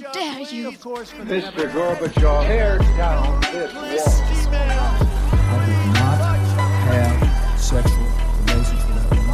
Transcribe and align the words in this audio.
dare 0.00 0.40
you? 0.40 0.72
Mr. 0.72 1.68
Gorbachev, 1.72 2.46
tear 2.46 2.78
down 2.96 3.40
this 3.52 3.72
wall. 3.74 4.50
I 4.52 5.66
did 5.66 5.86
not 6.00 6.18
have 6.88 7.60
sexual 7.60 8.08
relations 8.46 8.82
with 8.86 8.96
that 8.96 9.08
woman. 9.10 9.30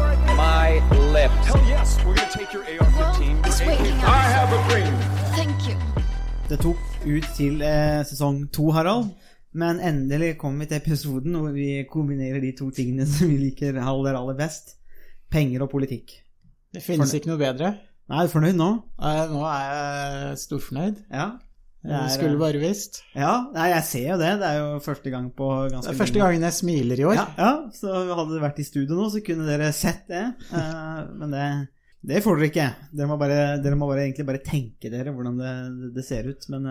Read 0.00 0.36
my 0.36 0.68
lips. 1.12 1.46
Hell 1.46 1.62
yes, 1.68 1.98
we're 2.04 2.14
gonna 2.14 2.30
take 2.30 2.52
your 2.52 2.64
AR-15. 2.64 2.96
Well, 2.96 3.46
it's 3.46 3.60
waiting 3.60 3.98
I 4.04 4.22
have 4.36 4.50
a 4.52 4.60
dream. 4.68 4.94
Thank 5.36 5.68
you. 5.68 5.76
Det 6.48 6.58
tok 6.60 6.76
ut 7.06 7.24
til 7.36 7.62
eh, 7.62 8.04
sesong 8.04 8.48
to, 8.52 8.70
Harald. 8.70 9.14
Men 9.52 9.78
endelig 9.80 10.38
kom 10.38 10.58
vi 10.60 10.66
til 10.66 10.80
episoden 10.80 11.36
hvor 11.38 11.52
vi 11.54 11.84
kombinerer 11.90 12.40
de 12.42 12.52
to 12.58 12.70
tingene 12.74 13.06
som 13.06 13.28
vi 13.30 13.38
liker 13.38 13.78
aller, 13.78 14.16
aller 14.18 14.36
best. 14.38 14.76
Penger 15.30 15.62
og 15.62 15.70
politikk. 15.70 16.12
Det 16.74 16.82
finnes 16.82 17.12
ikke 17.14 17.30
noe 17.30 17.38
bedre. 17.38 17.76
Nei, 18.04 18.20
er 18.20 18.28
du 18.28 18.32
fornøyd 18.34 18.56
nå? 18.58 18.68
Eh, 19.00 19.20
Nå 19.32 19.42
er 19.48 19.64
jeg 19.64 20.40
storfornøyd. 20.42 20.98
Ja. 21.08 21.28
Det 21.84 21.92
Jeg 21.92 22.12
skulle 22.14 22.36
eh, 22.36 22.40
bare 22.40 22.60
visst. 22.60 22.98
Ja, 23.16 23.32
nei, 23.52 23.66
jeg 23.74 23.84
ser 23.88 24.04
jo 24.10 24.18
det. 24.20 24.32
Det 24.40 24.48
er 24.48 24.58
jo 24.60 24.68
første 24.84 25.12
gang 25.12 25.30
på 25.36 25.48
ganske 25.72 25.88
Det 25.88 25.92
er 25.94 26.00
første 26.00 26.20
gangen 26.20 26.44
jeg 26.46 26.56
smiler 26.56 27.00
i 27.00 27.06
år. 27.08 27.16
Ja, 27.16 27.24
ja, 27.40 27.50
så 27.76 27.94
hadde 28.10 28.30
det 28.32 28.42
vært 28.44 28.60
i 28.60 28.66
studio 28.68 28.98
nå, 28.98 29.08
så 29.12 29.24
kunne 29.24 29.48
dere 29.48 29.72
sett 29.76 30.04
det. 30.12 30.22
Eh, 30.52 31.00
men 31.20 31.32
det, 31.32 31.48
det 32.12 32.22
får 32.24 32.40
dere 32.40 32.50
ikke. 32.52 32.68
Dere 32.92 33.08
må, 33.08 33.18
bare, 33.20 33.40
dere 33.64 33.80
må 33.80 33.88
bare, 33.88 34.04
egentlig 34.06 34.28
bare 34.28 34.44
tenke 34.44 34.92
dere 34.92 35.12
hvordan 35.16 35.40
det, 35.40 35.56
det 35.96 36.06
ser 36.08 36.28
ut. 36.28 36.48
Men 36.52 36.70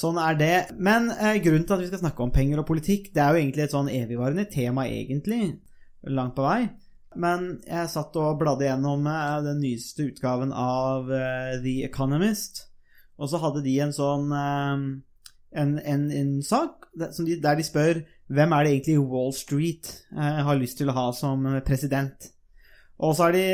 sånn 0.00 0.20
er 0.24 0.40
det. 0.40 0.52
Men 0.80 1.12
grunnen 1.44 1.68
til 1.68 1.76
at 1.76 1.84
vi 1.84 1.92
skal 1.92 2.04
snakke 2.06 2.24
om 2.24 2.32
penger 2.32 2.64
og 2.64 2.68
politikk, 2.72 3.12
det 3.12 3.24
er 3.24 3.32
jo 3.36 3.44
egentlig 3.44 3.68
et 3.68 3.76
sånn 3.76 3.92
evigvarende 3.92 4.48
tema, 4.52 4.88
egentlig. 4.88 5.58
Langt 6.08 6.36
på 6.36 6.48
vei. 6.48 6.62
Men 7.16 7.58
jeg 7.64 7.88
satt 7.88 8.16
og 8.20 8.38
bladde 8.42 8.66
gjennom 8.66 9.06
eh, 9.08 9.40
den 9.46 9.62
nyeste 9.62 10.10
utgaven 10.10 10.52
av 10.52 11.08
eh, 11.12 11.56
The 11.62 11.76
Economist, 11.88 12.66
og 13.18 13.30
så 13.32 13.40
hadde 13.42 13.64
de 13.64 13.78
en 13.82 13.94
sånn 13.96 14.32
eh, 14.36 14.82
en, 15.58 15.78
en, 15.80 16.08
en 16.12 16.32
sak 16.44 16.90
der 16.98 17.56
de, 17.56 17.64
spør 17.64 18.02
hvem 18.28 18.52
er 18.52 18.66
det 18.66 18.72
egentlig 18.74 18.98
Wall 19.00 19.32
Street 19.32 19.88
har 20.12 20.58
lyst 20.60 20.76
til 20.80 20.90
å 20.90 20.96
ha 20.96 21.06
som 21.16 21.46
president. 21.64 22.28
Og 23.00 23.14
så 23.16 23.28
har 23.28 23.32
de 23.32 23.44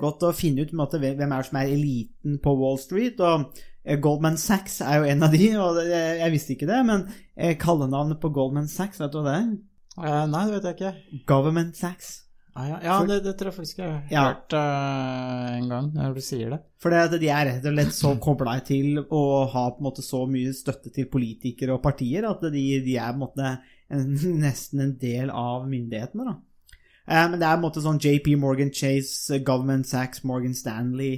gått 0.00 0.24
og 0.26 0.34
funnet 0.34 0.66
ut 0.66 0.74
måte, 0.74 0.98
hvem 0.98 1.34
er 1.36 1.46
som 1.46 1.60
er 1.60 1.70
eliten 1.70 2.40
på 2.42 2.56
Wall 2.58 2.80
Street. 2.82 3.20
og 3.20 3.52
Goldman 4.02 4.40
Sachs 4.42 4.80
er 4.82 4.98
jo 4.98 5.10
en 5.12 5.22
av 5.22 5.36
de, 5.36 5.52
og 5.68 5.78
jeg 5.86 6.34
visste 6.34 6.56
ikke 6.56 6.70
det, 6.72 6.82
men 6.88 7.06
kallenavnet 7.62 8.18
på 8.18 8.32
Goldman 8.34 8.66
Sachs, 8.72 8.98
vet 8.98 9.14
du 9.14 9.20
hva 9.20 9.28
det 9.28 9.38
er? 9.38 10.26
Nei, 10.26 10.46
det 10.48 10.56
vet 10.56 10.70
jeg 10.72 10.80
ikke. 10.80 11.20
Government 11.30 11.78
Sachs. 11.78 12.25
Ah, 12.56 12.66
ja, 12.70 12.76
ja 12.82 12.94
For- 13.02 13.06
det, 13.10 13.16
det 13.26 13.32
tror 13.36 13.50
jeg 13.50 13.56
faktisk 13.58 13.78
jeg 13.82 13.90
har 13.90 14.02
Ja. 14.10 14.22
hørt 14.30 14.54
uh, 14.56 15.56
en 15.58 15.68
gang, 15.68 15.90
når 15.92 16.14
du 16.16 16.20
sier 16.24 16.50
det. 16.54 16.58
For 16.80 16.90
det 16.94 17.20
de 17.20 17.28
er 17.28 17.44
rett 17.50 17.66
og 17.68 17.74
slett 17.76 17.92
så 17.92 18.12
kobla 18.24 18.54
til 18.64 19.02
å 19.04 19.22
ha 19.52 19.64
på 19.74 19.82
en 19.82 19.88
måte 19.90 20.04
så 20.06 20.22
mye 20.30 20.54
støtte 20.56 20.88
til 20.94 21.08
politikere 21.12 21.74
og 21.76 21.82
partier 21.84 22.24
at 22.30 22.40
de, 22.48 22.64
de 22.80 22.96
er 22.96 23.12
på 23.12 23.18
en 23.18 23.24
måte 23.26 23.50
en, 23.92 24.06
nesten 24.46 24.80
en 24.86 24.94
del 24.98 25.30
av 25.30 25.68
myndighetene. 25.68 26.24
da. 26.30 26.36
Eh, 27.06 27.28
men 27.30 27.38
det 27.38 27.46
er 27.46 27.56
på 27.58 27.60
en 27.60 27.66
måte 27.68 27.82
sånn 27.84 28.00
JP 28.02 28.32
Morgan 28.40 28.72
Chase, 28.74 29.38
Government 29.44 29.86
Sachs, 29.86 30.24
Morgan 30.24 30.54
Stanley 30.58 31.12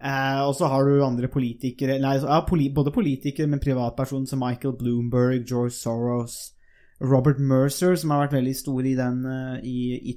eh, 0.00 0.38
Og 0.46 0.54
så 0.56 0.70
har 0.72 0.86
du 0.88 1.02
andre 1.04 1.28
politikere 1.28 1.98
Nei, 2.00 2.14
så- 2.22 2.30
ja, 2.30 2.38
poli, 2.48 2.70
både 2.72 2.92
politikere, 2.94 3.46
men 3.50 3.60
privatpersoner 3.60 4.26
som 4.30 4.40
Michael 4.40 4.76
Bloomberg, 4.78 5.42
George 5.44 5.74
Soros, 5.76 6.52
Robert 7.02 7.38
Mercer, 7.42 7.96
som 7.96 8.10
har 8.14 8.22
vært 8.28 8.38
veldig 8.38 8.54
stor 8.56 8.86
i, 8.86 8.94
den, 8.94 9.18
i, 9.66 9.74
i, 9.98 10.14
i 10.14 10.16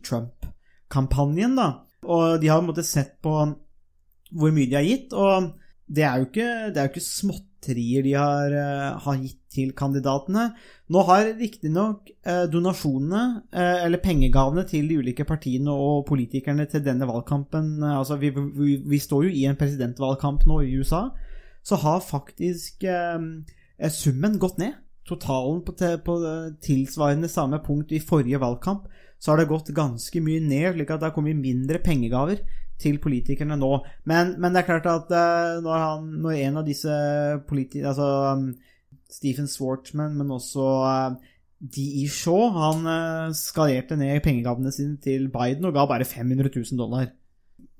Trump-kampanjen. 0.88 1.56
da. 1.56 1.84
Og 2.04 2.42
de 2.42 2.48
har 2.48 2.60
på 2.60 2.64
en 2.64 2.72
måte 2.72 2.86
sett 2.86 3.22
på 3.22 3.34
hvor 4.32 4.52
mye 4.52 4.68
de 4.68 4.76
har 4.76 4.84
gitt, 4.84 5.14
og 5.14 5.54
det 5.88 6.04
er 6.04 6.18
jo 6.18 6.26
ikke, 6.28 6.72
det 6.74 6.78
er 6.78 6.88
jo 6.88 6.92
ikke 6.92 7.02
småtterier 7.06 8.04
de 8.04 8.14
har, 8.14 8.52
eh, 8.52 8.98
har 9.00 9.16
gitt 9.22 9.40
til 9.50 9.72
kandidatene. 9.72 10.54
Nå 10.90 11.04
har 11.08 11.34
riktignok 11.40 12.10
uh, 12.28 12.46
donasjonene, 12.52 13.44
eh, 13.54 13.86
eller 13.86 14.04
pengegavene 14.04 14.66
til 14.68 14.88
de 14.88 14.98
ulike 15.00 15.24
partiene 15.26 15.72
og 15.72 16.06
politikerne 16.06 16.66
til 16.66 16.84
denne 16.84 17.08
valgkampen 17.08 17.82
eh, 17.82 17.98
Altså, 17.98 18.18
vi, 18.18 18.30
vi, 18.30 18.76
vi 18.86 19.00
står 19.00 19.24
jo 19.24 19.30
i 19.30 19.46
en 19.48 19.56
presidentvalgkamp 19.56 20.46
nå 20.46 20.60
i 20.62 20.76
USA, 20.76 21.08
så 21.64 21.76
har 21.76 22.04
faktisk 22.04 22.84
eh, 22.84 23.90
summen 23.90 24.38
gått 24.40 24.60
ned. 24.60 24.76
Totalen 25.08 25.64
på, 25.64 25.74
på 26.04 26.20
eh, 26.20 26.54
tilsvarende 26.62 27.32
samme 27.32 27.60
punkt 27.64 27.92
i 27.92 28.04
forrige 28.04 28.44
valgkamp, 28.44 28.88
så 29.18 29.32
har 29.32 29.42
det 29.42 29.50
gått 29.50 29.74
ganske 29.76 30.22
mye 30.24 30.42
ned, 30.44 30.76
slik 30.76 30.94
at 30.94 31.02
det 31.02 31.10
har 31.10 31.16
kommet 31.16 31.40
mindre 31.40 31.82
pengegaver 31.84 32.44
til 32.82 33.00
politikerne 33.02 33.58
nå. 33.58 33.72
Men, 34.10 34.36
men 34.38 34.54
det 34.54 34.62
er 34.62 34.68
klart 34.68 34.90
at 34.92 35.14
eh, 35.14 35.58
når, 35.66 35.78
han, 35.82 36.12
når 36.22 36.42
en 36.44 36.60
av 36.62 36.68
disse 36.68 36.98
politikerne 37.50 37.90
Altså 37.90 38.10
um, 38.38 38.52
Stephen 39.10 39.48
Swartman, 39.50 40.18
men 40.20 40.34
også 40.36 40.66
uh, 40.84 41.16
D.E. 41.58 42.06
Shaw, 42.12 42.52
han 42.54 42.86
uh, 42.86 43.36
skalerte 43.38 43.98
ned 43.98 44.22
pengegavene 44.26 44.74
sine 44.76 45.00
til 45.02 45.30
Biden 45.34 45.66
og 45.66 45.74
ga 45.78 45.88
bare 45.90 46.06
500 46.06 46.52
000 46.54 46.78
dollar. 46.78 47.10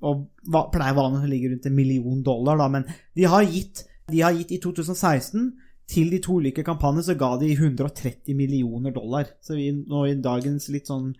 Og 0.08 0.26
pleier 0.72 0.96
vanligvis 0.96 1.26
å 1.26 1.30
ligge 1.30 1.52
rundt 1.52 1.68
en 1.68 1.78
million 1.78 2.20
dollar, 2.26 2.58
da, 2.58 2.68
men 2.70 2.86
de 3.18 3.26
har 3.30 3.46
gitt, 3.46 3.84
de 4.10 4.22
har 4.22 4.34
gitt 4.34 4.54
i 4.56 4.60
2016 4.62 5.50
til 5.88 6.10
de 6.12 6.18
to 6.24 6.36
ulike 6.42 6.64
kampanjene 6.66 7.04
så 7.06 7.14
ga 7.18 7.30
de 7.40 7.48
130 7.54 8.34
millioner 8.36 8.92
dollar. 8.92 9.30
Så 9.40 9.56
vi, 9.56 9.70
nå 9.72 10.04
i 10.10 10.16
dagens 10.20 10.68
litt 10.74 10.90
sånn 10.90 11.14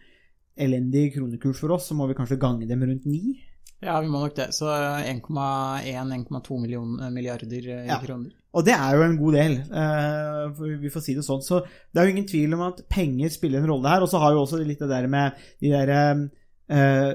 elendig 0.59 1.15
kronekurs 1.15 1.61
for 1.63 1.73
oss, 1.77 1.87
så 1.89 1.97
må 1.97 2.09
vi 2.11 2.17
kanskje 2.19 2.37
gange 2.43 2.67
dem 2.69 2.83
rundt 2.85 3.07
ni. 3.09 3.39
Ja, 3.81 4.01
vi 4.03 4.09
må 4.11 4.21
nok 4.25 4.35
det. 4.37 4.49
Så 4.57 4.67
1,1-1,2 4.69 6.59
millioner 6.61 7.11
milliarder 7.15 7.69
i 7.69 7.87
Ja. 7.87 8.01
kroner. 8.03 8.31
Og 8.55 8.65
det 8.65 8.73
er 8.75 8.97
jo 8.97 9.03
en 9.03 9.17
god 9.19 9.33
del, 9.35 9.53
eh, 9.61 10.79
vi 10.81 10.89
får 10.91 11.03
si 11.03 11.15
det 11.15 11.23
sånn. 11.25 11.43
Så 11.43 11.61
det 11.93 12.01
er 12.01 12.07
jo 12.07 12.11
ingen 12.17 12.27
tvil 12.27 12.55
om 12.55 12.61
at 12.63 12.89
penger 12.89 13.29
spiller 13.31 13.59
en 13.61 13.69
rolle 13.71 13.89
her. 13.89 14.03
Og 14.03 14.09
så 14.09 14.19
har 14.19 14.33
jo 14.33 14.43
også 14.45 14.65
litt 14.67 14.79
det 14.81 14.89
der 14.89 15.07
med 15.07 15.33
de 15.61 15.69
der 15.69 16.31
eh, 16.69 17.15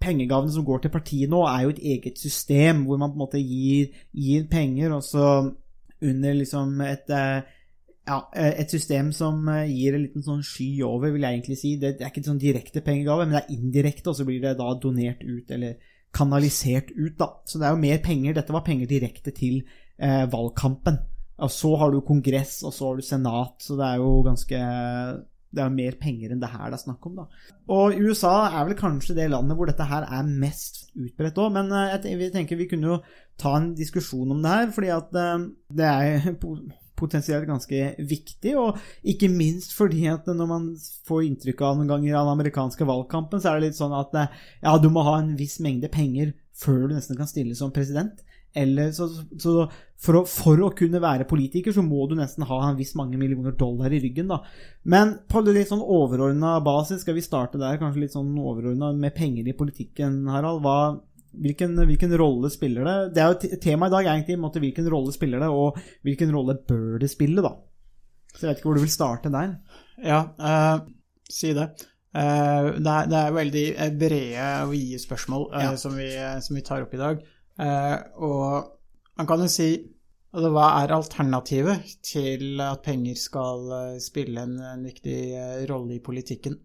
pengegavene 0.00 0.50
som 0.52 0.64
går 0.64 0.82
til 0.82 0.90
partiet 0.90 1.28
nå, 1.28 1.44
er 1.46 1.62
jo 1.64 1.68
et 1.70 1.82
eget 1.82 2.18
system 2.18 2.86
hvor 2.86 2.98
man 2.98 3.10
på 3.10 3.18
en 3.18 3.26
måte 3.26 3.42
gir, 3.46 3.90
gir 4.14 4.46
penger, 4.48 4.92
og 4.92 5.02
så 5.02 5.54
under 6.06 6.36
liksom 6.36 6.80
et 6.84 7.10
eh, 7.12 7.40
ja, 8.08 8.18
et 8.34 8.72
system 8.72 9.12
som 9.14 9.44
eh, 9.52 9.68
gir 9.70 9.94
en 9.94 10.04
liten 10.06 10.24
sånn 10.24 10.42
sky 10.46 10.68
over, 10.86 11.12
vil 11.14 11.24
jeg 11.26 11.38
egentlig 11.38 11.58
si. 11.60 11.76
Det 11.80 11.94
er 11.98 12.10
ikke 12.10 12.22
en 12.24 12.30
sånn 12.32 12.42
direkte 12.42 12.82
pengegave, 12.86 13.26
men 13.26 13.36
det 13.36 13.42
er 13.44 13.54
indirekte, 13.56 14.10
og 14.10 14.18
så 14.18 14.26
blir 14.28 14.42
det 14.42 14.56
da 14.58 14.72
donert 14.82 15.22
ut, 15.22 15.52
eller 15.54 15.76
kanalisert 16.16 16.90
ut, 16.96 17.14
da. 17.20 17.30
Så 17.46 17.60
det 17.60 17.68
er 17.68 17.76
jo 17.76 17.84
mer 17.84 18.02
penger. 18.02 18.34
Dette 18.36 18.56
var 18.56 18.66
penger 18.66 18.90
direkte 18.90 19.34
til 19.36 19.60
eh, 19.62 20.24
valgkampen. 20.30 20.98
Og 21.40 21.52
så 21.54 21.74
har 21.80 21.92
du 21.92 22.02
kongress, 22.04 22.58
og 22.68 22.74
så 22.76 22.90
har 22.90 22.98
du 22.98 23.06
senat, 23.06 23.54
så 23.64 23.76
det 23.78 23.86
er 23.86 24.02
jo 24.02 24.16
ganske 24.26 24.64
det 25.50 25.62
er 25.64 25.72
mer 25.74 25.96
penger 25.98 26.30
enn 26.32 26.42
det 26.42 26.50
her 26.52 26.70
det 26.70 26.78
er 26.78 26.84
snakk 26.84 27.06
om, 27.08 27.22
da. 27.22 27.24
Og 27.74 27.96
USA 27.98 28.34
er 28.48 28.68
vel 28.68 28.78
kanskje 28.78 29.16
det 29.18 29.30
landet 29.32 29.58
hvor 29.58 29.70
dette 29.70 29.86
her 29.90 30.06
er 30.06 30.28
mest 30.28 30.84
utbredt 30.94 31.40
òg, 31.42 31.50
men 31.56 31.72
eh, 31.74 31.96
jeg 31.96 32.30
tenker 32.34 32.60
vi 32.60 32.68
kunne 32.70 32.92
jo 32.92 33.00
ta 33.40 33.56
en 33.58 33.72
diskusjon 33.78 34.30
om 34.30 34.44
det 34.44 34.52
her, 34.54 34.70
fordi 34.76 34.92
at 34.94 35.18
eh, 35.18 35.48
det 35.80 35.90
er 35.90 36.30
potensielt 37.00 37.48
ganske 37.48 37.82
viktig, 37.98 38.54
og 38.60 38.78
ikke 39.08 39.30
minst 39.32 39.74
fordi 39.76 40.04
at 40.12 40.28
når 40.28 40.50
man 40.50 40.70
får 41.08 41.26
inntrykk 41.26 41.64
av 41.66 41.78
noen 41.78 41.90
ganger 41.90 42.18
av 42.18 42.28
den 42.28 42.36
amerikanske 42.38 42.86
valgkampen, 42.86 43.42
så 43.42 43.50
er 43.50 43.58
det 43.58 43.70
litt 43.70 43.80
sånn 43.80 43.96
at 43.96 44.14
eh, 44.20 44.40
ja, 44.62 44.76
du 44.78 44.90
må 44.92 45.06
ha 45.08 45.18
en 45.18 45.34
viss 45.38 45.58
mengde 45.64 45.90
penger 45.92 46.34
før 46.60 46.86
du 46.86 46.98
nesten 46.98 47.18
kan 47.18 47.30
stille 47.30 47.56
som 47.58 47.72
president. 47.74 48.20
Eller 48.56 48.90
så, 48.92 49.06
så 49.38 49.52
for, 50.00 50.16
å, 50.18 50.22
for 50.26 50.60
å 50.64 50.70
kunne 50.76 51.00
være 51.02 51.26
politiker, 51.28 51.74
så 51.76 51.84
må 51.86 52.06
du 52.08 52.16
nesten 52.18 52.46
ha 52.48 52.58
en 52.66 52.78
viss 52.78 52.94
mange 52.98 53.18
millioner 53.20 53.54
dollar 53.58 53.92
i 53.92 54.00
ryggen, 54.02 54.30
da. 54.32 54.40
Men 54.88 55.18
på 55.30 55.42
litt 55.46 55.70
sånn 55.70 55.84
overordna 55.84 56.56
basis, 56.64 57.04
skal 57.04 57.18
vi 57.18 57.24
starte 57.24 57.60
der, 57.60 57.78
kanskje 57.80 58.06
litt 58.06 58.16
sånn 58.16 58.32
overordna 58.40 58.90
med 58.96 59.14
penger 59.16 59.50
i 59.50 59.56
politikken, 59.56 60.22
Harald. 60.32 60.64
Hva, 60.64 60.96
hvilken, 61.44 61.76
hvilken 61.86 62.16
rolle 62.18 62.50
spiller 62.52 62.88
det? 62.88 62.96
Det 63.16 63.22
er 63.22 63.34
jo 63.34 63.60
Temaet 63.62 63.92
i 63.92 63.96
dag 63.96 64.06
er 64.06 64.14
egentlig 64.14 64.40
måte, 64.40 64.62
hvilken 64.64 64.88
rolle 64.90 65.14
spiller 65.14 65.44
det, 65.44 65.50
og 65.52 65.78
hvilken 66.06 66.32
rolle 66.34 66.56
bør 66.66 66.98
det 67.02 67.10
spille, 67.12 67.44
da. 67.44 67.54
Så 68.32 68.44
jeg 68.44 68.50
vet 68.50 68.60
ikke 68.60 68.70
hvor 68.70 68.80
du 68.80 68.84
vil 68.86 68.92
starte 68.92 69.32
der. 69.34 69.54
Ja, 70.00 70.24
uh, 70.40 70.88
si 71.30 71.52
det. 71.56 71.68
Uh, 72.10 72.78
det, 72.80 72.90
er, 72.90 73.10
det 73.10 73.18
er 73.20 73.34
veldig 73.36 73.66
eh, 73.70 73.90
brede 73.94 74.46
og 74.64 74.72
vide 74.72 74.98
spørsmål 74.98 75.44
uh, 75.52 75.60
Ja. 75.62 75.74
som, 75.78 75.94
vi, 75.98 76.08
som 76.42 76.56
vi 76.58 76.64
tar 76.66 76.82
opp 76.82 76.94
i 76.96 77.02
dag. 77.02 77.20
Eh, 77.60 77.96
og 78.24 78.76
man 79.20 79.28
kan 79.28 79.42
jo 79.44 79.50
si 79.52 79.68
altså, 80.32 80.48
Hva 80.54 80.66
er 80.80 80.94
alternativet 80.96 81.94
til 82.06 82.62
at 82.64 82.82
penger 82.86 83.18
skal 83.20 83.70
eh, 83.76 84.00
spille 84.02 84.46
en, 84.46 84.56
en 84.72 84.86
viktig 84.86 85.20
eh, 85.36 85.60
rolle 85.70 85.98
i 85.98 86.04
politikken? 86.04 86.56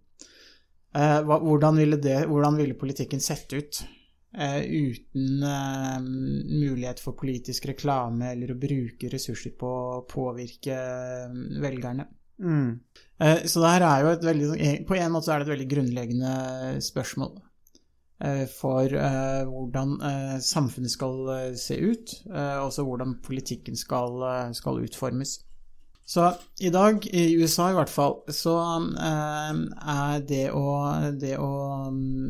Eh, 0.96 1.20
hvordan, 1.28 1.76
ville 1.82 2.00
det, 2.00 2.22
hvordan 2.30 2.56
ville 2.62 2.78
politikken 2.80 3.20
sett 3.20 3.52
ut 3.52 3.82
eh, 4.38 4.62
uten 4.64 5.44
eh, 5.44 5.98
mulighet 6.00 7.02
for 7.04 7.18
politisk 7.20 7.68
reklame 7.74 8.32
eller 8.32 8.54
å 8.54 8.60
bruke 8.60 9.12
ressurser 9.12 9.58
på 9.60 9.72
å 9.98 10.06
påvirke 10.08 10.78
velgerne? 11.64 12.08
Mm. 12.40 12.80
Eh, 13.20 13.44
Så 13.48 13.60
det 13.64 13.74
her 13.74 13.88
er 13.90 14.06
jo 14.06 14.14
et 14.14 14.24
veldig, 14.30 14.72
på 14.88 14.96
en 15.00 15.12
måte 15.12 15.28
så 15.28 15.36
er 15.36 15.44
det 15.44 15.50
et 15.50 15.54
veldig 15.58 15.70
grunnleggende 15.76 16.34
spørsmål. 16.84 17.36
Eh, 18.24 18.46
for 18.50 18.92
eh, 18.92 19.42
hvordan 19.50 19.96
eh, 20.02 20.38
samfunnet 20.44 20.94
skal 20.94 21.56
se 21.60 21.78
ut, 21.80 22.16
og 22.30 22.70
også 22.70 22.86
hvordan 22.88 23.18
politikken 23.26 23.78
skal, 23.80 24.24
skal 24.56 24.82
utformes. 24.86 25.40
Så 26.06 26.28
i 26.62 26.70
dag, 26.70 27.02
i 27.18 27.34
USA 27.42 27.72
i 27.72 27.78
hvert 27.80 27.90
fall, 27.90 28.20
så 28.30 28.60
er 29.02 30.20
det 30.30 30.52
å, 30.54 30.66
det 31.18 31.34
å 31.42 31.54
mm, 31.90 32.28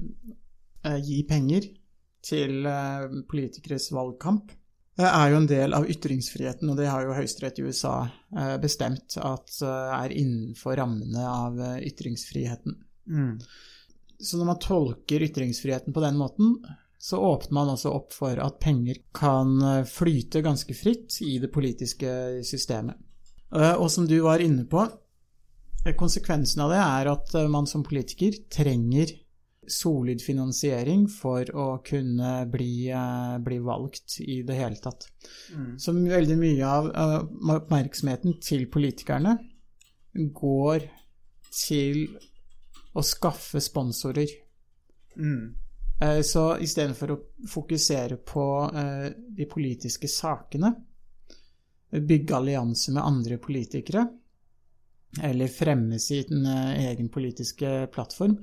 gi 1.03 1.17
penger 1.27 1.67
til 2.25 2.69
politikeres 3.27 3.89
valgkamp 3.93 4.53
Det 4.95 5.09
er 5.09 5.33
jo 5.33 5.41
en 5.41 5.49
del 5.49 5.75
av 5.75 5.89
ytringsfriheten, 5.91 6.71
og 6.71 6.79
det 6.79 6.87
har 6.87 7.03
jo 7.03 7.17
Høyesterett 7.17 7.59
i 7.59 7.67
USA 7.67 7.97
bestemt 8.63 9.17
at 9.19 9.59
er 9.67 10.15
innenfor 10.15 10.79
rammene 10.79 11.27
av 11.27 11.59
ytringsfriheten. 11.83 12.79
Mm. 13.11 13.35
Så 14.25 14.39
når 14.39 14.49
man 14.49 14.61
tolker 14.63 15.23
ytringsfriheten 15.27 15.93
på 15.93 16.01
den 16.03 16.17
måten, 16.17 16.55
så 17.05 17.19
åpner 17.21 17.53
man 17.53 17.73
også 17.75 17.91
opp 17.93 18.13
for 18.15 18.39
at 18.41 18.57
penger 18.63 18.97
kan 19.13 19.59
eh, 19.61 19.83
flyte 19.85 20.41
ganske 20.41 20.73
fritt 20.73 21.19
i 21.21 21.37
det 21.43 21.51
politiske 21.53 22.41
systemet. 22.47 22.97
Eh, 23.53 23.75
Og 23.75 23.91
som 23.93 24.07
du 24.09 24.17
var 24.25 24.41
inne 24.41 24.65
på, 24.65 24.87
eh, 25.85 25.93
konsekvensen 25.93 26.65
av 26.65 26.73
det 26.73 26.81
er 26.81 27.11
at 27.13 27.35
man 27.51 27.69
som 27.69 27.85
politiker 27.85 28.39
trenger 28.49 29.13
solid 29.69 30.21
finansiering 30.21 31.07
for 31.09 31.45
å 31.57 31.67
kunne 31.85 32.33
bli, 32.53 32.89
bli 33.41 33.55
valgt 33.65 34.19
i 34.21 34.43
det 34.45 34.57
hele 34.59 34.77
tatt. 34.77 35.07
Så 35.81 35.93
veldig 35.93 36.37
mye 36.37 36.69
av 36.69 36.91
oppmerksomheten 37.55 38.37
til 38.45 38.67
politikerne 38.69 39.33
går 40.13 40.85
til 41.49 42.05
å 42.95 43.03
skaffe 43.03 43.61
sponsorer. 43.61 44.31
Mm. 45.19 45.55
Eh, 46.01 46.21
Så 46.21 46.57
istedenfor 46.59 47.11
å 47.11 47.21
fokusere 47.49 48.17
på 48.17 48.45
eh, 48.73 49.07
de 49.37 49.47
politiske 49.51 50.07
sakene, 50.11 50.73
bygge 51.95 52.35
allianse 52.35 52.91
med 52.91 53.03
andre 53.03 53.37
politikere, 53.39 54.05
eller 55.23 55.47
fremme 55.47 55.99
sin 55.99 56.45
eh, 56.45 56.87
egen 56.89 57.09
politiske 57.09 57.87
plattform, 57.93 58.37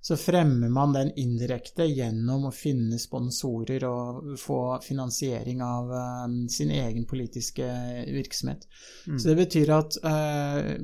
så 0.00 0.16
fremmer 0.16 0.70
man 0.70 0.92
den 0.94 1.08
indirekte 1.18 1.88
gjennom 1.88 2.44
å 2.48 2.52
finne 2.54 3.00
sponsorer 3.02 3.82
og 3.88 4.36
få 4.38 4.60
finansiering 4.84 5.64
av 5.64 5.90
eh, 5.92 6.36
sin 6.52 6.70
egen 6.70 7.08
politiske 7.08 7.66
virksomhet. 8.12 8.68
Så 9.08 9.32
det 9.32 9.36
betyr 9.40 9.74
at 9.74 9.98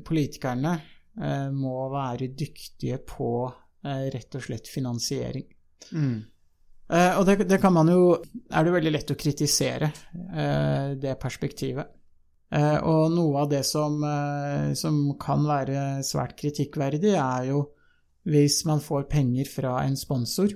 politikerne 0.04 0.78
må 1.54 1.88
være 1.92 2.32
dyktige 2.34 2.98
på 3.06 3.28
eh, 3.84 4.06
rett 4.14 4.38
og 4.38 4.46
slett 4.46 4.70
finansiering. 4.70 5.46
Mm. 5.92 6.22
Eh, 6.90 7.12
og 7.18 7.26
det, 7.28 7.44
det 7.48 7.60
kan 7.62 7.72
man 7.72 7.88
jo 7.88 8.16
Er 8.52 8.64
det 8.64 8.72
veldig 8.74 8.90
lett 8.92 9.12
å 9.12 9.16
kritisere 9.16 9.88
eh, 9.88 10.94
det 11.00 11.14
perspektivet. 11.20 11.92
Eh, 12.54 12.78
og 12.86 13.12
noe 13.14 13.44
av 13.44 13.50
det 13.50 13.64
som, 13.66 13.96
eh, 14.04 14.72
som 14.78 14.98
kan 15.20 15.46
være 15.48 16.04
svært 16.06 16.36
kritikkverdig, 16.40 17.16
er 17.18 17.50
jo 17.50 17.64
hvis 18.28 18.62
man 18.68 18.80
får 18.80 19.08
penger 19.10 19.48
fra 19.50 19.78
en 19.84 19.96
sponsor, 20.00 20.52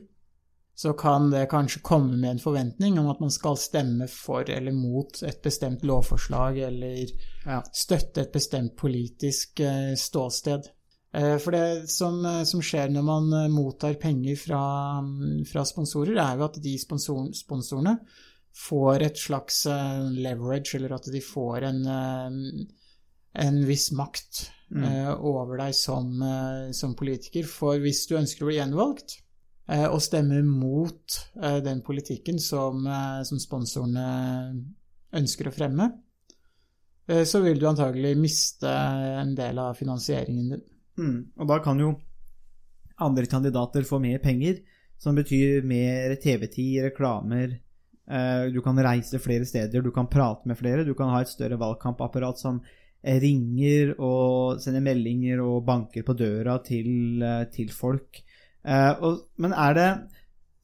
så 0.79 0.93
kan 0.93 1.31
det 1.31 1.49
kanskje 1.51 1.81
komme 1.83 2.17
med 2.17 2.31
en 2.31 2.39
forventning 2.39 3.01
om 3.01 3.09
at 3.11 3.19
man 3.19 3.33
skal 3.35 3.57
stemme 3.59 4.07
for 4.07 4.47
eller 4.47 4.71
mot 4.71 5.23
et 5.27 5.41
bestemt 5.43 5.83
lovforslag, 5.83 6.59
eller 6.69 7.11
Ja. 7.45 7.63
støtte 7.75 8.21
et 8.21 8.33
bestemt 8.33 8.77
politisk 8.77 9.61
eh, 9.61 9.97
ståsted. 9.97 10.71
Eh, 11.15 11.37
For 11.39 11.51
det 11.51 11.91
som, 11.91 12.25
eh, 12.25 12.45
som 12.45 12.63
skjer 12.63 12.95
når 12.95 13.03
man 13.03 13.51
mottar 13.51 13.95
penger 13.95 14.37
fra, 14.37 15.01
mm, 15.03 15.45
fra 15.51 15.65
sponsorer, 15.65 16.15
er 16.15 16.39
jo 16.39 16.45
at 16.45 16.63
de 16.63 16.79
sponsor, 16.79 17.27
sponsorene 17.35 17.99
får 18.55 19.03
et 19.03 19.17
slags 19.17 19.67
leverage, 19.67 20.77
eller 20.77 20.95
at 20.95 21.11
de 21.11 21.21
får 21.21 21.63
en, 21.65 21.87
en 23.35 23.65
viss 23.67 23.91
makt 23.91 24.51
mm. 24.71 25.19
over 25.25 25.59
deg 25.59 25.75
som, 25.75 26.23
som 26.73 26.95
politiker. 26.95 27.47
For 27.47 27.79
hvis 27.79 28.07
du 28.07 28.17
ønsker 28.17 28.45
å 28.45 28.47
bli 28.47 28.59
gjenvalgt, 28.59 29.23
og 29.93 30.01
stemmer 30.01 30.43
mot 30.47 31.19
eh, 31.43 31.59
den 31.65 31.83
politikken 31.85 32.39
som, 32.41 32.87
eh, 32.89 33.23
som 33.29 33.41
sponsorene 33.43 34.05
ønsker 35.19 35.51
å 35.51 35.53
fremme, 35.53 35.91
eh, 37.09 37.25
så 37.29 37.43
vil 37.45 37.61
du 37.61 37.67
antagelig 37.69 38.15
miste 38.17 38.73
en 38.73 39.35
del 39.37 39.61
av 39.61 39.77
finansieringen 39.77 40.55
din. 40.55 40.65
Mm. 40.99 41.19
Og 41.37 41.51
da 41.51 41.59
kan 41.65 41.79
jo 41.79 41.93
andre 42.99 43.29
kandidater 43.31 43.85
få 43.87 44.01
mer 44.03 44.19
penger, 44.19 44.63
som 44.99 45.15
betyr 45.15 45.63
mer 45.63 46.17
TV-tid, 46.17 46.83
reklamer. 46.89 47.61
eh, 48.11 48.49
Du 48.51 48.63
kan 48.63 48.77
reise 48.77 49.21
flere 49.21 49.45
steder, 49.47 49.83
du 49.83 49.93
kan 49.93 50.09
prate 50.09 50.49
med 50.49 50.59
flere, 50.59 50.85
du 50.85 50.95
kan 50.95 51.11
ha 51.11 51.21
et 51.21 51.29
større 51.29 51.59
valgkampapparat 51.61 52.39
som 52.39 52.63
eh, 53.05 53.21
ringer 53.21 53.95
og 54.01 54.61
sender 54.61 54.81
meldinger 54.81 55.45
og 55.45 55.65
banker 55.67 56.03
på 56.03 56.17
døra 56.17 56.59
til, 56.65 57.23
eh, 57.23 57.45
til 57.53 57.69
folk. 57.69 58.25
Eh, 58.65 58.93
Og, 59.03 59.25
men 59.39 59.53
er 59.53 59.75
det 59.79 59.89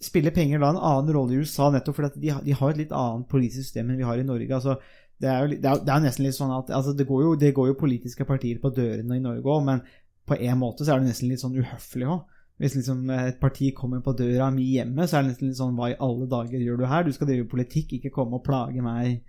Spiller 0.05 0.35
penger 0.37 0.61
da 0.61 0.69
en 0.69 0.77
annen 0.77 1.15
rolle 1.15 1.33
i 1.33 1.41
USA, 1.41 1.71
nettopp 1.73 1.97
fordi 1.97 2.21
de, 2.21 2.33
de 2.45 2.53
har 2.59 2.73
et 2.75 2.81
litt 2.83 2.93
annet 2.93 3.29
politisk 3.31 3.63
system 3.63 3.89
enn 3.89 4.01
vi 4.03 4.05
har 4.05 4.19
i 4.21 4.27
Norge? 4.27 4.51
altså 4.53 4.75
det 5.23 5.31
er 5.31 5.45
jo 5.45 5.49
det 5.55 5.71
er, 5.71 5.83
det 5.87 5.93
er 5.95 6.03
nesten 6.05 6.27
litt 6.27 6.37
sånn 6.37 6.53
at 6.53 6.73
altså 6.75 6.93
det, 6.97 7.07
går 7.09 7.23
jo, 7.23 7.35
det 7.41 7.53
går 7.57 7.71
jo 7.71 7.77
politiske 7.79 8.27
partier 8.29 8.59
på 8.61 8.73
dørene 8.75 9.17
i 9.17 9.23
Norge 9.23 9.47
òg, 9.47 9.63
men 9.65 9.85
på 10.29 10.37
en 10.37 10.59
måte 10.61 10.85
så 10.85 10.95
er 10.95 11.01
det 11.01 11.13
nesten 11.13 11.31
litt 11.31 11.43
sånn 11.43 11.57
uhøflig 11.57 12.09
òg. 12.11 12.25
Hvis 12.61 12.77
liksom 12.79 13.09
et 13.11 13.41
parti 13.41 13.73
kommer 13.75 14.03
på 14.05 14.15
døra 14.19 14.47
mi 14.55 14.67
hjemme, 14.77 15.07
så 15.09 15.19
er 15.19 15.25
det 15.25 15.33
nesten 15.33 15.49
litt 15.51 15.59
sånn 15.59 15.75
Hva 15.75 15.89
i 15.91 15.97
alle 16.07 16.29
dager 16.31 16.61
gjør 16.63 16.79
du 16.79 16.85
her? 16.87 17.07
Du 17.07 17.11
skal 17.15 17.31
drive 17.31 17.49
politikk, 17.51 17.97
ikke 17.97 18.13
komme 18.15 18.39
og 18.39 18.45
plage 18.47 18.85
meg 18.85 19.25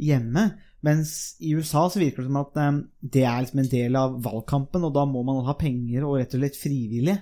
hjemme. 0.00 0.46
Mens 0.86 1.34
i 1.44 1.52
USA 1.58 1.84
så 1.92 2.00
virker 2.00 2.24
det 2.24 2.30
som 2.30 2.40
at 2.40 2.56
um, 2.56 2.78
det 3.04 3.26
er 3.28 3.42
liksom 3.42 3.60
en 3.60 3.74
del 3.74 3.98
av 4.00 4.16
valgkampen, 4.24 4.86
og 4.88 4.94
da 4.96 5.04
må 5.08 5.24
man 5.28 5.42
ha 5.44 5.56
penger 5.60 6.06
og 6.08 6.16
rett 6.22 6.36
og 6.36 6.40
slett 6.40 6.56
frivillige 6.60 7.18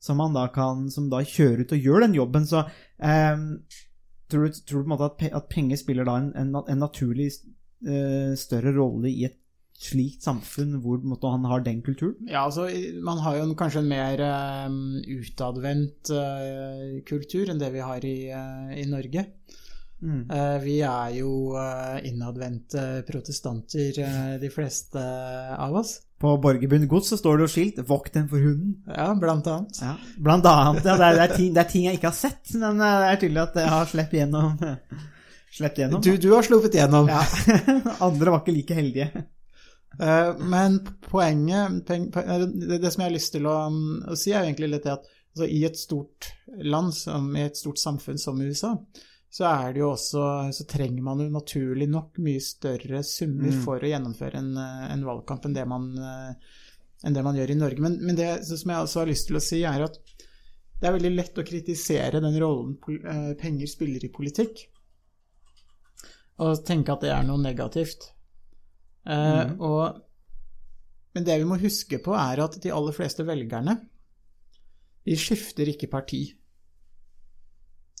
som 0.00 0.16
man 0.16 0.32
da 0.36 0.46
kan 0.48 0.86
Som 0.90 1.10
da 1.12 1.20
kjører 1.20 1.66
ut 1.66 1.74
og 1.76 1.86
gjør 1.86 2.06
den 2.06 2.16
jobben. 2.16 2.46
Så 2.48 2.64
eh, 2.64 3.42
tror, 4.32 4.46
du, 4.48 4.62
tror 4.64 4.80
du 4.80 4.84
på 4.84 4.88
en 4.88 4.94
måte 4.94 5.10
at, 5.10 5.18
pe- 5.20 5.34
at 5.36 5.50
penger 5.52 5.80
spiller 5.80 6.08
da 6.08 6.16
en, 6.22 6.32
en, 6.40 6.54
en 6.64 6.82
naturlig 6.82 7.28
eh, 7.84 8.32
større 8.40 8.72
rolle 8.78 9.12
i 9.12 9.28
et 9.28 9.36
slikt 9.80 10.26
samfunn 10.26 10.74
hvor 10.84 10.98
måte, 11.00 11.28
han 11.32 11.46
har 11.48 11.62
den 11.64 11.78
kulturen? 11.80 12.28
Ja, 12.28 12.42
altså, 12.44 12.66
man 13.00 13.22
har 13.24 13.38
jo 13.38 13.46
en, 13.46 13.54
kanskje 13.56 13.80
en 13.80 13.88
mer 13.88 14.20
eh, 14.20 14.74
utadvendt 15.20 16.10
eh, 16.12 16.98
kultur 17.08 17.48
enn 17.48 17.62
det 17.62 17.70
vi 17.72 17.84
har 17.84 18.04
i, 18.04 18.18
eh, 18.28 18.74
i 18.82 18.84
Norge. 18.90 19.24
Mm. 20.00 20.20
Eh, 20.32 20.58
vi 20.64 20.78
er 20.84 21.14
jo 21.18 21.32
innadvendte 22.08 23.02
protestanter, 23.08 23.98
de 24.40 24.52
fleste 24.52 25.00
av 25.56 25.80
oss. 25.80 25.98
På 26.20 26.34
Borgerbund 26.36 26.84
gods 26.88 27.08
så 27.08 27.16
står 27.16 27.38
det 27.38 27.46
jo 27.46 27.52
skilt 27.54 27.78
'Vokt 27.88 28.12
den 28.12 28.26
for 28.28 28.42
hunden'. 28.44 28.74
Ja, 28.92 29.14
blant 29.16 29.46
annet. 29.48 29.78
Ja, 29.80 29.94
blant 30.18 30.44
annet. 30.44 30.84
Ja, 30.84 30.96
det, 30.96 31.06
er, 31.06 31.14
det, 31.16 31.22
er 31.24 31.36
ting, 31.36 31.54
det 31.54 31.62
er 31.62 31.70
ting 31.70 31.86
jeg 31.88 31.96
ikke 31.96 32.10
har 32.10 32.18
sett, 32.18 32.52
men 32.60 32.76
eh, 32.76 32.98
det 33.00 33.08
er 33.08 33.20
tydelig 33.22 33.42
at 33.46 33.56
jeg 33.62 33.72
har 33.72 33.88
sluppet 33.94 34.18
gjennom. 34.20 34.58
Gjennom. 35.50 35.98
Du, 36.00 36.12
du 36.16 36.28
har 36.30 36.46
sluppet 36.46 36.76
gjennom. 36.78 37.08
Ja. 37.10 37.24
Andre 38.06 38.30
var 38.30 38.44
ikke 38.44 38.54
like 38.54 38.74
heldige. 38.78 39.24
Eh, 39.98 40.36
Men 40.38 40.76
poenget 41.10 41.88
det, 41.88 42.78
det 42.78 42.92
som 42.92 43.02
jeg 43.02 43.08
har 43.08 43.16
lyst 43.16 43.34
til 43.34 43.48
å, 43.50 43.56
um, 43.66 43.98
å 44.06 44.14
si, 44.16 44.30
er 44.30 44.44
jo 44.44 44.50
egentlig 44.52 44.70
litt 44.70 44.86
det 44.86 44.94
at 44.94 45.08
altså, 45.34 45.48
i 45.50 45.64
et 45.66 45.78
stort 45.80 46.30
land, 46.62 46.94
som, 46.94 47.32
i 47.36 47.42
et 47.48 47.58
stort 47.58 47.82
samfunn 47.82 48.20
som 48.20 48.40
USA, 48.40 48.76
så 49.30 49.46
er 49.46 49.74
det 49.74 49.82
jo 49.84 49.92
også 49.92 50.22
Så 50.52 50.64
trenger 50.66 51.04
man 51.06 51.20
jo 51.22 51.28
naturlig 51.30 51.86
nok 51.88 52.18
mye 52.18 52.40
større 52.42 53.04
summer 53.06 53.52
Mm. 53.52 53.60
for 53.64 53.78
å 53.78 53.90
gjennomføre 53.90 54.40
en, 54.42 54.56
eh, 54.58 54.88
en 54.92 55.04
valgkamp 55.06 55.46
enn 55.46 55.54
det 55.54 55.66
man, 55.70 55.86
eh, 55.98 56.34
enn 57.04 57.14
det 57.14 57.22
man 57.24 57.36
gjør 57.38 57.50
i 57.50 57.58
Norge. 57.60 57.80
Men, 57.80 57.98
men 58.02 58.16
det 58.16 58.44
som 58.44 58.70
jeg 58.70 58.80
også 58.82 59.00
har 59.00 59.06
lyst 59.06 59.28
til 59.28 59.36
å 59.38 59.44
si, 59.44 59.62
er 59.62 59.84
at 59.86 59.98
det 60.80 60.88
er 60.88 60.96
veldig 60.96 61.12
lett 61.14 61.38
å 61.38 61.44
kritisere 61.46 62.20
den 62.24 62.38
rollen 62.40 62.76
eh, 63.04 63.34
penger 63.38 63.68
spiller 63.68 64.04
i 64.04 64.08
politikk, 64.12 64.66
og 66.40 66.64
tenke 66.64 66.92
at 66.94 67.02
det 67.04 67.10
er 67.12 67.22
noe 67.28 67.38
negativt. 67.38 68.06
Eh, 69.06 69.52
og, 69.60 70.00
men 71.14 71.24
det 71.26 71.38
vi 71.38 71.44
må 71.48 71.58
huske 71.60 71.98
på, 72.02 72.14
er 72.16 72.40
at 72.40 72.56
de 72.62 72.72
aller 72.72 72.96
fleste 72.96 73.26
velgerne 73.28 73.76
de 75.04 75.16
skifter 75.16 75.68
ikke 75.68 75.88
parti. 75.92 76.22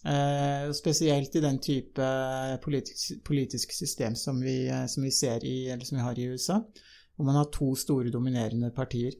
Eh, 0.04 0.72
spesielt 0.72 1.34
i 1.36 1.40
den 1.40 1.58
type 1.60 2.04
politisk, 2.64 3.24
politisk 3.24 3.72
system 3.72 4.14
som 4.16 4.40
vi, 4.40 4.68
eh, 4.68 4.86
som 4.86 5.02
vi 5.02 5.10
ser 5.10 5.44
i, 5.44 5.68
eller 5.68 5.84
som 5.84 5.98
vi 5.98 6.04
har 6.04 6.18
i 6.18 6.24
USA, 6.24 6.56
hvor 7.16 7.26
man 7.26 7.36
har 7.36 7.50
to 7.52 7.74
store 7.76 8.10
dominerende 8.10 8.70
partier. 8.70 9.12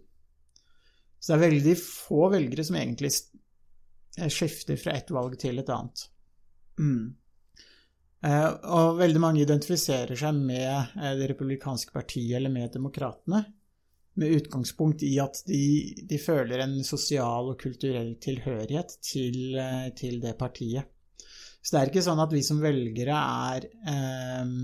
Så 1.19 1.33
det 1.33 1.37
er 1.37 1.51
veldig 1.51 1.77
få 1.77 2.31
velgere 2.33 2.65
som 2.65 2.79
egentlig 2.81 3.13
eh, 4.17 4.29
skifter 4.33 4.81
fra 4.81 4.97
ett 4.97 5.13
valg 5.13 5.37
til 5.39 5.61
et 5.61 5.69
annet. 5.69 6.07
Mm. 6.81 7.17
Eh, 8.25 8.49
og 8.73 8.97
veldig 9.03 9.21
mange 9.21 9.45
identifiserer 9.45 10.17
seg 10.17 10.41
med 10.41 10.97
det 11.21 11.29
republikanske 11.29 11.93
partiet 11.93 12.39
eller 12.41 12.53
med 12.53 12.73
demokratene, 12.73 13.45
med 14.21 14.37
utgangspunkt 14.37 15.03
i 15.07 15.15
at 15.23 15.43
de, 15.49 15.63
de 16.09 16.19
føler 16.21 16.63
en 16.65 16.79
sosial 16.87 17.53
og 17.53 17.61
kulturell 17.61 18.15
tilhørighet 18.23 18.97
til, 19.05 19.57
eh, 19.59 19.89
til, 19.97 20.21
det 20.23 20.37
partiet. 20.41 20.89
Så 21.61 21.75
det 21.75 21.81
er 21.81 21.93
ikke 21.93 22.05
sånn 22.05 22.23
at 22.23 22.33
vi 22.33 22.43
som 22.45 22.61
velgere 22.63 23.17
er 23.17 23.67
eh, 23.95 24.55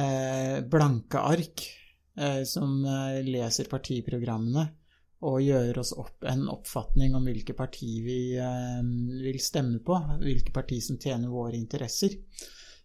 eh, 0.00 0.56
blanke 0.70 1.24
ark 1.34 1.66
eh, 2.16 2.42
som 2.48 2.80
eh, 2.84 3.20
leser 3.26 3.68
partiprogrammene 3.72 4.68
og 5.24 5.40
gjør 5.40 5.80
oss 5.80 5.94
opp 5.96 6.26
en 6.28 6.44
oppfatning 6.52 7.14
om 7.16 7.24
hvilke 7.24 7.56
parti 7.56 7.90
vi 8.04 8.18
eh, 8.36 8.80
vil 9.24 9.40
stemme 9.40 9.80
på, 9.84 9.96
hvilke 10.20 10.52
parti 10.52 10.80
som 10.84 11.00
tjener 11.00 11.32
våre 11.32 11.56
interesser. 11.56 12.18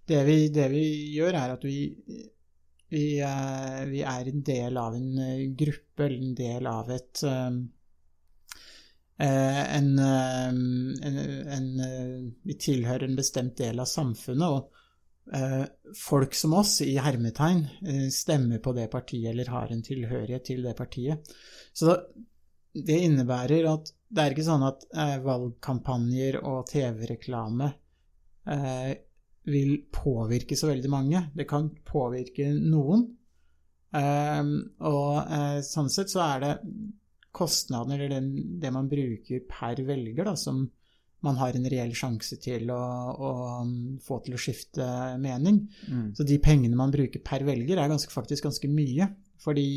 Det 0.09 0.19
vi, 0.25 0.37
det 0.53 0.67
vi 0.71 0.85
gjør, 1.17 1.35
er 1.35 1.55
at 1.57 1.65
vi, 1.67 1.89
vi, 2.89 3.19
eh, 3.21 3.85
vi, 3.85 4.01
er 4.01 4.29
en 4.29 4.43
del 4.43 4.77
av 4.77 4.95
en 4.95 5.17
eh, 5.17 5.45
gruppe, 5.57 6.05
eller 6.05 6.23
en 6.23 6.35
del 6.37 6.67
av 6.69 6.91
et 6.91 7.23
eh, 7.23 7.59
en, 9.19 9.87
en, 9.99 10.59
en, 11.03 11.65
Vi 12.47 12.55
tilhører 12.55 13.03
en 13.03 13.17
bestemt 13.17 13.57
del 13.59 13.81
av 13.83 13.89
samfunnet, 13.91 14.47
og 14.47 14.75
folk 15.99 16.33
som 16.33 16.55
oss, 16.57 16.77
i 16.81 16.95
hermetegn, 16.97 17.59
stemmer 18.15 18.61
på 18.63 18.71
det 18.73 18.87
partiet 18.89 19.33
eller 19.33 19.51
har 19.51 19.73
en 19.75 19.83
tilhørighet 19.85 20.47
til 20.47 20.63
det 20.65 20.71
partiet. 20.77 21.35
Så 21.75 21.97
det 22.73 23.01
innebærer 23.09 23.67
at 23.69 23.91
det 24.07 24.23
er 24.23 24.33
ikke 24.33 24.47
sånn 24.47 24.65
at 24.65 24.87
valgkampanjer 25.27 26.39
og 26.39 26.63
TV-reklame 26.71 27.69
vil 29.51 29.75
påvirke 29.93 30.57
så 30.57 30.69
veldig 30.69 30.91
mange. 30.91 31.23
Det 31.35 31.47
kan 31.49 31.69
påvirke 31.87 32.51
noen. 32.55 33.07
Um, 33.89 34.51
og 34.85 35.13
uh, 35.25 35.59
sånn 35.65 35.89
sett 35.89 36.11
så 36.13 36.21
er 36.27 36.43
det 36.43 36.51
kostnadene, 37.33 37.97
eller 37.97 38.11
den, 38.13 38.59
det 38.61 38.71
man 38.73 38.89
bruker 38.89 39.41
per 39.49 39.81
velger, 39.85 40.27
da, 40.27 40.35
som 40.37 40.67
man 41.25 41.39
har 41.41 41.55
en 41.55 41.67
reell 41.67 41.91
sjanse 41.97 42.37
til 42.41 42.69
å, 42.71 42.83
å 43.11 43.31
um, 43.63 43.73
få 44.03 44.21
til 44.25 44.37
å 44.37 44.41
skifte 44.41 44.85
mening. 45.21 45.63
Mm. 45.89 46.05
Så 46.15 46.25
de 46.27 46.37
pengene 46.43 46.79
man 46.79 46.93
bruker 46.93 47.23
per 47.25 47.43
velger, 47.47 47.79
er 47.79 47.91
ganske, 47.91 48.13
faktisk 48.13 48.47
ganske 48.47 48.71
mye. 48.71 49.09
Fordi 49.39 49.67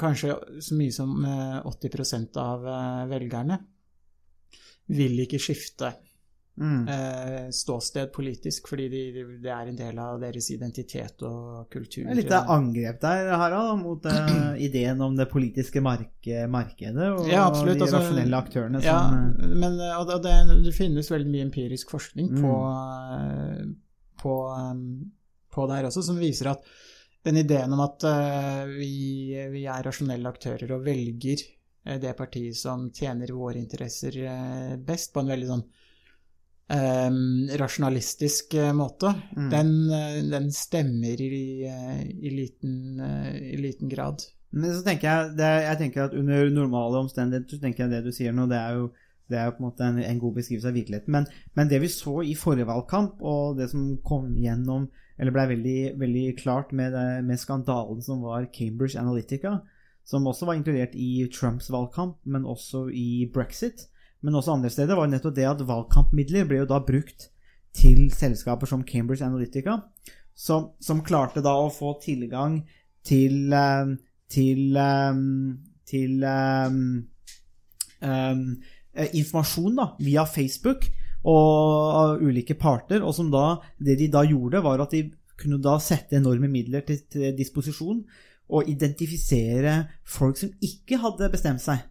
kanskje 0.00 0.34
så 0.62 0.76
mye 0.76 0.92
som 0.94 1.14
80 1.22 1.94
uh, 1.96 2.42
av 2.42 2.66
uh, 2.68 3.06
velgerne 3.10 3.60
vil 4.96 5.24
ikke 5.24 5.40
skifte 5.42 5.92
Mm. 6.56 6.88
Eh, 6.88 7.50
ståsted 7.50 8.12
politisk, 8.12 8.68
fordi 8.68 8.88
de, 8.88 9.00
de, 9.12 9.24
det 9.44 9.50
er 9.52 9.68
en 9.68 9.76
del 9.76 9.98
av 10.00 10.20
deres 10.22 10.48
identitet 10.54 11.20
og 11.28 11.66
kultur. 11.72 12.08
Litt 12.16 12.32
av 12.32 12.48
angrep 12.54 13.00
der, 13.02 13.28
Harald, 13.36 13.82
mot 13.82 14.08
uh, 14.08 14.56
ideen 14.68 15.02
om 15.04 15.18
det 15.18 15.28
politiske 15.28 15.82
marke, 15.84 16.46
markedet 16.48 17.10
og 17.12 17.28
ja, 17.28 17.44
absolutt, 17.44 17.76
de 17.76 17.84
altså, 17.84 18.00
rasjonelle 18.00 18.40
aktørene 18.40 18.80
ja, 18.84 18.96
men 19.36 19.76
og 19.98 20.14
det, 20.24 20.34
det, 20.64 20.72
finnes 20.76 21.12
veldig 21.12 21.28
mye 21.34 21.46
empirisk 21.50 21.92
forskning 21.92 22.32
mm. 22.32 22.42
på, 22.42 22.56
på, 24.24 24.40
på 25.52 25.68
det 25.68 25.80
her 25.80 25.92
også, 25.92 26.08
som 26.08 26.20
viser 26.20 26.54
at 26.56 26.76
den 27.26 27.42
ideen 27.42 27.72
om 27.76 27.84
at 27.84 28.06
uh, 28.08 28.64
vi, 28.72 29.36
vi, 29.52 29.68
er 29.68 29.84
rasjonelle 29.84 30.32
aktører 30.32 30.72
og 30.72 30.88
velger 30.88 31.44
det 32.00 32.16
partiet 32.18 32.56
som 32.58 32.88
tjener 32.90 33.30
våre 33.30 33.60
interesser 33.60 34.16
best, 34.82 35.12
på 35.14 35.22
en 35.22 35.28
veldig 35.30 35.50
sånn 35.52 35.68
rasjonalistisk 36.66 38.54
uh, 38.58 38.72
måte, 38.74 39.12
mm. 39.36 39.50
den, 39.52 39.68
uh, 39.86 40.16
den, 40.32 40.48
stemmer 40.52 41.20
i, 41.22 41.62
uh, 41.62 42.00
i, 42.02 42.32
liten, 42.34 42.98
i, 43.38 43.56
liten, 43.60 43.88
grad. 43.88 44.24
Men 44.50 44.74
så 44.74 44.82
tenker 44.86 45.06
jeg, 45.06 45.34
det, 45.38 45.50
jeg 45.66 45.78
tenker 45.82 46.06
at 46.06 46.16
under 46.18 46.50
normale 46.50 47.04
omstendigheter 47.04 47.56
så 47.56 47.62
tenker 47.62 47.84
jeg 47.84 47.94
det 47.94 48.02
du 48.06 48.14
sier 48.14 48.34
nå, 48.34 48.48
det 48.50 48.58
er 48.58 48.80
jo, 48.80 48.90
det 49.30 49.38
er 49.38 49.48
jo 49.48 49.56
på 49.56 49.62
en 49.62 49.68
måte 49.68 49.86
en, 49.86 50.02
en 50.02 50.22
god 50.22 50.36
beskrivelse 50.40 50.70
av 50.70 50.78
virkeligheten. 50.78 51.14
Men, 51.14 51.30
men, 51.58 51.70
det 51.70 51.82
vi 51.82 51.92
så 51.92 52.18
i 52.26 52.34
forrige 52.38 52.68
valgkamp, 52.68 53.22
og 53.22 53.60
det 53.60 53.70
som 53.70 53.88
kom 54.06 54.32
gjennom, 54.38 54.88
eller 55.16 55.34
ble 55.34 55.48
veldig, 55.54 55.80
veldig 56.02 56.26
klart 56.40 56.74
med, 56.76 56.96
med 57.24 57.40
skandalen 57.40 58.02
som 58.04 58.26
var 58.26 58.50
Cambridge 58.54 58.98
Analytica, 59.00 59.60
som 60.06 60.26
også 60.26 60.46
var 60.46 60.58
inkludert 60.58 60.94
i 60.94 61.26
Trumps 61.34 61.70
valgkamp, 61.72 62.18
men 62.24 62.46
også 62.46 62.86
i 62.94 63.26
brexit, 63.34 63.88
men 64.26 64.34
også 64.34 64.56
andre 64.56 64.72
steder, 64.74 64.98
var 64.98 65.06
nettopp 65.10 65.36
det 65.38 65.46
at 65.46 65.62
valgkampmidler 65.68 66.48
ble 66.50 66.64
jo 66.64 66.70
da 66.72 66.80
brukt 66.82 67.28
til 67.76 68.08
selskaper 68.10 68.66
som 68.66 68.82
Cambridge 68.88 69.22
Analytica, 69.22 69.78
som, 70.34 70.72
som 70.82 71.04
klarte 71.06 71.44
da 71.44 71.54
å 71.54 71.70
få 71.72 71.94
tilgang 72.02 72.58
til 73.06 73.54
eh, 73.54 73.94
til, 74.32 74.76
eh, 74.76 75.18
til 75.86 76.24
um, 76.26 76.78
um, 78.02 78.46
informasjon 79.12 79.76
da, 79.78 79.90
via 80.02 80.26
Facebook 80.26 80.88
og 81.26 82.22
ulike 82.22 82.54
parter, 82.54 83.02
og 83.02 83.14
som 83.16 83.32
da 83.32 83.58
Det 83.78 83.98
de 83.98 84.08
da 84.12 84.22
gjorde, 84.22 84.62
var 84.62 84.80
at 84.80 84.92
de 84.94 85.10
kunne 85.36 85.58
da 85.62 85.78
sette 85.82 86.16
enorme 86.16 86.48
midler 86.48 86.80
til, 86.86 87.00
til 87.10 87.34
disposisjon 87.36 88.04
og 88.48 88.68
identifisere 88.70 89.88
folk 90.06 90.38
som 90.38 90.52
ikke 90.62 91.00
hadde 91.02 91.32
bestemt 91.32 91.60
seg 91.60 91.82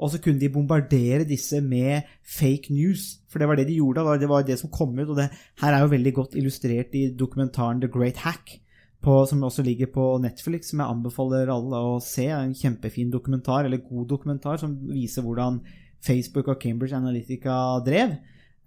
og 0.00 0.10
så 0.10 0.20
kunne 0.22 0.40
de 0.40 0.48
bombardere 0.48 1.26
disse 1.28 1.60
med 1.60 2.08
fake 2.24 2.72
news. 2.72 3.18
For 3.28 3.38
det 3.38 3.48
var 3.50 3.60
det 3.60 3.66
de 3.68 3.76
gjorde. 3.76 4.06
Det 4.20 4.30
var 4.30 4.46
det 4.48 4.56
som 4.58 4.72
kom 4.72 4.96
ut. 4.96 5.10
Og 5.12 5.18
det 5.18 5.28
her 5.60 5.76
er 5.76 5.84
jo 5.84 5.92
veldig 5.92 6.14
godt 6.16 6.36
illustrert 6.40 6.96
i 6.96 7.10
dokumentaren 7.12 7.82
The 7.82 7.90
Great 7.92 8.16
Hack, 8.24 8.56
på, 9.00 9.26
som 9.26 9.44
også 9.44 9.62
ligger 9.64 9.88
på 9.92 10.06
Netflix, 10.20 10.70
som 10.70 10.80
jeg 10.82 10.92
anbefaler 10.92 11.52
alle 11.52 11.78
å 11.84 12.00
se. 12.04 12.26
En 12.32 12.56
kjempefin 12.56 13.12
dokumentar, 13.12 13.64
eller 13.64 13.84
god 13.84 14.08
dokumentar, 14.08 14.58
som 14.60 14.74
viser 14.88 15.24
hvordan 15.24 15.60
Facebook 16.04 16.48
og 16.48 16.60
Cambridge 16.60 16.96
Analytica 16.96 17.54
drev. 17.84 18.16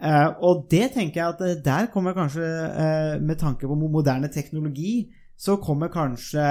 Uh, 0.04 0.30
og 0.44 0.66
det 0.72 0.90
tenker 0.94 1.22
jeg 1.22 1.34
at 1.36 1.42
eh, 1.46 1.60
der 1.64 1.86
kommer 1.94 2.16
kanskje, 2.18 2.44
uh, 2.44 3.22
med 3.24 3.38
tanke 3.40 3.70
på 3.70 3.78
moderne 3.78 4.28
teknologi, 4.28 5.14
så 5.44 5.58
kommer 5.60 5.90
kanskje, 5.92 6.44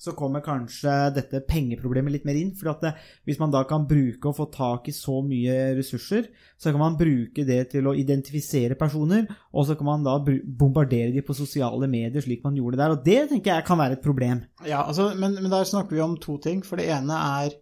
så 0.00 0.12
kommer 0.16 0.40
kanskje 0.40 0.92
dette 1.12 1.42
pengeproblemet 1.44 2.14
litt 2.14 2.24
mer 2.24 2.38
inn. 2.40 2.54
For 2.56 2.72
det, 2.80 2.94
hvis 3.28 3.40
man 3.42 3.52
da 3.52 3.60
kan 3.68 3.84
bruke 3.88 4.30
og 4.30 4.38
få 4.38 4.46
tak 4.54 4.88
i 4.88 4.94
så 4.96 5.18
mye 5.26 5.74
ressurser, 5.76 6.30
så 6.56 6.72
kan 6.72 6.80
man 6.80 6.96
bruke 6.96 7.44
det 7.44 7.60
til 7.74 7.90
å 7.90 7.92
identifisere 7.98 8.78
personer, 8.80 9.28
og 9.52 9.68
så 9.68 9.76
kan 9.76 9.90
man 9.90 10.06
da 10.06 10.16
bombardere 10.24 11.12
dem 11.12 11.28
på 11.28 11.36
sosiale 11.36 11.90
medier, 11.92 12.24
slik 12.24 12.46
man 12.46 12.56
gjorde 12.56 12.80
der. 12.80 12.96
Og 12.96 13.04
det 13.04 13.20
tenker 13.34 13.52
jeg 13.52 13.68
kan 13.68 13.82
være 13.84 13.98
et 13.98 14.06
problem. 14.06 14.42
Ja, 14.64 14.86
altså, 14.86 15.10
men, 15.12 15.36
men 15.36 15.52
der 15.52 15.68
snakker 15.68 15.98
vi 15.98 16.04
om 16.06 16.16
to 16.16 16.40
ting. 16.40 16.64
For 16.64 16.80
det 16.80 16.88
ene 16.96 17.20
er 17.42 17.60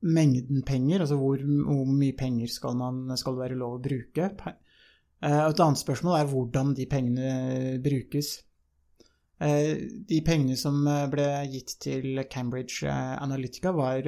mengden 0.00 0.64
penger, 0.64 1.04
altså 1.04 1.20
hvor, 1.20 1.44
hvor 1.44 1.88
mye 1.92 2.16
penger 2.16 2.48
skal, 2.48 2.72
man, 2.80 3.04
skal 3.20 3.36
det 3.36 3.50
være 3.50 3.60
lov 3.60 3.76
å 3.76 3.84
bruke. 3.84 4.32
Eh, 4.40 5.42
et 5.44 5.66
annet 5.66 5.84
spørsmål 5.84 6.22
er 6.22 6.30
hvordan 6.30 6.72
de 6.78 6.88
pengene 6.88 7.80
brukes. 7.84 8.38
Eh, 9.40 9.76
de 10.08 10.20
pengene 10.20 10.56
som 10.60 10.82
eh, 10.84 11.06
ble 11.08 11.26
gitt 11.48 11.78
til 11.80 12.20
Cambridge 12.28 12.84
eh, 12.84 13.14
Analytica, 13.22 13.72
var 13.72 14.04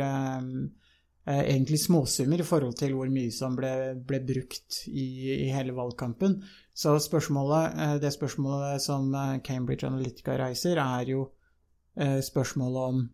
egentlig 1.22 1.78
småsummer 1.78 2.40
i 2.42 2.44
forhold 2.44 2.74
til 2.80 2.96
hvor 2.98 3.06
mye 3.06 3.30
som 3.30 3.54
ble, 3.54 3.70
ble 3.94 4.18
brukt 4.26 4.80
i, 4.90 5.04
i, 5.36 5.48
hele 5.54 5.72
valgkampen. 5.76 6.40
Så 6.74 6.96
spørsmålet, 6.98 7.78
det 8.02 8.10
spørsmålet 8.10 8.82
som 8.82 9.06
Cambridge 9.46 9.86
Analytica 9.86 10.34
reiser, 10.40 10.80
er 10.82 11.12
jo 11.12 11.28
spørsmålet 12.26 12.88
om 12.90 13.04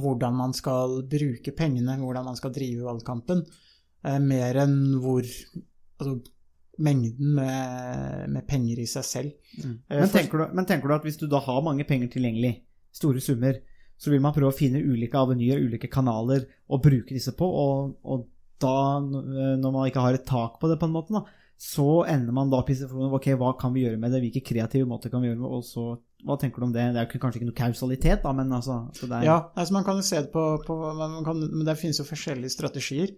hvordan 0.00 0.38
man 0.40 0.56
skal 0.56 1.02
bruke 1.10 1.52
pengene, 1.52 1.98
hvordan 2.00 2.30
man 2.30 2.40
skal 2.40 2.54
drive 2.56 2.88
valgkampen, 2.88 3.44
mer 4.24 4.62
enn 4.64 4.78
hvor 5.04 5.20
altså, 5.20 6.16
mengden 6.80 7.34
med, 7.36 8.26
med, 8.32 8.44
penger 8.48 8.80
i 8.82 8.88
seg 8.88 9.06
selv. 9.06 9.54
Mm. 9.60 9.76
Men, 9.88 10.10
tenker 10.12 10.42
du, 10.42 10.44
men, 10.56 10.66
tenker 10.68 10.90
du, 10.90 10.96
at 10.96 11.06
hvis 11.06 11.20
du 11.20 11.26
da 11.30 11.42
har 11.44 11.64
mange 11.66 11.86
penger 11.88 12.10
tilgjengelig, 12.12 12.56
store 12.96 13.22
summer, 13.22 13.60
så 14.00 14.10
vil 14.10 14.22
man 14.24 14.34
prøve 14.34 14.50
å 14.50 14.56
finne 14.56 14.80
ulike 14.82 15.20
avenyer, 15.20 15.60
ulike 15.60 15.90
kanaler 15.92 16.48
å 16.72 16.80
bruke 16.82 17.14
disse 17.14 17.34
på, 17.36 17.46
og, 17.46 17.92
og, 18.02 18.26
da, 18.60 19.00
når 19.00 19.72
man 19.72 19.86
ikke 19.88 20.02
har 20.04 20.16
et 20.16 20.26
tak 20.28 20.58
på 20.60 20.68
det, 20.68 20.76
på 20.80 20.86
en 20.88 20.96
måte, 20.96 21.12
da, 21.16 21.22
så 21.60 22.04
ender 22.08 22.32
man 22.36 22.50
da 22.52 22.60
opp 22.60 22.70
i 22.72 22.76
situasjonen 22.76 23.16
ok, 23.16 23.26
hva 23.40 23.50
kan 23.60 23.72
vi 23.72 23.84
gjøre 23.84 24.00
med 24.00 24.10
det, 24.12 24.20
hvilke 24.24 24.44
kreative 24.44 24.88
måter 24.88 25.08
kan 25.12 25.20
vi 25.20 25.28
gjøre 25.30 25.42
med 25.42 25.50
og 25.58 25.62
så, 25.64 25.84
hva 26.24 26.34
tenker 26.40 26.58
du 26.60 26.66
om 26.68 26.74
det? 26.74 26.84
Det 26.92 27.00
er 27.00 27.06
kanskje 27.12 27.38
ikke 27.40 27.50
noe 27.50 27.62
kausalitet, 27.62 28.20
da, 28.24 28.30
men 28.36 28.56
altså 28.56 28.74
er... 29.06 29.24
Ja, 29.24 29.38
altså 29.54 29.72
man 29.76 29.86
kan 29.86 29.96
jo 30.00 30.04
se 30.04 30.18
det 30.20 30.30
på, 30.32 30.42
på 30.66 30.74
kan, 31.24 31.36
Men 31.46 31.66
det 31.68 31.80
finnes 31.80 32.00
jo 32.00 32.08
forskjellige 32.08 32.56
strategier. 32.56 33.08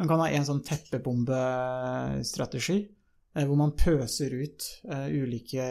Man 0.00 0.08
kan 0.08 0.20
ha 0.20 0.26
en 0.32 0.48
sånn 0.48 0.64
teppebombestrategi 0.64 2.78
Eh, 2.80 2.86
hvor 3.34 3.58
man 3.58 3.76
pøser 3.78 4.34
ut 4.34 4.66
uh, 4.90 5.06
ulike 5.06 5.64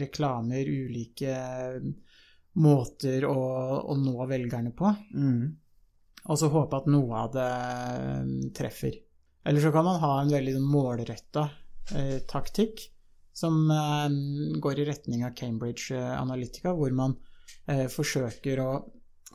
reklamer, 0.00 0.68
ulike 0.68 1.34
måter 2.60 3.24
å, 3.24 3.40
å 3.88 3.96
nå 3.96 4.26
velgerne 4.28 4.72
på. 4.76 4.92
Mm. 5.14 5.44
Og 6.28 6.36
så 6.36 6.50
håpe 6.52 6.82
at 6.82 6.90
noe 6.92 7.22
av 7.24 7.32
det 7.32 8.52
treffer. 8.56 8.98
Eller 9.48 9.64
så 9.64 9.72
kan 9.72 9.86
man 9.86 10.00
ha 10.02 10.14
en 10.20 10.32
veldig 10.34 10.58
målretta 10.60 11.46
uh, 11.48 12.18
taktikk 12.28 12.84
som 13.32 13.62
uh, 13.72 14.10
går 14.60 14.82
i 14.82 14.88
retning 14.90 15.24
av 15.24 15.36
Cambridge 15.38 15.96
Analytica, 15.96 16.76
hvor 16.76 16.92
man 16.96 17.16
forsøker 17.90 18.60
å 18.62 18.68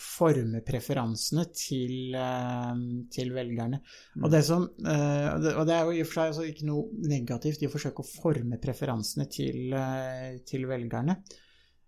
forme 0.02 0.60
preferansene 0.66 1.46
til, 1.56 2.16
eh, 2.16 2.80
til 3.12 3.32
velgerne. 3.32 3.80
Mm. 4.16 4.24
Og, 4.24 4.32
det 4.32 4.44
som, 4.44 4.68
eh, 4.86 5.28
og 5.34 5.66
det- 5.68 5.75
er 5.75 5.86
jo 5.86 5.92
i 5.92 6.02
og 6.02 6.08
for 6.08 6.14
seg 6.14 6.34
altså 6.34 6.48
ikke 6.50 6.66
noe 6.66 6.90
negativt 7.08 7.62
i 7.62 7.68
å 7.68 7.72
forsøke 7.72 8.04
å 8.04 8.12
forme 8.22 8.60
preferansene 8.60 9.30
til, 9.32 9.74
eh, 9.74 10.40
til 10.46 10.66
velgerne. 10.66 11.24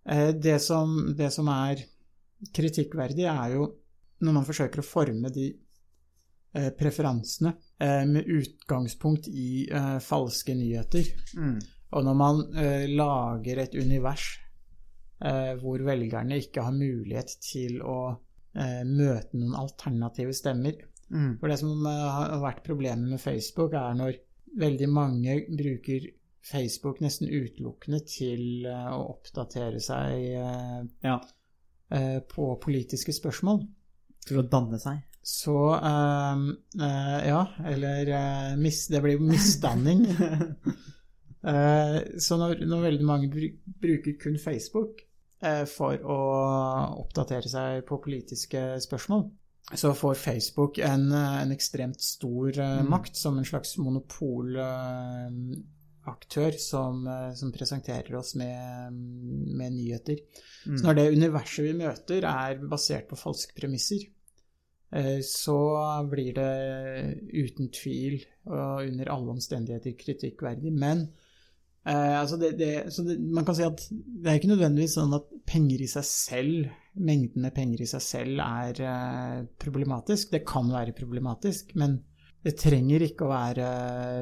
Eh, 0.05 0.31
Det 0.31 0.61
som, 0.61 1.13
det 1.15 1.31
som 1.33 1.47
er 1.47 1.83
kritikkverdig, 2.53 3.25
er 3.25 3.55
jo 3.55 3.75
når 4.21 4.33
man 4.33 4.45
forsøker 4.45 4.79
å 4.79 4.85
forme 4.85 5.31
de 5.31 5.53
preferansene 6.53 7.55
eh, 7.79 8.05
med 8.05 8.25
utgangspunkt 8.25 9.27
i 9.27 9.67
falske 9.99 10.55
nyheter. 10.55 11.05
Mm. 11.35 11.61
Og 11.91 12.03
når 12.03 12.15
man 12.15 12.41
lager 12.97 13.59
et 13.59 13.75
univers 13.75 14.39
hvor 15.61 15.81
velgerne 15.87 16.37
ikke 16.43 16.61
har 16.67 16.75
mulighet 16.75 17.31
til 17.41 17.79
å 17.81 17.97
eh, 18.57 18.83
møte 18.85 19.37
noen 19.39 19.55
alternative 19.57 20.33
stemmer. 20.37 20.77
Mm. 21.09 21.37
For 21.39 21.47
det 21.49 21.57
som 21.61 21.85
eh, 21.87 22.05
har 22.17 22.41
vært 22.43 22.63
problemet 22.67 23.09
med 23.15 23.21
Facebook, 23.23 23.73
er 23.73 23.95
når 23.97 24.19
veldig 24.57 24.89
mange 24.89 25.39
bruker 25.57 26.05
Facebook 26.47 27.01
nesten 27.03 27.27
utelukkende 27.33 27.99
til 28.07 28.65
eh, 28.69 28.87
å 28.93 29.01
oppdatere 29.15 29.81
seg 29.83 30.29
eh, 30.37 30.79
Ja. 31.03 31.17
eh, 31.91 32.19
på 32.29 32.53
politiske 32.63 33.15
spørsmål. 33.15 33.63
Til 34.27 34.41
å 34.41 34.47
danne 34.51 34.75
seg. 34.79 35.01
Så 35.27 35.55
eh, 35.75 36.45
eh, 36.83 37.17
Ja, 37.31 37.41
eller 37.67 38.11
eh, 38.11 38.53
mis, 38.59 38.85
Det 38.91 39.01
blir 39.03 39.17
jo 39.17 39.27
misdanning. 39.33 40.05
Eh, 41.47 41.97
så 42.19 42.35
når, 42.39 42.63
når 42.67 42.81
veldig 42.81 43.05
mange 43.07 43.27
bru- 43.31 43.59
bruker 43.79 44.15
kun 44.19 44.39
Facebook 44.41 44.97
eh, 44.99 45.06
for 45.69 46.01
å 46.01 46.15
oppdatere 47.03 47.51
seg 47.51 47.83
på 47.85 47.99
politiske 48.01 48.61
spørsmål, 48.81 49.27
så 49.75 49.93
får 49.93 50.15
Facebook 50.15 50.77
en, 50.79 51.11
eh, 51.11 51.41
en 51.41 51.51
ekstremt 51.51 52.01
stor 52.01 52.59
eh, 52.59 52.81
Mm. 52.81 52.89
makt 52.89 53.15
som 53.15 53.37
en 53.37 53.45
slags 53.45 53.77
monopolaktør 53.77 56.57
som, 56.57 57.07
eh, 57.07 57.33
som 57.33 57.51
presenterer 57.51 58.15
oss 58.15 58.35
med, 58.35 58.93
med 58.93 59.73
nyheter. 59.73 60.17
Mm. 60.65 60.77
Så 60.77 60.83
når 60.85 60.93
det 60.95 61.17
universet 61.17 61.63
vi 61.65 61.73
møter 61.73 62.23
er 62.23 62.55
basert 62.69 63.07
på 63.09 63.15
falske 63.17 63.53
premisser, 63.59 63.99
eh, 64.93 65.19
så 65.19 66.07
blir 66.09 66.33
det 66.33 67.17
uten 67.33 67.69
tvil 67.69 68.25
og 68.45 68.87
under 68.87 69.05
alle 69.09 69.31
omstendigheter 69.31 69.91
kritikkverdig. 69.99 70.71
Men 70.71 71.09
eh, 71.87 72.15
altså 72.19 72.37
det, 72.41 72.51
det, 72.59 72.71
så 72.93 73.05
det, 73.07 73.15
man 73.19 73.45
kan 73.47 73.57
si 73.57 73.65
at 73.65 73.83
det 73.91 74.31
er 74.31 74.39
ikke 74.39 74.51
nødvendigvis 74.51 74.97
sånn 74.99 75.15
at 75.17 75.29
penger 75.47 75.83
i 75.83 75.89
seg 75.91 76.05
selv, 76.07 76.67
mengden 76.97 77.45
med 77.45 77.55
penger 77.55 77.83
i 77.85 77.89
seg 77.89 78.03
selv, 78.03 78.43
er 78.43 78.83
eh, 78.83 79.39
problematisk. 79.61 80.31
Det 80.33 80.43
kan 80.47 80.69
være 80.73 80.95
problematisk, 80.97 81.71
men 81.79 81.99
det 82.45 82.57
trenger 82.59 83.03
ikke 83.07 83.25
å 83.25 83.31
være 83.31 83.69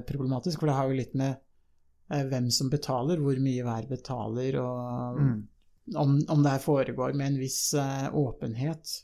problematisk, 0.08 0.62
for 0.62 0.72
det 0.72 0.78
har 0.78 0.90
jo 0.90 1.00
litt 1.02 1.18
med 1.20 1.34
eh, 1.36 2.24
hvem 2.30 2.48
som 2.54 2.72
betaler, 2.74 3.22
hvor 3.22 3.42
mye 3.42 3.66
hver 3.68 3.90
betaler, 3.92 4.62
og 4.62 5.20
Mm. 5.20 5.36
om, 6.02 6.16
om 6.34 6.44
det 6.44 6.52
her 6.56 6.64
foregår 6.64 7.14
med 7.14 7.28
en 7.28 7.40
viss 7.40 7.74
eh, 7.78 8.08
åpenhet. 8.14 8.96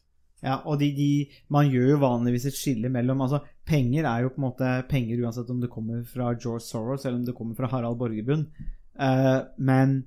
Ja, 0.41 0.55
og 0.65 0.79
de, 0.81 0.87
de, 0.97 1.09
man 1.53 1.69
gjør 1.69 1.91
jo 1.91 1.97
vanligvis 2.01 2.47
et 2.49 2.57
skille 2.57 2.89
mellom 2.89 3.21
altså 3.21 3.43
Penger 3.71 4.07
er 4.09 4.25
jo 4.25 4.31
på 4.33 4.41
en 4.41 4.47
måte 4.49 4.69
penger 4.91 5.21
uansett 5.23 5.49
om 5.53 5.59
det 5.61 5.71
kommer 5.71 6.03
fra 6.07 6.33
George 6.35 6.65
Soros 6.65 7.05
eller 7.05 7.21
om 7.21 7.27
det 7.27 7.35
kommer 7.37 7.55
fra 7.55 7.69
Harald 7.71 7.99
Borgerbund. 8.01 8.49
Uh, 8.99 9.47
men 9.57 10.01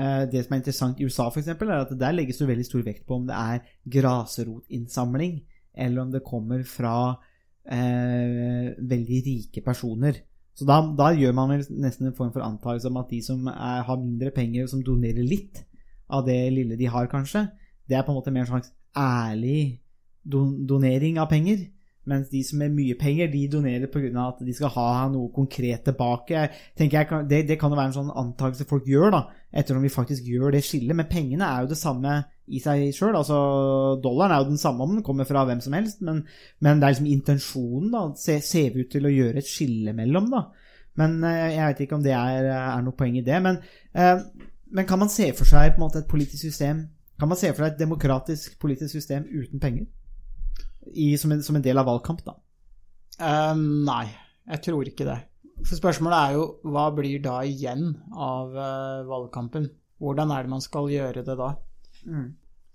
uh, 0.00 0.26
det 0.30 0.42
som 0.42 0.56
er 0.56 0.62
interessant 0.62 0.98
i 0.98 1.06
USA, 1.06 1.28
eksempel, 1.30 1.70
er 1.70 1.84
at 1.84 1.94
der 2.00 2.16
legges 2.16 2.40
det 2.42 2.50
veldig 2.50 2.66
stor 2.66 2.82
vekt 2.86 3.06
på 3.06 3.20
om 3.20 3.28
det 3.28 3.36
er 3.38 3.62
grasrotinnsamling, 3.94 5.38
eller 5.78 6.02
om 6.02 6.10
det 6.10 6.24
kommer 6.26 6.66
fra 6.66 6.96
uh, 7.14 8.66
veldig 8.90 9.22
rike 9.28 9.62
personer. 9.62 10.24
Så 10.58 10.66
da, 10.68 10.82
da 10.98 11.12
gjør 11.14 11.32
man 11.36 11.54
vel 11.54 11.64
nesten 11.80 12.10
en 12.10 12.16
form 12.18 12.34
for 12.34 12.44
antakelse 12.44 12.90
om 12.90 12.98
at 13.00 13.12
de 13.12 13.22
som 13.24 13.46
er, 13.48 13.84
har 13.86 14.02
mindre 14.02 14.34
penger, 14.34 14.66
som 14.68 14.82
donerer 14.84 15.22
litt 15.24 15.62
av 16.10 16.26
det 16.26 16.40
lille 16.52 16.76
de 16.76 16.90
har, 16.90 17.06
kanskje, 17.08 17.46
det 17.86 17.96
er 17.96 18.02
på 18.04 18.12
en 18.12 18.18
måte 18.18 18.34
mer 18.34 18.44
en 18.44 18.50
slags 18.50 18.74
ærlig 18.98 19.80
don 20.26 20.66
donering 20.68 21.20
av 21.22 21.30
penger. 21.30 21.68
Mens 22.08 22.30
de 22.32 22.40
som 22.42 22.62
har 22.64 22.70
mye 22.72 22.94
penger, 22.96 23.28
de 23.28 23.42
donerer 23.52 23.86
pga. 23.92 24.08
at 24.28 24.38
de 24.46 24.52
skal 24.56 24.70
ha 24.72 25.08
noe 25.12 25.28
konkret 25.34 25.84
tilbake. 25.84 26.46
Jeg 26.78 27.08
det, 27.28 27.42
det 27.48 27.58
kan 27.60 27.70
jo 27.70 27.76
være 27.76 27.90
en 27.92 27.96
sånn 27.98 28.14
antakelse 28.16 28.64
folk 28.66 28.86
gjør, 28.88 29.10
da, 29.12 29.20
etter 29.52 29.76
om 29.76 29.82
vi 29.84 29.90
faktisk 29.92 30.24
gjør 30.24 30.52
det 30.56 30.62
skillet. 30.64 30.96
Men 30.96 31.06
pengene 31.10 31.44
er 31.44 31.60
jo 31.66 31.68
det 31.74 31.78
samme 31.78 32.14
i 32.48 32.58
seg 32.58 32.86
sjøl. 32.96 33.14
Altså, 33.20 33.36
dollaren 34.02 34.32
er 34.32 34.40
jo 34.42 34.48
den 34.48 34.58
samme 34.58 34.82
om 34.82 34.96
den 34.96 35.04
kommer 35.06 35.28
fra 35.28 35.44
hvem 35.44 35.60
som 35.60 35.76
helst, 35.76 36.00
men, 36.00 36.24
men 36.64 36.80
det 36.80 36.88
er 36.88 36.94
liksom 36.96 37.10
intensjonen, 37.12 37.90
da. 37.92 38.06
Se- 38.16 38.40
Ser 38.42 38.72
vi 38.74 38.86
ut 38.86 38.90
til 38.96 39.06
å 39.06 39.12
gjøre 39.12 39.38
et 39.44 39.46
skille 39.52 39.92
mellom, 39.94 40.30
da. 40.32 40.46
Men 40.98 41.20
eh, 41.22 41.52
jeg 41.54 41.66
vet 41.68 41.84
ikke 41.84 41.98
om 42.00 42.02
det 42.02 42.16
er, 42.16 42.48
er 42.50 42.82
noe 42.82 42.96
poeng 42.98 43.20
i 43.20 43.22
det. 43.28 43.38
Men, 43.44 43.60
eh, 43.94 44.24
men 44.72 44.88
kan 44.88 44.98
man 45.04 45.12
se 45.12 45.28
for 45.36 45.44
seg 45.46 45.76
på 45.76 45.82
en 45.82 45.84
måte 45.84 46.00
et 46.02 46.08
politisk 46.10 46.42
system 46.48 46.86
Kan 47.20 47.28
man 47.28 47.36
se 47.36 47.48
for 47.52 47.64
seg 47.66 47.74
et 47.74 47.80
demokratisk 47.82 48.54
politisk 48.62 48.94
system 48.96 49.26
uten 49.28 49.60
penger? 49.60 49.84
I, 50.86 51.16
som, 51.18 51.32
en, 51.32 51.42
som 51.42 51.56
en 51.56 51.64
del 51.64 51.78
av 51.78 51.88
valgkamp, 51.88 52.22
da. 52.24 52.36
Eh, 53.20 53.56
nei, 53.86 54.06
jeg 54.48 54.64
tror 54.66 54.88
ikke 54.88 55.08
det. 55.08 55.18
For 55.60 55.76
spørsmålet 55.76 56.18
er 56.18 56.36
jo 56.38 56.44
hva 56.72 56.86
blir 56.96 57.20
da 57.24 57.40
igjen 57.44 57.90
av 58.16 58.54
uh, 58.56 59.08
valgkampen? 59.08 59.66
Hvordan 60.00 60.32
er 60.32 60.46
det 60.46 60.52
man 60.54 60.62
skal 60.64 60.88
gjøre 60.88 61.24
det 61.26 61.34
da? 61.36 61.50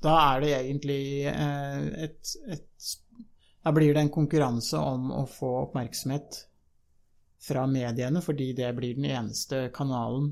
Da 0.06 0.18
er 0.36 0.44
det 0.44 0.52
egentlig 0.60 1.00
uh, 1.26 1.88
et, 2.06 2.36
et 2.54 2.92
Da 3.66 3.74
blir 3.74 3.96
det 3.96 4.04
en 4.04 4.14
konkurranse 4.14 4.78
om 4.78 5.10
å 5.18 5.24
få 5.26 5.50
oppmerksomhet 5.64 6.44
fra 7.42 7.66
mediene, 7.70 8.22
fordi 8.22 8.52
det 8.58 8.70
blir 8.78 8.94
den 8.98 9.10
eneste 9.10 9.72
kanalen 9.74 10.32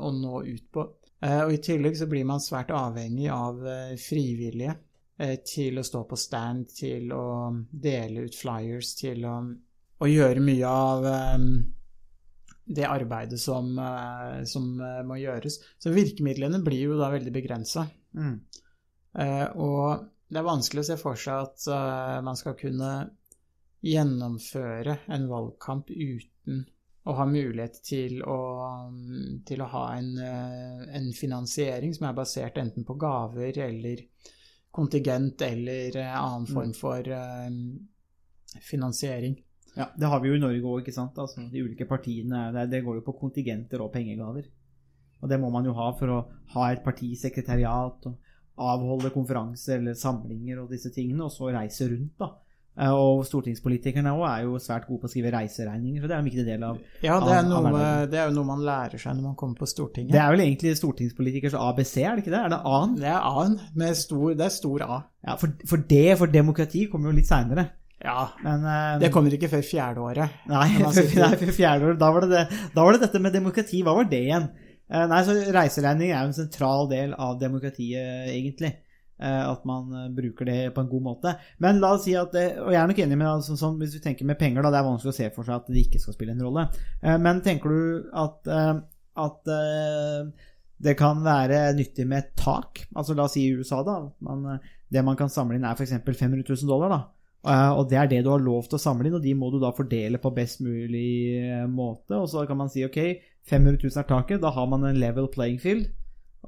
å 0.00 0.10
nå 0.12 0.40
ut 0.44 0.66
på. 0.72 0.82
Og 1.24 1.52
I 1.52 1.60
tillegg 1.64 1.96
så 1.96 2.08
blir 2.08 2.24
man 2.28 2.40
svært 2.40 2.72
avhengig 2.76 3.30
av 3.32 3.60
frivillige 4.00 4.74
til 5.44 5.80
å 5.80 5.84
stå 5.84 6.04
på 6.08 6.16
stand, 6.16 6.70
til 6.72 7.12
å 7.12 7.24
dele 7.70 8.24
ut 8.26 8.36
flyers, 8.36 8.94
til 8.96 9.26
å, 9.28 9.34
å 10.00 10.08
gjøre 10.08 10.44
mye 10.44 10.70
av 10.70 11.06
eh, 11.10 11.44
det 12.78 12.86
arbeidet 12.88 13.40
som, 13.42 13.72
eh, 13.78 14.40
som 14.48 14.72
eh, 14.80 15.02
må 15.06 15.18
gjøres. 15.20 15.60
Så 15.78 15.92
virkemidlene 15.94 16.62
blir 16.64 16.88
jo 16.88 16.98
da 17.00 17.10
veldig 17.12 17.34
begrensa. 17.34 17.86
Mm. 18.16 18.36
Eh, 19.18 19.46
og 19.58 20.08
det 20.30 20.38
er 20.38 20.46
vanskelig 20.46 20.84
å 20.84 20.88
se 20.92 20.98
for 21.00 21.18
seg 21.18 21.46
at 21.48 21.70
eh, 21.74 22.18
man 22.26 22.38
skal 22.38 22.56
kunne 22.58 22.90
gjennomføre 23.84 25.00
en 25.10 25.24
valgkamp 25.30 25.90
uten 25.90 26.64
å 27.08 27.14
ha 27.16 27.24
mulighet 27.26 27.80
til 27.84 28.20
å, 28.28 28.40
til 29.48 29.62
å 29.64 29.70
ha 29.72 29.84
en, 29.96 30.10
eh, 30.20 30.82
en 30.98 31.08
finansiering 31.16 31.94
som 31.96 32.10
er 32.10 32.18
basert 32.18 32.60
enten 32.60 32.86
på 32.86 32.98
gaver 33.00 33.56
eller 33.66 34.04
kontingent 34.74 35.42
eller 35.42 35.96
eh, 35.96 36.16
annen 36.16 36.46
form 36.46 36.74
for 36.76 37.06
eh, 37.06 37.50
finansiering. 38.70 39.38
Ja, 39.76 39.90
Det 39.96 40.06
har 40.06 40.20
vi 40.20 40.28
jo 40.28 40.38
i 40.38 40.42
Norge 40.42 40.62
òg, 40.62 40.80
ikke 40.82 40.94
sant. 40.94 41.18
Altså, 41.18 41.44
de 41.50 41.62
ulike 41.62 41.86
partiene 41.86 42.48
det, 42.54 42.66
det 42.72 42.82
går 42.86 42.98
jo 42.98 43.06
på 43.06 43.16
kontingenter 43.20 43.82
og 43.82 43.92
pengegaver. 43.94 44.48
Og 45.20 45.28
det 45.28 45.38
må 45.40 45.50
man 45.52 45.66
jo 45.68 45.76
ha 45.76 45.90
for 45.98 46.10
å 46.10 46.20
ha 46.54 46.70
et 46.72 46.82
partisekretariat 46.84 48.06
og 48.10 48.30
avholde 48.60 49.12
konferanser 49.14 49.78
eller 49.78 49.96
samlinger 49.96 50.62
og 50.62 50.72
disse 50.72 50.90
tingene, 50.92 51.26
og 51.26 51.32
så 51.32 51.52
reise 51.54 51.88
rundt, 51.90 52.16
da. 52.20 52.32
Eh, 52.80 52.88
Og 52.96 53.24
stortingspolitikerne 53.28 54.12
òg 54.16 54.22
er 54.30 54.44
jo 54.46 54.54
svært 54.62 54.86
gode 54.88 55.02
på 55.02 55.08
å 55.08 55.12
skrive 55.12 55.32
reiseregninger, 55.34 56.00
så 56.00 56.08
det 56.08 56.14
er 56.16 56.22
en 56.22 56.28
viktig 56.30 56.44
del 56.46 56.62
av 56.64 56.78
Ja, 57.04 57.18
det 57.20 57.34
er, 57.36 57.42
noe, 57.48 57.72
av 57.72 58.06
det 58.08 58.20
er 58.22 58.30
jo 58.30 58.36
noe 58.38 58.48
man 58.48 58.62
lærer 58.64 59.02
seg 59.02 59.18
når 59.18 59.26
man 59.26 59.34
kommer 59.42 59.60
på 59.60 59.68
Stortinget. 59.68 60.14
Det 60.14 60.22
er 60.22 60.30
vel 60.32 60.44
egentlig 60.46 60.72
stortingspolitikers 60.78 61.58
ABC, 61.60 61.92
er 62.06 62.16
det 62.16 62.24
ikke 62.24 62.32
det? 62.36 62.40
Er 62.46 62.54
det 62.54 62.62
A-en? 62.72 62.96
Det 63.02 63.10
er 63.10 63.20
A-en, 63.20 63.58
med 63.82 64.00
stor, 64.00 64.32
det 64.38 64.46
er 64.48 64.54
stor 64.54 64.86
A. 64.86 65.02
Ja, 65.28 65.36
for, 65.42 65.52
for 65.68 65.84
det, 65.92 66.06
for 66.22 66.32
demokrati, 66.32 66.86
kommer 66.88 67.12
jo 67.12 67.18
litt 67.20 67.28
seinere. 67.28 67.66
Ja, 68.00 68.30
Men 68.40 68.64
eh, 68.64 68.94
det 69.02 69.12
kommer 69.12 69.34
ikke 69.36 69.50
før 69.52 69.66
fjerde 69.66 70.00
året. 70.00 70.40
Nei, 70.48 70.68
nei, 70.80 70.92
før 70.96 71.52
fjerde 71.52 71.90
året. 71.90 71.98
da 72.00 72.08
var, 72.16 72.24
det 72.24 72.30
det, 72.32 72.60
da 72.72 72.86
var 72.86 72.96
det 72.96 73.02
dette 73.04 73.20
med 73.20 73.34
demokrati. 73.36 73.82
Hva 73.84 73.92
var 73.98 74.08
det 74.08 74.22
igjen? 74.24 74.46
Eh, 74.88 75.04
nei, 75.10 75.18
så 75.26 75.34
Reiseregning 75.52 76.14
er 76.14 76.22
jo 76.22 76.30
en 76.30 76.38
sentral 76.38 76.88
del 76.88 77.12
av 77.12 77.36
demokratiet, 77.42 78.30
egentlig. 78.32 78.72
Eh, 79.20 79.42
at 79.44 79.66
man 79.68 79.90
eh, 79.92 80.08
bruker 80.16 80.48
det 80.48 80.58
på 80.74 80.80
en 80.80 80.88
god 80.88 81.04
måte. 81.04 81.34
Men 81.60 81.80
la 81.82 81.92
oss 81.96 82.06
si 82.06 82.14
at 82.16 82.32
det, 82.32 82.46
Og 82.62 82.72
jeg 82.72 82.80
er 82.80 82.88
nok 82.88 83.02
enig 83.04 83.18
med 83.20 83.28
altså, 83.28 83.56
sånn, 83.60 83.76
Hvis 83.82 83.98
vi 83.98 84.00
tenker 84.04 84.24
med 84.24 84.38
penger, 84.40 84.64
da, 84.64 84.70
det 84.72 84.80
er 84.80 84.86
vanskelig 84.86 85.12
å 85.12 85.18
se 85.18 85.28
for 85.34 85.48
seg 85.48 85.58
at 85.58 85.68
det 85.68 85.82
ikke 85.84 86.00
skal 86.00 86.16
spille 86.16 86.32
en 86.36 86.40
rolle. 86.46 86.66
Eh, 87.04 87.18
men 87.20 87.42
tenker 87.44 87.74
du 87.74 88.10
at, 88.16 88.48
eh, 88.48 88.74
at 89.26 89.54
eh, 89.56 90.50
det 90.80 90.96
kan 90.96 91.20
være 91.24 91.66
nyttig 91.76 92.08
med 92.08 92.32
tak? 92.40 92.86
Altså 92.96 93.16
La 93.16 93.28
oss 93.28 93.36
si 93.36 93.44
i 93.44 93.52
USA, 93.52 93.82
da. 93.84 94.00
Man, 94.24 94.46
eh, 94.54 94.76
det 94.90 95.04
man 95.04 95.20
kan 95.20 95.32
samle 95.32 95.60
inn, 95.60 95.68
er 95.68 95.76
f.eks. 95.76 95.98
500 96.00 96.46
000 96.48 96.70
dollar. 96.70 96.96
da 96.96 97.02
Eh, 97.40 97.70
og 97.72 97.86
det 97.88 97.96
er 97.96 98.08
det 98.08 98.20
du 98.24 98.30
har 98.34 98.42
lov 98.42 98.66
til 98.68 98.76
å 98.76 98.82
samle 98.82 99.08
inn, 99.08 99.16
og 99.16 99.24
de 99.24 99.32
må 99.36 99.48
du 99.52 99.56
da 99.62 99.72
fordele 99.72 100.20
på 100.20 100.32
best 100.36 100.60
mulig 100.64 101.40
eh, 101.40 101.64
måte. 101.70 102.18
Og 102.18 102.28
så 102.32 102.44
kan 102.48 102.58
man 102.60 102.72
si 102.72 102.84
ok, 102.84 103.00
500 103.48 103.80
000 103.80 104.02
er 104.02 104.08
taket, 104.08 104.42
da 104.42 104.52
har 104.54 104.68
man 104.68 104.84
en 104.88 105.00
level 105.00 105.30
playing 105.32 105.60
field. 105.62 105.88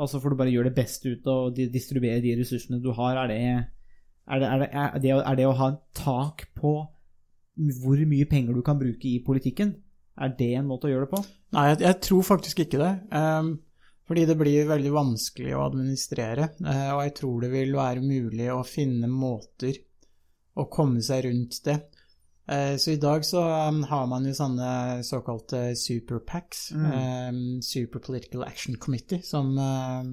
Og 0.01 0.09
så 0.09 0.21
får 0.23 0.33
du 0.33 0.39
bare 0.41 0.53
gjøre 0.55 0.71
det 0.71 0.79
beste 0.79 1.13
ut 1.13 1.27
og 1.29 1.55
di- 1.57 1.69
distribuere 1.73 2.23
de 2.25 2.37
ressursene 2.39 2.81
du 2.81 2.93
har. 2.97 3.19
Er 3.25 3.29
det, 3.29 3.41
Er 4.33 4.39
det, 4.39 4.49
er, 4.49 4.59
det, 4.63 4.69
er, 4.73 4.99
det, 5.03 5.11
er 5.19 5.37
det 5.37 5.47
å 5.51 5.57
ha 5.59 5.71
tak 5.99 6.47
på 6.55 6.77
hvor 7.83 8.01
mye 8.09 8.25
penger 8.31 8.55
du 8.57 8.63
kan 8.65 8.79
bruke 8.81 9.05
i 9.11 9.19
politikken, 9.25 9.75
er 10.17 10.33
det 10.39 10.55
en 10.57 10.69
måte 10.69 10.89
å 10.89 10.93
gjøre 10.93 11.05
det 11.05 11.13
på? 11.13 11.21
Nei, 11.53 11.67
jeg, 11.73 11.81
jeg 11.85 11.99
tror 12.07 12.23
faktisk 12.25 12.63
ikke 12.65 12.81
det. 12.81 12.93
Um, 13.13 13.51
fordi 14.09 14.25
det 14.29 14.37
blir 14.41 14.69
veldig 14.71 14.93
vanskelig 14.95 15.53
å 15.57 15.67
administrere. 15.67 16.49
Uh, 16.65 16.95
og 16.97 17.03
jeg 17.05 17.15
tror 17.21 17.45
det 17.45 17.51
vil 17.53 17.77
være 17.77 18.05
mulig 18.05 18.49
å 18.55 18.63
finne 18.65 19.11
måter 19.11 19.77
å 20.57 20.67
komme 20.73 21.03
seg 21.05 21.27
rundt 21.27 21.61
det. 21.67 21.77
Eh, 22.53 22.75
så 22.77 22.91
i 22.93 23.01
dag 23.01 23.25
så 23.25 23.43
um, 23.69 23.83
har 23.89 24.05
man 24.11 24.27
jo 24.29 24.35
sånne 24.37 25.01
såkalte 25.07 25.73
superpacks. 25.79 26.69
Mm. 26.77 26.93
um, 26.93 27.41
Super 27.65 28.05
Political 28.05 28.45
Action 28.45 28.77
Committee, 28.77 29.23
som, 29.25 29.55
um, 29.59 30.13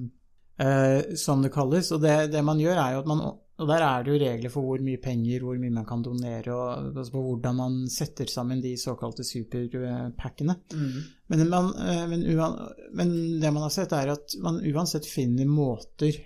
eh, 0.62 1.14
som 1.20 1.44
det 1.44 1.52
kalles. 1.54 1.92
Og 1.92 2.02
det, 2.04 2.16
det 2.32 2.42
man 2.46 2.62
gjør 2.62 2.80
er 2.80 2.96
jo 2.96 3.04
at 3.04 3.12
man 3.12 3.24
og 3.60 3.68
der 3.68 3.82
er 3.84 4.04
det 4.04 4.12
jo 4.12 4.20
regler 4.22 4.52
for 4.52 4.64
hvor 4.64 4.80
mye 4.80 5.00
penger, 5.02 5.42
hvor 5.44 5.58
mye 5.60 5.72
man 5.74 5.84
kan 5.84 6.00
donere, 6.00 6.54
og 6.54 6.96
altså 6.96 7.12
på 7.12 7.24
hvordan 7.26 7.58
man 7.58 7.74
setter 7.92 8.30
sammen 8.32 8.62
de 8.64 8.72
såkalte 8.80 9.24
superpackene. 9.26 10.54
Mm. 10.72 10.94
Men, 11.28 11.42
man, 11.50 11.68
eh, 11.84 12.06
men, 12.08 12.24
uan, 12.32 12.56
men 12.96 13.12
det 13.42 13.50
man 13.52 13.66
har 13.66 13.74
sett, 13.74 13.92
er 13.92 14.14
at 14.14 14.36
man 14.40 14.62
uansett 14.64 15.04
finner 15.04 15.44
måter 15.44 16.16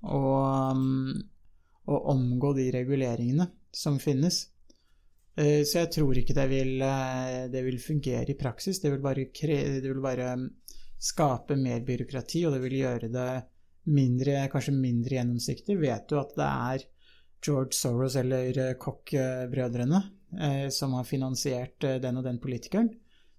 å, 0.00 0.22
å 1.84 2.00
omgå 2.14 2.54
de 2.56 2.70
reguleringene 2.78 3.50
som 3.76 4.00
finnes. 4.00 4.46
Eh, 5.36 5.62
Så 5.64 5.78
jeg 5.84 5.92
tror 5.94 6.18
ikke 6.18 6.34
det 6.34 6.48
vil, 6.50 6.82
eh, 6.82 7.48
det 7.48 7.62
vil 7.64 7.78
fungere 7.78 8.30
i 8.30 8.38
praksis. 8.38 8.80
Det 8.80 8.90
vil, 8.90 9.00
bare 9.00 9.26
det 9.30 9.82
vil 9.82 10.02
bare 10.02 10.34
um, 10.34 10.50
skape 10.98 11.56
mer 11.56 11.80
byråkrati, 11.80 12.46
og 12.46 12.54
det 12.54 12.62
vil 12.62 12.78
gjøre 12.80 13.08
det 13.08 13.42
mindre, 13.86 14.48
kanskje 14.50 14.74
mindre 14.74 15.16
gjennomsiktig. 15.16 15.78
Vet 15.80 16.08
du 16.08 16.18
at 16.18 16.34
det 16.36 16.48
er 16.48 16.84
George 17.42 17.72
Soros 17.72 18.16
eller 18.16 18.58
eh, 18.58 18.74
Koch-brødrene 18.74 20.02
som 20.70 20.92
har 20.94 21.02
finansiert 21.02 21.82
den 21.82 22.20
og 22.20 22.22
den 22.22 22.36
politikeren, 22.38 22.86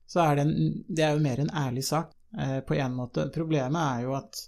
så 0.05 0.25
er 0.25 0.35
det, 0.35 0.43
en, 0.43 0.73
det 0.89 1.05
er 1.05 1.13
jo 1.13 1.21
mer 1.23 1.39
en 1.39 1.53
ærlig 1.55 1.85
sak 1.87 2.09
på 2.67 2.75
en 2.75 2.97
måte. 2.97 3.29
Problemet 3.31 3.79
er 3.79 4.01
jo 4.03 4.11
at 4.17 4.41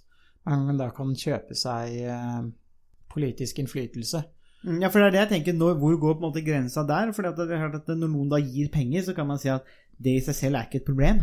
man 0.44 0.76
da 0.76 0.90
kan 0.92 1.14
kjøpe 1.16 1.56
seg 1.56 2.04
politisk 3.08 3.62
innflytelse. 3.62 4.20
Mm, 4.64 4.80
Ja, 4.82 4.90
for 4.90 5.00
det 5.00 5.06
er 5.08 5.14
det 5.14 5.22
jeg 5.24 5.32
tenker, 5.34 5.56
når, 5.58 5.78
hvor 5.80 5.96
går 6.00 6.16
på 6.16 6.22
en 6.22 6.28
måte 6.30 6.44
grensa 6.44 6.84
der? 6.88 7.12
For 7.14 7.26
det 7.26 7.46
er 7.46 7.64
klart 7.66 7.80
at 7.82 7.94
når 7.94 8.10
noen 8.10 8.32
da 8.32 8.40
gir 8.42 8.70
penger, 8.72 9.04
så 9.06 9.14
kan 9.16 9.28
man 9.28 9.40
si 9.42 9.52
at 9.52 9.66
det 10.02 10.18
i 10.18 10.24
seg 10.24 10.38
selv 10.38 10.58
er 10.58 10.68
ikke 10.68 10.80
et 10.82 10.88
problem. 10.88 11.22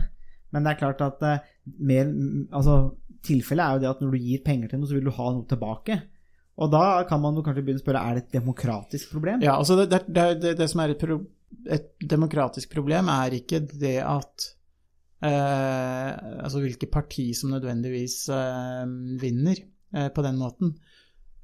Men 0.52 0.66
det 0.66 0.74
er 0.74 0.82
klart 0.82 1.02
at 1.06 1.26
eh, 1.28 1.44
mer, 1.80 2.08
mm, 2.12 2.48
altså, 2.54 2.78
tilfellet 3.26 3.66
er 3.66 3.76
jo 3.78 3.84
det 3.84 3.92
at 3.92 4.02
når 4.04 4.16
du 4.16 4.26
gir 4.30 4.44
penger 4.46 4.72
til 4.72 4.82
noe, 4.82 4.90
så 4.90 4.98
vil 4.98 5.08
du 5.10 5.14
ha 5.16 5.28
noe 5.34 5.48
tilbake. 5.50 6.00
Og 6.62 6.72
da 6.74 6.86
kan 7.10 7.22
man 7.24 7.38
jo 7.38 7.44
kanskje 7.46 7.64
begynne 7.66 7.82
å 7.82 7.86
spørre 7.86 8.02
er 8.06 8.18
det 8.18 8.24
et 8.26 8.34
demokratisk 8.38 9.14
problem? 9.16 9.44
Ja, 9.46 9.56
altså 9.58 9.78
det, 9.80 9.88
det, 9.94 10.02
det, 10.12 10.26
det, 10.44 10.56
det 10.60 10.68
som 10.70 10.82
er 10.84 10.94
et, 10.94 11.02
pro, 11.02 11.22
et 11.78 11.88
demokratisk 12.14 12.74
problem, 12.74 13.10
er 13.14 13.38
ikke 13.40 13.64
det 13.72 13.98
at 14.04 14.50
eh, 15.26 16.12
Altså 16.44 16.62
hvilke 16.62 16.90
parti 16.92 17.32
som 17.38 17.54
nødvendigvis 17.56 18.18
eh, 18.36 18.84
vinner 19.22 19.64
eh, 19.96 20.10
på 20.14 20.26
den 20.26 20.38
måten. 20.42 20.76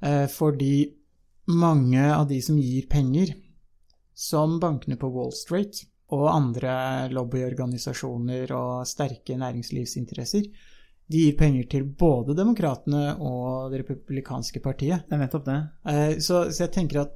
Eh, 0.04 0.26
fordi 0.30 0.74
mange 1.48 2.02
av 2.14 2.26
de 2.28 2.40
som 2.44 2.58
gir 2.60 2.86
penger, 2.90 3.34
som 4.14 4.58
bankene 4.60 4.98
på 5.00 5.08
Wall 5.12 5.32
Street 5.32 5.84
og 6.12 6.26
andre 6.32 7.08
lobbyorganisasjoner 7.12 8.52
og 8.56 8.86
sterke 8.88 9.36
næringslivsinteresser, 9.38 10.48
de 11.08 11.22
gir 11.24 11.36
penger 11.40 11.68
til 11.72 11.86
både 11.88 12.36
demokratene 12.36 13.14
og 13.24 13.72
det 13.72 13.82
republikanske 13.82 14.60
partiet. 14.60 15.06
Det 15.08 15.16
er 15.16 15.22
nettopp 15.22 15.46
det. 15.46 15.58
Eh, 15.88 16.18
Så, 16.20 16.50
så 16.52 16.66
jeg 16.66 16.72
tenker 16.72 17.00
at 17.00 17.14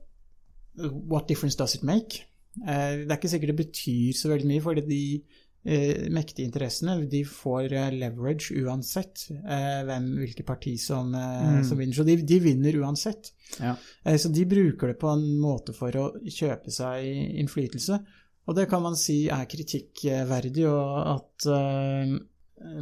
what 0.81 1.29
difference 1.29 1.59
does 1.59 1.75
it 1.75 1.83
make? 1.83 2.25
Eh, 2.67 3.05
Det 3.05 3.11
er 3.11 3.19
ikke 3.19 3.29
sikkert 3.29 3.53
det 3.53 3.67
betyr 3.67 4.13
så 4.17 4.33
veldig 4.33 4.49
mye, 4.49 4.65
fordi 4.65 4.87
de 4.89 5.23
mektige 5.65 6.45
interessene 6.49 6.97
de 7.07 7.21
får 7.25 7.73
eh, 7.73 7.91
leverage 7.95 8.51
uansett 8.65 9.29
eh, 9.31 9.83
hvem, 9.87 10.09
hvilke 10.19 10.43
parti 10.47 10.73
som, 10.81 11.15
eh, 11.15 11.43
Mm. 11.53 11.65
som 11.69 11.79
vinner. 11.79 11.95
Så 11.95 12.05
de, 12.05 12.17
de 12.17 12.39
vinner 12.41 12.81
uansett. 12.83 13.31
Ja. 13.61 13.77
Eh, 14.05 14.17
Så 14.19 14.29
de 14.33 14.45
bruker 14.45 14.89
det 14.89 14.99
på 14.99 15.09
en 15.13 15.39
måte 15.39 15.73
for 15.73 15.91
å 15.93 16.09
kjøpe 16.27 16.71
seg 16.71 17.05
innflytelse. 17.39 18.01
Og 18.49 18.57
det 18.57 18.69
kan 18.69 18.83
man 18.83 18.97
si 18.99 19.29
er 19.31 19.47
kritikkverdig, 19.47 20.67
og 20.67 21.07
at 21.15 21.47
eh, 21.47 22.19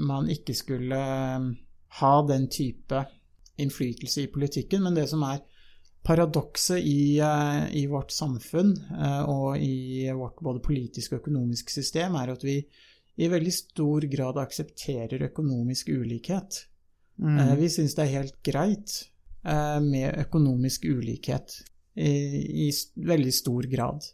man 0.01 0.29
ikke 0.33 0.55
skulle 0.57 0.97
eh, 0.97 1.51
ha 2.01 2.15
den 2.27 2.49
type 2.49 3.05
innflytelse 3.61 4.23
i 4.25 4.31
politikken. 4.33 4.83
Men 4.83 4.95
det 4.97 5.09
som 5.11 5.23
er 5.29 5.43
paradokset 6.03 6.79
i, 6.79 7.19
eh, 7.19 7.77
i 7.77 7.87
vårt 7.87 8.11
samfunn 8.11 8.73
eh, 8.91 9.23
og 9.29 9.59
i 9.59 10.11
vårt 10.17 10.41
både 10.41 10.63
politiske 10.65 11.17
og 11.17 11.23
økonomiske 11.23 11.73
system, 11.73 12.17
er 12.17 12.33
at 12.33 12.45
vi 12.45 12.57
i 13.21 13.29
veldig 13.29 13.53
stor 13.53 14.07
grad 14.09 14.39
aksepterer 14.41 15.27
økonomisk 15.29 15.91
ulikhet. 15.93 16.65
Mm. 17.21 17.39
Eh, 17.39 17.55
Vi 17.61 17.69
syns 17.69 17.95
det 17.95 18.07
er 18.07 18.19
helt 18.21 18.43
greit 18.43 19.07
med 19.41 20.19
økonomisk 20.21 20.85
ulikhet 20.85 21.63
i, 21.97 22.69
i 22.69 22.73
veldig 23.09 23.33
stor 23.33 23.65
grad. 23.73 24.05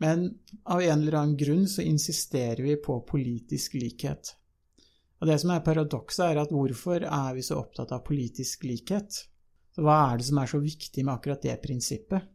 Men 0.00 0.38
av 0.64 0.80
en 0.80 1.02
eller 1.02 1.18
annen 1.18 1.36
grunn 1.36 1.66
så 1.68 1.84
insisterer 1.84 2.62
vi 2.64 2.78
på 2.80 2.96
politisk 3.04 3.76
likhet. 3.76 4.32
Og 5.20 5.28
det 5.28 5.36
som 5.42 5.52
er 5.52 5.60
paradokset, 5.60 6.24
er 6.30 6.40
at 6.40 6.54
hvorfor 6.56 7.04
er 7.04 7.36
vi 7.36 7.44
så 7.44 7.60
opptatt 7.60 7.92
av 7.92 8.06
politisk 8.08 8.64
likhet? 8.64 9.20
Så 9.74 9.82
hva 9.82 9.98
er 10.06 10.20
det 10.20 10.28
som 10.28 10.38
er 10.38 10.50
så 10.50 10.60
viktig 10.62 11.02
med 11.02 11.16
akkurat 11.16 11.42
det 11.42 11.58
prinsippet, 11.62 12.30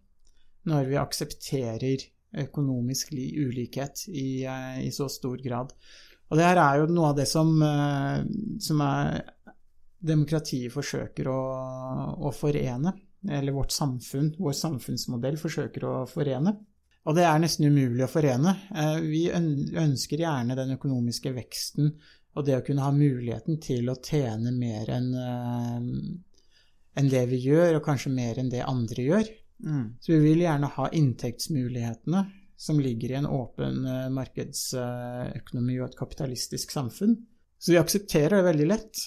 når 0.67 0.89
vi 0.89 0.99
aksepterer 0.99 2.05
økonomisk 2.43 3.13
ulikhet 3.15 4.03
i, 4.11 4.43
eh, 4.43 4.81
i 4.85 4.91
så 4.91 5.07
stor 5.09 5.39
grad? 5.43 5.71
Og 6.29 6.37
det 6.37 6.45
her 6.45 6.59
er 6.61 6.81
jo 6.81 6.89
noe 6.91 7.09
av 7.09 7.15
det 7.17 7.27
som, 7.27 7.55
eh, 7.63 8.23
som 8.59 8.81
er 8.81 9.23
demokratiet 9.99 10.71
forsøker 10.71 11.27
å, 11.31 11.39
å 12.27 12.33
forene, 12.35 12.93
eller 13.29 13.55
vårt 13.55 13.71
samfunn, 13.71 14.35
vår 14.37 14.55
samfunnsmodell 14.55 15.39
forsøker 15.39 15.87
å 15.87 15.95
forene. 16.07 16.55
Og 17.07 17.15
det 17.15 17.23
er 17.25 17.39
nesten 17.39 17.71
umulig 17.71 18.03
å 18.03 18.11
forene. 18.11 18.55
Eh, 18.75 18.99
Vi 18.99 19.25
ønsker 19.31 20.19
gjerne 20.19 20.55
den 20.59 20.75
økonomiske 20.75 21.33
veksten 21.33 21.93
og 22.35 22.45
det 22.45 22.59
å 22.59 22.65
kunne 22.65 22.83
ha 22.85 22.91
muligheten 22.93 23.59
til 23.63 23.89
å 23.89 23.97
tjene 24.03 24.51
mer 24.53 24.91
enn 24.93 25.13
enn 26.97 27.09
det 27.11 27.25
vi 27.29 27.37
gjør, 27.43 27.77
og 27.77 27.85
kanskje 27.85 28.11
mer 28.13 28.39
enn 28.41 28.49
det 28.51 28.63
andre 28.65 29.05
gjør. 29.05 29.29
Mm. 29.65 29.85
Så 29.99 30.13
vi 30.13 30.19
vil 30.23 30.43
gjerne 30.45 30.69
ha 30.75 30.89
inntektsmulighetene 30.95 32.25
som 32.59 32.79
ligger 32.79 33.11
i 33.11 33.17
en 33.19 33.27
åpen 33.27 33.85
eh, 33.87 34.09
markedsøkonomi 34.11 35.79
og 35.79 35.89
et 35.89 35.97
kapitalistisk 35.99 36.71
samfunn. 36.75 37.15
Så 37.59 37.73
vi 37.73 37.79
aksepterer 37.79 38.37
det 38.39 38.47
veldig 38.49 38.67
lett, 38.67 39.01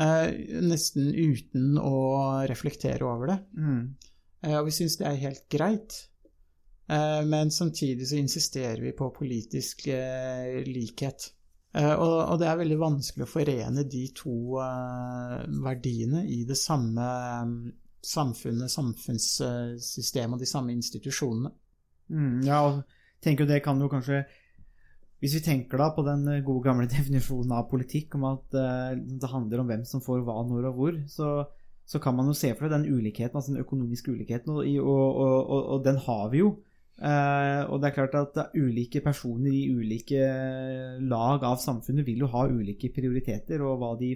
eh, 0.00 0.30
nesten 0.64 1.10
uten 1.12 1.78
å 1.80 2.44
reflektere 2.48 3.04
over 3.04 3.32
det. 3.32 3.38
Mm. 3.56 3.94
Eh, 4.44 4.58
Og 4.58 4.66
vi 4.68 4.76
syns 4.78 4.96
det 5.00 5.06
er 5.08 5.22
helt 5.26 5.46
greit. 5.52 6.08
Eh, 6.88 7.22
Men 7.24 7.50
samtidig 7.50 8.08
så 8.08 8.16
insisterer 8.20 8.80
vi 8.80 8.92
på 8.92 9.10
politisk 9.16 9.86
eh, 9.88 10.62
likhet. 10.66 11.30
Eh, 11.74 11.94
Og, 11.98 12.36
det 12.38 12.46
er 12.46 12.60
veldig 12.60 12.78
vanskelig 12.78 13.26
å 13.26 13.30
forene 13.30 13.82
de 13.90 14.04
to 14.14 14.60
eh, 14.62 15.40
verdiene 15.64 16.22
i 16.30 16.44
det 16.46 16.56
samme 16.58 17.06
eh, 17.08 17.56
samfunnet, 18.04 18.70
samfunnssystemet 18.70 20.36
og 20.36 20.44
de 20.44 20.48
samme 20.48 20.74
institusjonene. 20.74 21.50
Mm, 22.12 22.44
ja, 22.46 22.60
og 22.68 22.84
tenker 23.24 23.46
jo 23.46 23.50
det 23.50 23.62
kan 23.64 23.78
jo 23.80 23.86
kanskje 23.88 24.26
Hvis 25.24 25.38
vi 25.38 25.40
tenker 25.40 25.80
da 25.80 25.86
på 25.96 26.02
den 26.04 26.26
gode 26.44 26.66
gamle 26.66 26.86
definisjonen 26.94 27.54
av 27.56 27.66
politikk, 27.70 28.14
om 28.18 28.28
at 28.28 28.52
det 28.52 29.30
handler 29.32 29.62
om 29.62 29.70
hvem 29.72 29.84
som 29.88 30.02
får 30.04 30.20
hva, 30.22 30.42
når 30.46 30.68
og 30.68 30.78
hvor, 30.78 30.98
så, 31.08 31.30
så 31.88 31.98
kan 31.98 32.14
man 32.14 32.28
jo 32.28 32.36
se 32.36 32.52
for 32.52 32.66
seg 32.66 32.74
den 32.76 32.90
ulikheten, 32.92 33.34
altså 33.34 33.54
den 33.54 33.64
økonomiske 33.64 34.12
ulikheten, 34.12 34.52
og, 34.52 34.68
og, 34.84 35.22
og, 35.24 35.62
og 35.78 35.86
den 35.86 36.02
har 36.04 36.28
vi 36.34 36.44
jo. 36.44 36.52
Eh, 36.94 37.62
og 37.66 37.80
det 37.82 37.90
er 37.90 37.96
klart 37.96 38.14
at 38.20 38.54
ulike 38.54 39.02
personer 39.02 39.50
i 39.50 39.66
ulike 39.74 40.28
lag 41.02 41.42
av 41.46 41.58
samfunnet 41.62 42.06
vil 42.06 42.22
jo 42.22 42.30
ha 42.30 42.46
ulike 42.46 42.92
prioriteter 42.94 43.64
og 43.66 43.80
hva 43.82 43.94
de 43.98 44.14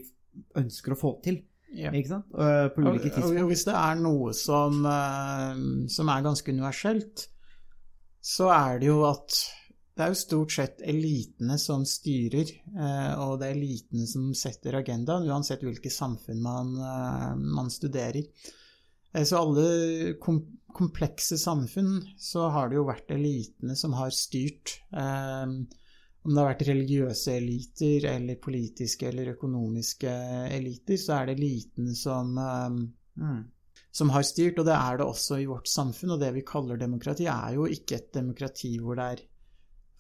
ønsker 0.60 0.94
å 0.94 1.00
få 1.00 1.16
til, 1.24 1.42
Yeah. 1.68 1.92
ikke 1.92 2.08
sant? 2.08 2.30
Uh, 2.32 2.70
på 2.72 2.80
ulike 2.80 2.92
ulike 2.94 3.10
og 3.10 3.26
tidspunkt. 3.26 3.48
hvis 3.50 3.64
det 3.68 3.74
er 3.76 3.98
noe 4.00 4.30
som, 4.32 4.78
eh, 4.88 5.58
som 5.92 6.08
er 6.08 6.22
ganske 6.24 6.54
universelt, 6.54 7.26
så 8.24 8.48
er 8.54 8.78
det 8.80 8.88
jo 8.88 9.02
at 9.04 9.36
det 9.98 10.04
er 10.04 10.12
jo 10.12 10.18
stort 10.20 10.54
sett 10.54 10.82
elitene 10.86 11.56
som 11.58 11.82
styrer, 11.88 12.52
eh, 12.54 13.12
og 13.18 13.40
det 13.40 13.48
er 13.48 13.56
elitene 13.56 14.06
som 14.06 14.28
setter 14.38 14.76
agendaen, 14.78 15.26
uansett 15.26 15.64
hvilket 15.66 15.90
samfunn 15.90 16.38
man, 16.44 16.70
eh, 16.78 17.32
man 17.58 17.70
studerer. 17.74 18.22
Eh, 19.14 19.25
Så 19.25 19.37
alle 19.40 20.14
kom 20.21 20.42
komplekse 20.79 21.38
samfunn, 21.40 22.03
så 22.21 22.51
har 22.55 22.68
det 22.68 22.77
jo 22.77 22.85
vært 22.87 23.11
elitene 23.11 23.75
som 23.77 23.92
har 23.99 24.11
styrt. 24.14 24.79
Eh, 24.92 25.47
Om 26.29 26.35
det 26.35 26.42
har 26.42 26.49
vært 26.51 26.66
religiøse 26.68 27.33
eliter 27.38 28.05
eller 28.11 28.37
politiske 28.37 29.07
eller 29.09 29.31
økonomiske 29.33 30.11
eliter, 30.53 30.99
så 31.01 31.14
er 31.23 31.27
det 31.27 31.37
elitene 31.38 31.94
som, 31.97 32.35
Mm. 33.16 33.44
som 33.92 34.11
har 34.11 34.23
styrt, 34.23 34.59
og 34.59 34.66
det 34.66 34.75
er 34.75 34.99
det 34.99 35.07
også 35.07 35.40
i 35.40 35.47
vårt 35.47 35.66
samfunn. 35.68 36.11
Og 36.11 36.21
det 36.21 36.35
vi 36.35 36.42
kaller 36.42 36.77
demokrati, 36.77 37.27
er 37.27 37.55
jo 37.55 37.64
ikke 37.64 37.97
et 37.97 38.12
demokrati 38.12 38.79
hvor 38.79 38.97
det 38.97 39.05
er 39.05 39.25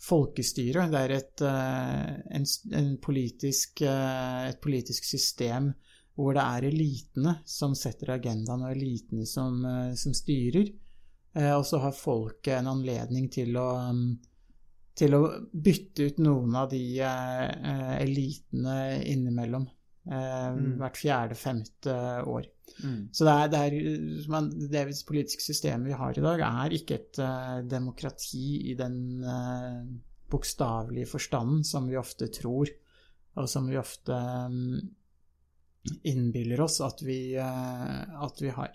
folkestyre. 0.00 0.90
Det 0.90 1.00
er 1.00 1.10
et, 1.16 1.42
eh, 1.42 2.36
en, 2.36 2.46
en 2.72 2.96
politisk, 2.98 3.82
eh, 3.82 4.48
et 4.50 4.60
politisk 4.60 5.04
system 5.04 5.72
hvor 6.18 6.34
det 6.34 6.42
er 6.42 6.64
elitene 6.72 7.36
som 7.46 7.76
setter 7.78 8.16
agendaen, 8.16 8.64
og 8.66 8.74
elitene 8.74 9.26
som, 9.28 9.60
eh, 9.64 9.94
som 9.98 10.16
styrer. 10.16 10.72
Og 11.38 11.62
så 11.62 11.78
har 11.78 11.92
folket 11.94 12.56
en 12.56 12.70
anledning 12.72 13.28
til 13.30 13.54
å, 13.60 13.92
mm, 13.94 14.06
til 14.98 15.14
å 15.14 15.20
bytte 15.52 16.08
ut 16.08 16.16
noen 16.24 16.56
av 16.56 16.70
de 16.72 16.80
elitene 16.98 19.04
innimellom. 19.06 19.68
Mm. 20.08 20.80
Hvert 20.80 20.98
fjerde-femte 20.98 21.94
år. 22.26 22.48
Mm. 22.82 23.12
Så 23.12 23.28
det, 23.28 23.36
er, 23.36 23.52
det, 23.52 23.60
er, 23.60 23.70
det 24.72 24.82
politiske 25.06 25.44
systemet 25.44 25.92
vi 25.92 26.00
har 26.00 26.18
i 26.18 26.24
dag, 26.24 26.42
er 26.48 26.74
ikke 26.74 26.98
et 26.98 27.20
demokrati 27.70 28.72
i 28.72 28.74
den 28.80 28.98
bokstavelige 30.30 31.08
forstanden 31.08 31.64
som 31.64 31.88
vi 31.88 31.98
ofte 32.00 32.28
tror, 32.32 32.70
og 33.38 33.48
som 33.50 33.68
vi 33.70 33.78
ofte 33.78 34.14
um, 34.14 34.78
innbiller 36.08 36.60
oss 36.64 36.80
at 36.84 37.02
vi, 37.06 37.36
uh, 37.38 38.24
at 38.24 38.42
vi 38.42 38.52
har. 38.54 38.74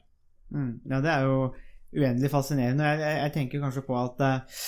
Mm. 0.54 0.74
Ja, 0.90 1.02
det 1.04 1.12
er 1.12 1.28
jo 1.28 1.38
uendelig 1.94 2.32
fascinerende. 2.34 2.88
Jeg, 2.90 3.04
jeg, 3.04 3.20
jeg 3.22 3.34
tenker 3.38 3.64
kanskje 3.64 3.86
på 3.88 3.98
at 4.00 4.24
uh, 4.24 4.64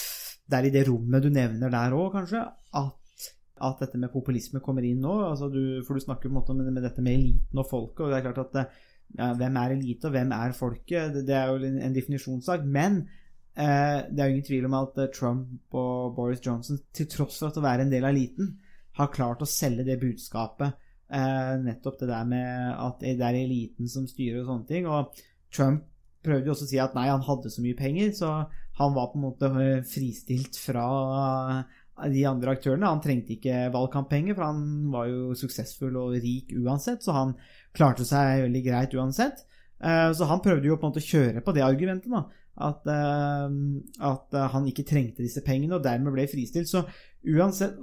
det 0.46 0.60
er 0.60 0.68
i 0.68 0.74
det 0.74 0.86
rommet 0.90 1.26
du 1.26 1.32
nevner 1.34 1.74
der 1.74 1.96
òg, 1.98 2.12
kanskje, 2.14 2.44
at, 2.82 3.30
at, 3.56 3.80
dette 3.82 4.02
med 4.02 4.14
populisme 4.14 4.62
kommer 4.66 4.86
inn 4.86 5.02
nå. 5.02 5.16
Altså 5.32 5.50
du, 5.54 5.82
for 5.88 5.98
du 5.98 6.06
snakker 6.06 6.30
på 6.30 6.34
en 6.34 6.40
måte 6.40 6.54
om 6.54 6.62
med 6.66 6.84
dette 6.86 7.02
med 7.06 7.18
eliten 7.18 7.62
og 7.62 7.70
folket, 7.72 8.06
og 8.06 8.14
det 8.14 8.20
er 8.20 8.28
klart 8.28 8.44
at 8.46 8.60
uh, 8.62 8.84
ja, 9.14 9.32
hvem 9.38 9.60
er 9.62 9.76
elite, 9.76 10.10
og 10.10 10.16
hvem 10.16 10.34
er 10.36 10.56
folket? 10.58 11.14
Det, 11.14 11.26
det 11.28 11.36
er 11.38 11.52
jo 11.52 11.60
en, 11.70 11.80
en 11.88 11.96
definisjonssak. 11.96 12.66
Men 12.66 13.04
eh, 13.54 14.00
det 14.10 14.20
er 14.22 14.30
jo 14.30 14.34
ingen 14.34 14.48
tvil 14.48 14.68
om 14.70 14.78
at 14.82 14.98
Trump 15.16 15.78
og 15.78 16.16
Boris 16.18 16.42
Johnson, 16.46 16.80
til 16.94 17.10
tross 17.12 17.40
for 17.40 17.52
at 17.52 17.60
å 17.62 17.66
være 17.66 17.86
en 17.86 17.94
del 17.94 18.06
av 18.06 18.16
eliten, 18.16 18.56
har 18.98 19.14
klart 19.14 19.44
å 19.44 19.50
selge 19.50 19.86
det 19.88 20.00
budskapet. 20.02 20.82
Eh, 21.06 21.56
nettopp 21.62 22.00
det 22.00 22.08
der 22.10 22.26
med 22.26 22.72
at 22.82 23.04
det 23.04 23.22
er 23.22 23.38
eliten 23.38 23.90
som 23.90 24.08
styrer 24.10 24.42
og 24.42 24.50
sånne 24.50 24.70
ting. 24.70 24.88
Og 24.90 25.26
Trump 25.54 25.86
prøvde 26.26 26.50
jo 26.50 26.56
også 26.56 26.66
å 26.66 26.72
si 26.72 26.80
at 26.82 26.96
nei, 26.98 27.08
han 27.12 27.26
hadde 27.26 27.52
så 27.54 27.62
mye 27.62 27.78
penger, 27.78 28.14
så 28.18 28.30
han 28.80 28.96
var 28.96 29.12
på 29.12 29.20
en 29.20 29.26
måte 29.28 29.50
fristilt 29.88 30.58
fra 30.58 30.86
de 32.12 32.24
andre 32.28 32.56
aktørene. 32.58 32.90
Han 32.90 33.04
trengte 33.04 33.36
ikke 33.36 33.68
valgkamppenger, 33.76 34.36
for 34.36 34.50
han 34.50 34.64
var 34.92 35.12
jo 35.12 35.36
suksessfull 35.38 36.00
og 36.02 36.18
rik 36.24 36.56
uansett, 36.58 37.06
så 37.06 37.14
han 37.16 37.36
klarte 37.78 38.08
seg 38.08 38.48
veldig 38.48 38.64
greit 38.66 38.98
uansett. 38.98 39.46
Så 39.80 40.28
han 40.28 40.42
prøvde 40.44 40.68
jo 40.68 40.76
på 40.80 40.88
en 40.88 40.92
måte 40.92 41.04
å 41.04 41.08
kjøre 41.08 41.44
på 41.46 41.54
det 41.56 41.64
argumentet, 41.64 42.10
da. 42.12 42.26
At, 42.56 42.86
at 42.88 44.36
han 44.54 44.68
ikke 44.70 44.86
trengte 44.88 45.20
disse 45.26 45.42
pengene, 45.44 45.76
og 45.76 45.84
dermed 45.84 46.14
ble 46.16 46.24
fristilt. 46.32 46.70
Så, 46.72 46.86
uansett, 47.28 47.76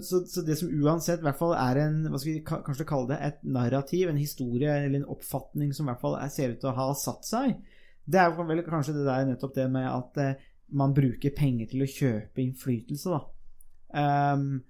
så, 0.00 0.22
så 0.30 0.44
det 0.46 0.56
som 0.56 0.70
uansett 0.72 1.20
hvert 1.20 1.36
fall 1.36 1.52
er 1.58 1.82
en 1.82 1.98
hva 2.08 2.20
skal 2.22 2.38
vi 2.38 2.44
kanskje 2.46 2.86
kalle 2.88 3.10
det, 3.12 3.18
et 3.20 3.44
narrativ, 3.44 4.08
en 4.08 4.20
historie 4.20 4.72
eller 4.78 5.02
en 5.02 5.10
oppfatning 5.12 5.74
som 5.76 5.84
i 5.84 5.92
hvert 5.92 6.00
fall 6.00 6.16
ser 6.32 6.54
ut 6.54 6.62
til 6.62 6.72
å 6.72 6.76
ha 6.78 6.88
satt 6.96 7.28
seg, 7.28 7.58
det 8.08 8.20
er 8.22 8.32
vel 8.36 8.64
kanskje 8.64 8.96
det 8.96 9.04
der 9.04 9.28
nettopp 9.28 9.54
det 9.58 9.68
med 9.76 9.90
at 9.92 10.24
man 10.74 10.94
bruker 10.96 11.34
penger 11.36 11.70
til 11.70 11.84
å 11.84 11.90
kjøpe 11.90 12.42
innflytelse, 12.42 13.12
da. 13.12 13.20
Um, 13.94 14.62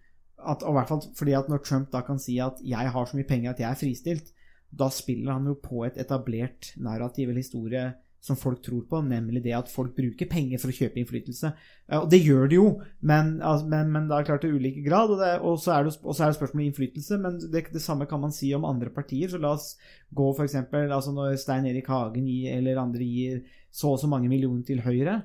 at, 0.45 0.65
og 0.67 0.77
hvert 0.77 0.91
fall 0.91 1.03
fordi 1.17 1.35
at 1.39 1.49
når 1.49 1.63
Trump 1.65 1.93
da 1.93 2.03
kan 2.05 2.19
si 2.21 2.37
at 2.43 2.59
'jeg 2.61 2.91
har 2.93 3.07
så 3.07 3.17
mye 3.17 3.29
penger 3.29 3.51
at 3.51 3.61
jeg 3.61 3.71
er 3.71 3.81
fristilt', 3.81 4.33
da 4.71 4.89
spiller 4.91 5.33
han 5.33 5.47
jo 5.47 5.55
på 5.55 5.85
et 5.87 5.97
etablert 5.97 6.75
narrativ 6.77 7.29
eller 7.29 7.41
historie 7.41 7.95
som 8.25 8.39
folk 8.41 8.63
tror 8.65 8.87
på, 8.89 9.03
nemlig 9.05 9.43
det 9.45 9.53
at 9.53 9.69
folk 9.69 9.93
bruker 9.97 10.29
penger 10.31 10.61
for 10.63 10.73
å 10.73 10.77
kjøpe 10.79 10.97
innflytelse. 11.01 11.51
Og 11.99 12.07
det 12.09 12.23
gjør 12.25 12.49
de 12.49 12.57
jo, 12.57 12.69
men, 13.05 13.35
men, 13.69 13.91
men 13.93 14.07
det 14.09 14.17
er 14.17 14.29
klart 14.31 14.45
til 14.47 14.55
ulike 14.57 14.81
grad. 14.87 15.13
Og, 15.13 15.21
det, 15.21 15.33
og, 15.45 15.59
så 15.61 15.75
er 15.75 15.85
det, 15.85 15.93
og 16.01 16.17
så 16.17 16.25
er 16.25 16.33
det 16.33 16.39
spørsmål 16.39 16.63
om 16.63 16.65
innflytelse, 16.71 17.19
men 17.21 17.37
det, 17.43 17.67
det, 17.75 17.83
samme 17.85 18.09
kan 18.09 18.23
man 18.23 18.33
si 18.33 18.49
om 18.57 18.65
andre 18.65 18.89
partier. 18.95 19.29
Så 19.29 19.43
la 19.43 19.53
oss 19.59 19.75
gå 20.09 20.31
f.eks. 20.33 20.57
Altså 20.87 21.13
når 21.13 21.37
Stein 21.43 21.69
Erik 21.69 21.93
Hagen 21.93 22.31
gir, 22.31 22.57
eller 22.57 22.81
andre 22.81 23.05
gir 23.05 23.45
så 23.75 23.93
og 23.93 24.01
så 24.01 24.09
mange 24.09 24.33
millioner 24.33 24.65
til 24.65 24.81
Høyre, 24.87 25.19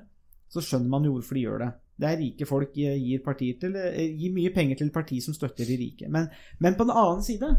så 0.50 0.60
skjønner 0.60 0.92
man 0.92 1.08
jo 1.08 1.16
hvorfor 1.16 1.38
de 1.38 1.46
gjør 1.46 1.64
det. 1.64 1.72
Det 2.00 2.08
er 2.08 2.20
rike 2.20 2.48
folk 2.48 2.76
gir, 2.76 3.24
til, 3.60 3.82
gir 4.20 4.36
mye 4.36 4.52
penger 4.52 4.76
til 4.76 4.92
et 4.92 4.94
parti 5.00 5.24
som 5.24 5.36
støtter 5.36 5.68
de 5.68 5.80
rike. 5.80 6.12
Men, 6.12 6.28
men 6.60 6.76
på 6.76 6.84
den 6.84 6.96
annen 6.96 7.24
side 7.24 7.54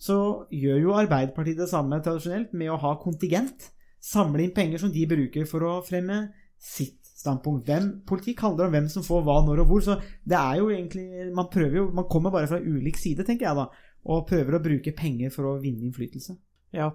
så 0.00 0.18
gjør 0.52 0.82
jo 0.82 0.98
Arbeiderpartiet 1.04 1.60
det 1.60 1.70
samme 1.70 2.00
tradisjonelt 2.04 2.52
med 2.56 2.72
å 2.72 2.80
ha 2.80 2.96
kontingent. 3.00 3.72
Samle 4.06 4.44
inn 4.44 4.54
penger 4.54 4.78
som 4.84 4.92
de 4.94 5.02
bruker 5.10 5.48
for 5.50 5.66
å 5.66 5.72
fremme 5.86 6.20
sitt 6.62 7.00
standpunkt. 7.16 7.66
Hvem, 7.66 7.88
politikk 8.06 8.44
handler 8.44 8.68
om 8.68 8.76
hvem 8.76 8.88
som 8.92 9.02
får 9.02 9.24
hva, 9.26 9.40
når 9.42 9.64
og 9.64 9.70
hvor. 9.72 9.82
Så 9.82 9.96
det 10.22 10.38
er 10.38 10.60
jo 10.60 10.68
egentlig 10.70 11.26
Man 11.34 11.48
prøver 11.50 11.80
jo 11.80 11.86
Man 11.96 12.06
kommer 12.10 12.30
bare 12.34 12.46
fra 12.50 12.60
ulik 12.62 13.00
side, 13.00 13.26
tenker 13.26 13.48
jeg 13.48 13.58
da, 13.58 13.66
og 14.06 14.26
prøver 14.28 14.58
å 14.58 14.62
bruke 14.62 14.94
penger 14.94 15.32
for 15.34 15.50
å 15.50 15.56
vinne 15.62 15.88
innflytelse. 15.88 16.36
Ja, 16.76 16.90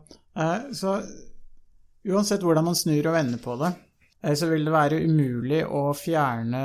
så 0.77 0.99
uansett 2.07 2.43
hvordan 2.45 2.65
man 2.69 2.77
snur 2.77 3.09
og 3.09 3.15
vender 3.15 3.41
på 3.41 3.55
det, 3.59 3.71
så 4.37 4.47
vil 4.51 4.63
det 4.67 4.73
være 4.73 5.01
umulig 5.03 5.63
å 5.65 5.89
fjerne 5.97 6.61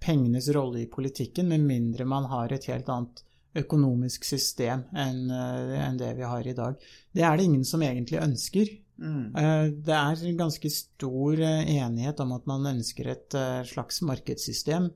pengenes 0.00 0.50
rolle 0.54 0.84
i 0.84 0.90
politikken 0.92 1.50
med 1.50 1.64
mindre 1.66 2.06
man 2.08 2.28
har 2.30 2.52
et 2.52 2.68
helt 2.70 2.88
annet 2.92 3.24
økonomisk 3.60 4.24
system 4.28 4.84
enn 4.94 5.98
det 5.98 6.12
vi 6.18 6.28
har 6.28 6.46
i 6.46 6.54
dag. 6.56 6.78
Det 7.10 7.24
er 7.26 7.36
det 7.36 7.48
ingen 7.48 7.66
som 7.66 7.82
egentlig 7.82 8.20
ønsker. 8.22 8.70
Mm. 9.00 9.32
Det 9.80 9.94
er 9.96 10.24
ganske 10.36 10.70
stor 10.72 11.40
enighet 11.40 12.20
om 12.20 12.34
at 12.36 12.44
man 12.50 12.68
ønsker 12.74 13.08
et 13.14 13.36
slags 13.70 14.02
markedssystem 14.04 14.90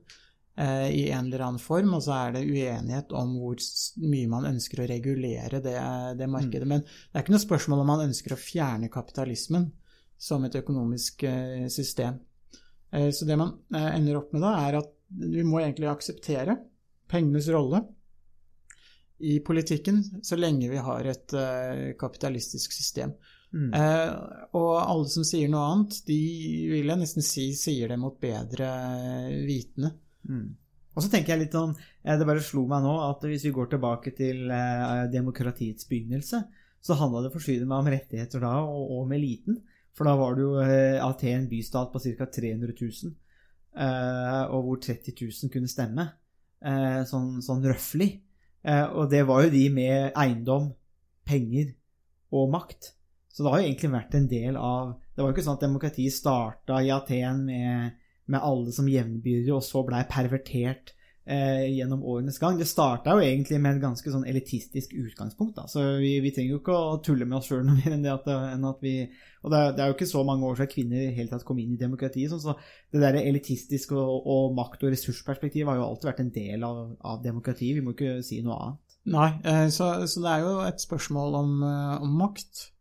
i 0.55 1.01
en 1.11 1.25
eller 1.25 1.41
annen 1.43 1.59
form, 1.59 1.95
og 1.97 2.03
så 2.05 2.13
er 2.15 2.35
det 2.35 2.43
uenighet 2.45 3.09
om 3.17 3.33
hvor 3.41 3.57
mye 4.05 4.29
man 4.31 4.45
ønsker 4.53 4.83
å 4.83 4.87
regulere 4.87 5.59
det, 5.59 5.75
det 6.21 6.29
markedet. 6.31 6.63
Mm. 6.63 6.75
Men 6.75 6.85
det 6.85 7.17
er 7.17 7.25
ikke 7.25 7.33
noe 7.33 7.43
spørsmål 7.43 7.81
om 7.81 7.91
man 7.91 8.05
ønsker 8.05 8.35
å 8.35 8.39
fjerne 8.39 8.91
kapitalismen 8.93 9.65
som 10.21 10.45
et 10.47 10.55
økonomisk 10.61 11.25
system. 11.73 12.21
Så 12.93 13.27
det 13.27 13.35
man 13.41 13.57
ender 13.73 14.21
opp 14.21 14.31
med 14.31 14.45
da, 14.45 14.53
er 14.69 14.79
at 14.79 14.93
vi 15.09 15.43
må 15.43 15.59
egentlig 15.59 15.89
akseptere 15.91 16.55
pengenes 17.11 17.49
rolle 17.51 17.81
i 19.19 19.39
politikken 19.43 19.99
så 20.23 20.37
lenge 20.39 20.69
vi 20.71 20.79
har 20.83 21.09
et 21.09 21.35
kapitalistisk 21.99 22.73
system. 22.75 23.11
Mm. 23.55 23.71
Uh, 23.71 24.49
og 24.59 24.71
alle 24.81 25.07
som 25.11 25.25
sier 25.27 25.49
noe 25.51 25.63
annet, 25.71 26.01
de 26.07 26.19
vil 26.73 26.91
jeg 26.91 26.99
nesten 26.99 27.25
si 27.25 27.47
sier 27.57 27.91
det 27.91 27.99
mot 28.01 28.17
bedre 28.21 28.67
vitende. 29.47 29.93
Mm. 30.27 30.49
Og 30.95 31.03
så 31.03 31.11
tenker 31.11 31.33
jeg 31.33 31.43
litt 31.43 31.55
sånn, 31.55 31.73
Det 31.75 32.27
bare 32.27 32.43
slo 32.43 32.63
meg 32.71 32.85
nå 32.85 32.93
at 33.03 33.23
hvis 33.27 33.47
vi 33.47 33.55
går 33.55 33.73
tilbake 33.73 34.13
til 34.15 34.45
uh, 34.51 35.07
demokratiets 35.11 35.87
begynnelse, 35.89 36.43
så 36.85 36.97
handla 36.99 37.25
det 37.25 37.33
for 37.33 37.65
meg 37.65 37.77
om 37.79 37.89
rettigheter 37.89 38.43
da, 38.43 38.59
og, 38.61 38.83
og 38.93 39.05
om 39.05 39.15
eliten. 39.15 39.57
For 39.95 40.07
da 40.07 40.13
var 40.19 40.35
det 40.35 40.43
jo 40.43 40.59
Aten 41.01 41.47
bystat 41.49 41.89
på 41.91 42.01
ca. 42.03 42.27
300 42.27 42.75
000, 42.75 43.13
og 44.51 44.67
hvor 44.67 44.81
30 44.83 45.15
000 45.17 45.51
kunne 45.53 45.71
stemme. 45.71 46.05
sånn, 47.09 47.39
sånn 47.41 47.63
røftlig. 47.63 48.09
Eh, 48.65 48.85
og 48.97 49.09
det 49.13 49.21
var 49.29 49.45
jo 49.45 49.53
de 49.53 49.65
med 49.73 50.15
eiendom, 50.17 50.71
penger 51.25 51.73
og 52.33 52.49
makt. 52.53 52.93
Så 53.35 53.43
det 53.43 53.51
har 53.51 53.59
jo 53.59 53.67
egentlig 53.67 53.91
vært 53.91 54.13
en 54.15 54.27
del 54.31 54.55
av 54.55 54.93
Det 55.11 55.19
var 55.19 55.31
jo 55.31 55.35
ikke 55.35 55.43
sånn 55.43 55.57
at 55.57 55.63
demokratiet 55.65 56.15
starta 56.15 56.77
i 56.83 56.91
Aten 56.91 57.41
med, 57.47 57.97
med 58.31 58.43
alle 58.43 58.71
som 58.75 58.87
jevnbyrdige, 58.87 59.55
og 59.55 59.63
så 59.63 59.83
blei 59.87 60.01
pervertert 60.07 60.93
eh, 61.25 61.65
gjennom 61.71 62.03
årenes 62.03 62.39
gang. 62.39 62.57
Det 62.59 62.67
starta 62.69 63.15
jo 63.15 63.23
egentlig 63.23 63.59
med 63.61 63.77
et 63.77 63.83
ganske 63.83 64.11
sånn 64.11 64.25
elitistisk 64.29 64.93
utgangspunkt. 64.95 65.55
Da. 65.57 65.65
Så 65.71 65.83
vi, 66.01 66.13
vi, 66.23 66.31
trenger 66.35 66.55
jo 66.55 66.61
ikke 66.61 66.75
å 66.75 66.99
tulle 67.05 67.27
med 67.27 67.39
oss 67.39 67.49
sjøl 67.49 67.65
noe 67.65 67.77
mer 67.79 67.95
enn 67.95 68.05
det 68.05 68.13
at, 68.13 68.29
enn 68.29 68.67
at 68.69 68.85
vi 68.85 68.95
Og 69.45 69.51
det 69.53 69.59
er, 69.59 69.73
det 69.75 69.83
er, 69.83 69.89
jo 69.91 69.97
ikke 69.97 70.09
så 70.09 70.23
mange 70.27 70.47
år 70.47 70.59
siden 70.59 70.71
kvinner 70.71 71.01
i 71.03 71.15
hele 71.17 71.31
tatt 71.31 71.47
kom 71.47 71.59
inn 71.61 71.75
i 71.75 71.81
demokratiet. 71.81 72.31
Sånn, 72.31 72.43
så 72.43 72.55
det 72.95 73.03
der 73.03 73.19
elitistiske 73.21 73.97
og, 73.99 74.25
og 74.25 74.55
makt- 74.57 74.87
og 74.87 74.95
ressursperspektivet 74.95 75.69
har 75.69 75.81
jo 75.81 75.89
alltid 75.89 76.11
vært 76.11 76.23
en 76.23 76.33
del 76.39 76.65
av, 76.67 76.79
av 77.03 77.19
demokratiet. 77.25 77.77
Vi 77.77 77.85
må 77.85 77.95
ikke 77.95 78.19
si 78.25 78.39
noe 78.45 78.61
annet. 78.61 78.81
Nei, 79.15 79.27
eh, 79.45 79.67
så, 79.69 79.91
så, 80.09 80.23
det 80.23 80.31
er 80.31 80.47
jo 80.47 80.55
et 80.65 80.81
spørsmål 80.81 81.37
om, 81.43 81.59
eh, 81.67 81.97
om 82.01 82.15
makt 82.23 82.71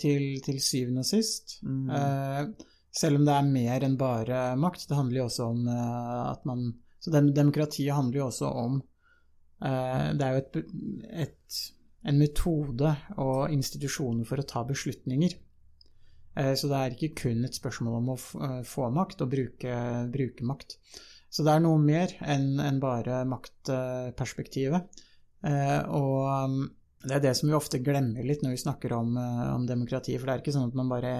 til, 0.00 0.24
til, 0.44 0.58
syvende 0.62 1.02
og 1.04 1.08
sist. 1.08 1.58
Mm. 1.62 2.54
Selv 2.96 3.18
om 3.18 3.26
det 3.28 3.34
er 3.34 3.48
mer 3.50 3.84
enn 3.84 3.98
bare 4.00 4.40
makt. 4.56 4.86
Det 4.88 4.96
handler 4.96 5.20
jo 5.20 5.26
også 5.28 5.48
om 5.52 5.66
at 5.68 6.46
man 6.48 6.68
så 7.06 7.20
demokratiet 7.20 7.94
handler 7.94 8.18
jo 8.18 8.26
også 8.26 8.48
om 8.50 8.78
Det 9.60 10.24
er 10.26 10.32
jo 10.34 10.40
et, 10.40 10.56
et, 11.22 11.58
en 12.02 12.18
metode 12.18 12.94
og 13.22 13.52
institusjoner 13.54 14.26
for 14.26 14.42
å 14.42 14.46
ta 14.48 14.64
beslutninger. 14.66 15.36
Så 16.36 16.68
det 16.68 16.80
er 16.80 16.96
ikke 16.96 17.14
kun 17.22 17.46
et 17.46 17.56
spørsmål 17.56 18.00
om 18.00 18.10
å 18.12 18.18
få 18.66 18.90
makt 18.92 19.22
og 19.24 19.30
bruke, 19.32 19.76
bruke 20.12 20.48
makt. 20.50 20.76
Så 21.30 21.46
det 21.46 21.54
er 21.54 21.62
noe 21.64 21.78
mer 21.80 22.12
enn 22.26 22.60
en 22.60 22.82
bare 22.82 23.22
maktperspektivet. 23.30 25.00
Og 25.46 26.66
Det 27.04 27.14
er 27.18 27.22
det 27.22 27.36
som 27.38 27.50
vi 27.50 27.54
ofte 27.56 27.82
glemmer 27.84 28.24
litt 28.26 28.42
når 28.42 28.56
vi 28.56 28.64
snakker 28.64 28.94
om, 28.96 29.16
eh, 29.20 29.54
om 29.54 29.66
demokrati. 29.68 30.16
For 30.16 30.26
det 30.26 30.34
er 30.34 30.44
ikke 30.44 30.56
sånn 30.56 30.70
at 30.70 30.78
man 30.78 30.90
bare 30.90 31.14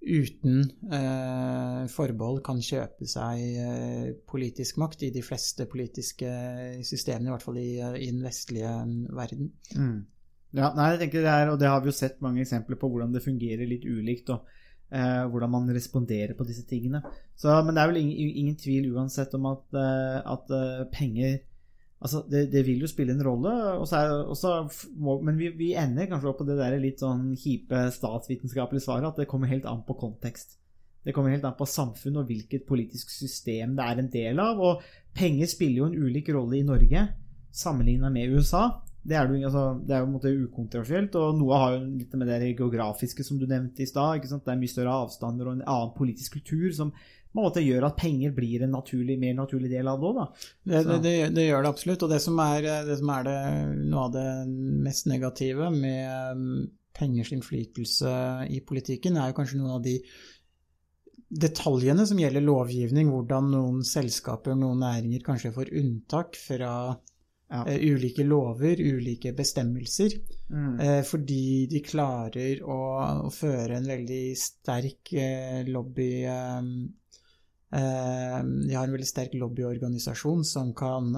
uten 0.00 0.62
eh, 0.88 1.82
forbehold 1.92 2.40
kan 2.44 2.60
kjøpe 2.64 3.08
seg 3.08 3.40
eh, 3.60 4.06
politisk 4.28 4.78
makt 4.80 5.04
i 5.04 5.10
de 5.12 5.22
fleste 5.24 5.66
politiske 5.68 6.30
systemene, 6.86 7.28
i 7.28 7.34
hvert 7.34 7.44
fall 7.44 7.58
i, 7.60 7.74
eh, 7.76 7.98
i 8.06 8.08
den 8.08 8.22
vestlige 8.24 8.70
mm, 8.70 9.02
verden. 9.16 9.50
Ja, 10.56 10.72
nei, 10.74 10.88
jeg 10.94 11.02
tenker 11.04 11.26
det 11.26 11.34
er, 11.34 11.52
og 11.52 11.60
det 11.60 11.68
har 11.70 11.84
vi 11.84 11.92
jo 11.92 11.98
sett 11.98 12.18
mange 12.24 12.40
eksempler 12.42 12.80
på 12.80 12.88
hvordan 12.90 13.12
det 13.14 13.22
fungerer 13.26 13.68
litt 13.68 13.84
ulikt, 13.84 14.32
og 14.32 14.48
eh, 14.88 15.20
hvordan 15.30 15.52
man 15.52 15.68
responderer 15.76 16.32
på 16.38 16.48
disse 16.48 16.64
tingene. 16.70 17.04
Så, 17.36 17.52
men 17.60 17.76
det 17.76 17.84
er 17.84 17.92
vel 17.92 18.00
ingen, 18.00 18.32
ingen 18.44 18.58
tvil 18.58 18.88
uansett 18.96 19.36
om 19.36 19.52
at, 19.52 19.66
eh, 19.76 20.18
at 20.32 20.56
penger 20.96 21.42
Altså, 22.00 22.22
det, 22.32 22.46
det 22.52 22.62
vil 22.64 22.80
jo 22.80 22.88
spille 22.88 23.12
en 23.12 23.24
rolle, 23.24 23.50
må, 24.96 25.18
men 25.20 25.36
vi, 25.36 25.50
vi 25.58 25.74
ender 25.76 26.08
kanskje 26.08 26.30
opp 26.30 26.38
på 26.40 26.46
det 26.48 26.56
der 26.56 26.78
litt 26.80 27.02
sånn 27.02 27.34
kjipe 27.36 27.90
statsvitenskapelige 27.92 28.86
svaret, 28.86 29.10
at 29.10 29.20
det 29.20 29.28
kommer 29.28 29.52
helt 29.52 29.68
an 29.68 29.82
på 29.84 29.98
kontekst. 30.00 30.56
Det 31.04 31.12
kommer 31.16 31.32
helt 31.32 31.44
an 31.48 31.56
på 31.56 31.68
samfunn 31.68 32.20
og 32.20 32.28
hvilket 32.28 32.66
politisk 32.68 33.12
system 33.12 33.76
det 33.76 33.84
er 33.84 34.00
en 34.00 34.10
del 34.12 34.40
av. 34.40 34.60
Og 34.60 34.82
penger 35.16 35.48
spiller 35.48 35.82
jo 35.82 35.88
en 35.90 36.08
ulik 36.08 36.28
rolle 36.32 36.58
i 36.58 36.66
Norge 36.66 37.06
sammenligna 37.52 38.10
med 38.12 38.32
USA. 38.36 38.64
Det 39.00 39.16
er, 39.16 39.28
det 39.28 39.38
jo- 39.40 39.48
altså, 39.48 39.62
det 39.86 39.94
er 39.96 40.02
jo 40.02 40.10
måte 40.12 40.34
ukontroversielt, 40.44 41.14
og 41.16 41.38
noe 41.38 41.60
har 41.62 41.76
jo 41.76 41.84
litt 41.86 42.12
med 42.20 42.28
det 42.28 42.56
geografiske 42.58 43.24
som 43.24 43.38
du 43.40 43.46
nevnte 43.46 43.82
i 43.82 43.88
stad. 43.88 44.20
Det 44.20 44.52
er 44.52 44.60
mye 44.60 44.74
større 44.74 44.96
avstander 45.06 45.48
og 45.48 45.56
en 45.56 45.64
annen 45.64 45.94
politisk 45.96 46.36
kultur 46.36 46.68
som 46.76 46.92
måte 47.36 47.62
gjør 47.62 47.86
at 47.86 47.98
penger 48.00 48.32
blir 48.34 48.64
en 48.64 48.74
naturlig, 48.74 49.16
mer 49.20 49.36
naturlig 49.38 49.70
del 49.70 49.88
av 49.88 50.00
det 50.00 50.10
òg. 50.10 50.42
Det, 50.66 50.82
det, 51.04 51.14
det, 51.36 51.46
gjør 51.46 51.62
det 51.62 51.70
absolutt. 51.70 52.04
Og 52.04 52.12
det 52.12 52.20
som 52.24 52.42
er, 52.42 52.68
det 52.88 52.98
som 52.98 53.14
er 53.14 53.28
det, 53.28 53.38
noe 53.86 54.04
av 54.08 54.12
det 54.16 54.26
mest 54.88 55.08
negative 55.10 55.70
med 55.74 56.34
um, 56.34 56.66
pengers 56.96 57.32
innflytelse 57.32 58.12
i 58.50 58.60
politikken, 58.66 59.16
er 59.16 59.30
jo 59.30 59.38
kanskje 59.38 59.60
noen 59.62 59.78
av 59.78 59.84
de 59.86 59.96
detaljene 61.30 62.04
som 62.10 62.18
gjelder 62.18 62.42
lovgivning, 62.42 63.12
hvordan 63.12 63.52
noen 63.52 63.84
selskaper, 63.86 64.56
noen 64.58 64.82
næringer 64.82 65.22
kanskje 65.22 65.54
får 65.54 65.70
unntak 65.78 66.34
fra 66.34 66.72
Ja. 67.50 67.64
eh, 67.66 67.80
ulike 67.92 68.22
lover, 68.24 68.78
ulike 68.78 69.32
bestemmelser, 69.34 70.12
Mm. 70.50 70.80
eh, 70.80 71.02
fordi 71.02 71.66
de 71.70 71.80
klarer 71.82 72.60
å, 72.62 72.76
å 73.26 73.30
føre 73.34 73.76
en 73.76 73.86
veldig 73.86 74.36
sterk 74.38 75.12
eh, 75.14 75.64
lobby 75.66 76.12
De 77.72 78.74
har 78.74 78.82
en 78.84 78.92
veldig 78.96 79.06
sterk 79.06 79.34
lobbyorganisasjon 79.38 80.44
som 80.44 80.72
kan, 80.74 81.12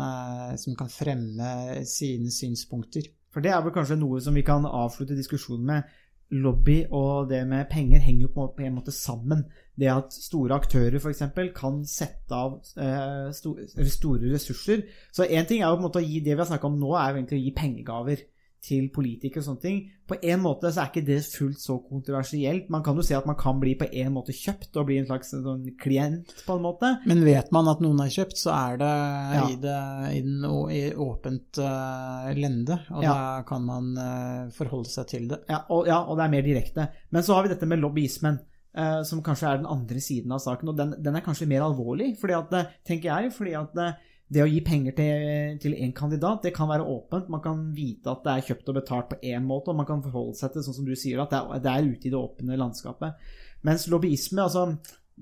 som 0.60 0.74
kan 0.76 0.88
fremme 0.92 1.80
sine 1.88 2.28
synspunkter. 2.30 3.06
For 3.32 3.40
det 3.40 3.54
er 3.54 3.62
vel 3.64 3.72
kanskje 3.72 3.96
noe 3.96 4.20
som 4.20 4.34
vi 4.36 4.42
kan 4.44 4.66
avslutte 4.68 5.16
diskusjonen 5.16 5.64
med. 5.64 5.94
Lobby 6.32 6.78
og 6.90 7.28
det 7.28 7.42
med 7.48 7.68
penger 7.70 8.00
henger 8.00 8.22
jo 8.26 8.32
på 8.32 8.48
en 8.64 8.78
måte- 8.78 8.94
sammen. 8.94 9.44
Det 9.78 9.88
at 9.88 10.12
store 10.12 10.54
aktører 10.54 10.98
f.eks. 10.98 11.22
kan 11.56 11.84
sette 11.88 12.32
av 12.32 12.58
eh, 12.76 13.32
store 13.32 14.32
ressurser. 14.32 14.84
Så 15.12 15.24
én 15.24 15.46
ting 15.48 15.62
er 15.62 15.68
jo 15.68 15.76
på 15.76 15.82
en 15.82 15.88
måte 15.88 16.00
å 16.00 16.06
gi 16.06 16.20
det 16.20 16.34
vi 16.34 16.40
har 16.40 16.48
snakka 16.48 16.68
om 16.68 16.78
nå, 16.80 16.92
er 16.96 17.10
jo 17.10 17.20
egentlig 17.20 17.40
å 17.40 17.44
gi 17.44 17.54
pengegaver 17.56 18.24
til 18.62 18.86
politikere 18.94 19.42
og 19.42 19.46
sånne 19.48 19.62
ting. 19.64 19.78
På 20.06 20.14
en 20.22 20.42
måte 20.42 20.70
så 20.70 20.82
er 20.84 20.90
ikke 20.92 21.02
det 21.06 21.18
fullt 21.26 21.58
så 21.58 21.78
kontroversielt. 21.82 22.68
Man 22.70 22.84
kan 22.86 22.98
jo 22.98 23.02
se 23.06 23.16
at 23.16 23.26
man 23.26 23.38
kan 23.40 23.58
bli 23.62 23.72
på 23.80 23.88
en 23.90 24.12
måte 24.14 24.34
kjøpt 24.36 24.76
og 24.78 24.86
bli 24.86 25.00
en 25.00 25.08
slags 25.08 25.32
sånn 25.34 25.64
klient, 25.80 26.30
på 26.46 26.56
en 26.58 26.62
måte. 26.62 26.92
Men 27.10 27.24
vet 27.26 27.50
man 27.54 27.70
at 27.72 27.82
noen 27.82 28.04
er 28.04 28.12
kjøpt, 28.14 28.38
så 28.38 28.52
er 28.54 28.78
det 28.82 28.92
Ja. 28.92 29.48
i, 29.48 29.56
det, 29.64 29.80
i 30.18 30.20
den 30.22 30.46
i 30.70 30.82
åpent 30.94 31.58
uh, 31.58 32.30
lende, 32.38 32.78
og 32.92 33.02
Ja. 33.02 33.12
da 33.12 33.42
kan 33.48 33.66
man 33.66 33.92
uh, 33.98 34.50
forholde 34.54 34.90
seg 34.92 35.06
til 35.10 35.28
det. 35.28 35.42
Ja 35.48 35.64
og, 35.68 35.86
ja, 35.90 35.98
og 36.06 36.18
det 36.18 36.24
er 36.24 36.34
mer 36.36 36.42
direkte. 36.46 36.88
Men 37.10 37.22
så 37.22 37.34
har 37.34 37.42
vi 37.48 37.54
dette 37.54 37.66
med 37.66 37.82
lobbyismen, 37.82 38.40
Uh, 38.72 39.02
som 39.04 39.20
kanskje 39.20 39.50
er 39.50 39.58
den 39.60 39.66
andre 39.68 40.00
siden 40.00 40.32
av 40.32 40.38
saken. 40.40 40.70
Og 40.72 40.76
den, 40.78 40.94
den 41.04 41.14
er 41.18 41.20
kanskje 41.20 41.44
mer 41.44 41.60
alvorlig, 41.60 42.14
fordi 42.16 42.32
at, 42.32 42.54
eh, 42.56 42.70
tenker 42.88 43.10
jeg. 43.10 43.32
fordi 43.36 43.52
at 43.52 43.76
eh, 43.76 43.98
det 44.32 44.42
å 44.44 44.48
gi 44.48 44.62
penger 44.64 44.94
til, 44.96 45.74
en 45.76 45.92
kandidat, 45.96 46.46
det 46.46 46.54
kan 46.56 46.70
være 46.70 46.86
åpent. 46.88 47.28
Man 47.32 47.42
kan 47.44 47.66
vite 47.76 48.12
at 48.12 48.24
det 48.24 48.32
er 48.32 48.46
kjøpt 48.48 48.72
og 48.72 48.78
betalt 48.78 49.10
på 49.10 49.20
én 49.28 49.44
måte, 49.44 49.72
og 49.72 49.80
man 49.80 49.88
kan 49.88 50.02
forholde 50.04 50.38
seg 50.38 50.54
til, 50.54 50.64
sånn 50.64 50.78
som 50.78 50.88
du 50.88 50.94
sier, 50.96 51.20
at 51.20 51.32
det 51.34 51.40
er, 51.40 51.62
det 51.64 51.72
er 51.72 51.88
ute 51.90 52.08
i 52.08 52.12
det 52.14 52.20
åpne 52.20 52.58
landskapet. 52.60 53.30
Mens 53.68 53.86
lobbyisme, 53.92 54.42
altså 54.42 54.70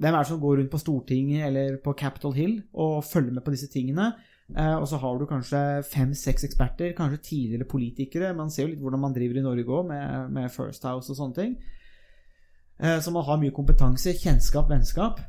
hvem 0.01 0.14
er 0.14 0.23
det 0.23 0.31
som 0.31 0.40
går 0.40 0.61
rundt 0.61 0.73
på 0.73 0.81
Stortinget 0.81 1.46
eller 1.49 1.81
på 1.83 1.94
Capitol 1.99 2.33
Hill 2.37 2.61
og 2.73 3.03
følger 3.05 3.35
med 3.35 3.44
på 3.44 3.53
disse 3.57 3.68
tingene? 3.73 4.12
Eh, 4.57 4.77
og 4.77 4.87
så 4.88 4.99
har 5.03 5.18
du 5.18 5.27
kanskje 5.31 5.59
fem-seks 5.90 6.46
eksperter, 6.46 6.94
kanskje 6.96 7.23
tidligere 7.27 7.68
politikere. 7.68 8.33
Man 8.35 8.51
ser 8.51 8.66
jo 8.66 8.73
litt 8.73 8.81
hvordan 8.83 9.03
man 9.03 9.14
driver 9.14 9.38
i 9.38 9.44
Norge 9.44 9.66
òg, 9.66 9.90
med, 9.90 10.33
med 10.35 10.55
First 10.55 10.87
House 10.88 11.12
og 11.12 11.18
sånne 11.18 11.37
ting. 11.37 11.59
Eh, 12.81 12.99
så 13.03 13.12
man 13.14 13.27
har 13.27 13.42
mye 13.42 13.55
kompetanse, 13.55 14.14
kjennskap, 14.23 14.70
vennskap. 14.70 15.20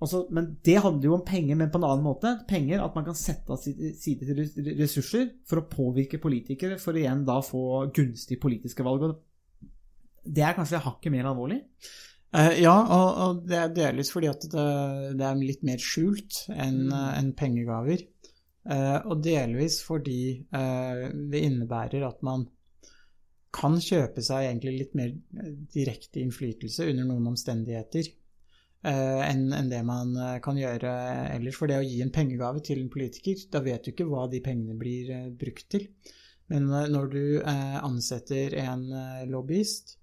Også, 0.00 0.22
men 0.32 0.54
det 0.64 0.78
handler 0.80 1.10
jo 1.10 1.16
om 1.18 1.24
penger, 1.26 1.58
men 1.60 1.70
på 1.72 1.76
en 1.76 1.84
annen 1.84 2.04
måte. 2.04 2.32
Penger, 2.48 2.80
At 2.84 2.94
man 2.96 3.04
kan 3.04 3.16
sette 3.18 3.52
av 3.52 3.60
side 3.60 4.24
til 4.24 4.70
ressurser 4.78 5.26
for 5.48 5.60
å 5.60 5.66
påvirke 5.68 6.20
politikere, 6.22 6.78
for 6.80 6.96
å 6.96 7.02
igjen 7.02 7.26
da 7.28 7.40
få 7.44 7.64
gunstige 7.92 8.40
politiske 8.40 8.86
valg. 8.86 9.04
Og 9.10 9.18
det 10.24 10.46
er 10.46 10.56
kanskje 10.56 10.80
hakket 10.86 11.12
mer 11.12 11.28
alvorlig? 11.28 11.60
Eh, 12.30 12.62
ja, 12.62 12.76
og, 12.94 13.42
det 13.50 13.58
er 13.58 13.74
delvis 13.74 14.12
fordi 14.14 14.30
at 14.30 14.46
det, 14.46 14.64
det 15.18 15.26
er 15.26 15.42
litt 15.42 15.64
mer 15.66 15.82
skjult 15.82 16.44
enn 16.54 16.86
eh, 16.88 17.10
enn 17.18 17.34
pengegaver. 17.36 18.06
Eh, 18.70 18.98
og 19.04 19.20
delvis 19.24 19.80
fordi 19.84 20.22
eh, 20.38 21.04
det 21.10 21.44
innebærer 21.44 22.06
at 22.08 22.24
man 22.24 22.46
kan 23.54 23.76
kjøpe 23.82 24.22
seg 24.22 24.46
egentlig 24.46 24.76
litt 24.76 24.96
mer 24.98 25.10
eh, 25.10 25.52
direkte 25.74 26.22
innflytelse 26.22 26.86
under 26.92 27.08
noen 27.08 27.32
omstendigheter 27.32 28.06
eh, 28.06 28.19
enn 28.82 29.52
en 29.52 29.68
det 29.68 29.82
man 29.84 30.14
eh, 30.16 30.38
kan 30.44 30.56
gjøre 30.56 30.90
ellers. 31.36 31.56
For 31.58 31.68
det 31.68 31.80
å 31.80 31.84
gi 31.84 32.00
en 32.04 32.12
pengegave 32.14 32.62
til 32.64 32.80
en 32.80 32.92
politiker, 32.92 33.36
da 33.52 33.60
vet 33.64 33.84
du 33.84 33.92
ikke 33.92 34.08
hva 34.08 34.26
de 34.32 34.40
pengene 34.44 34.76
blir 34.80 35.10
eh, 35.12 35.28
brukt 35.36 35.66
til. 35.72 35.88
Men 36.48 36.70
eh, 36.72 36.88
når 36.88 37.10
du 37.12 37.24
eh, 37.40 37.78
ansetter 37.84 38.56
en 38.62 38.86
eh, 38.88 39.24
lobbyist, 39.28 39.96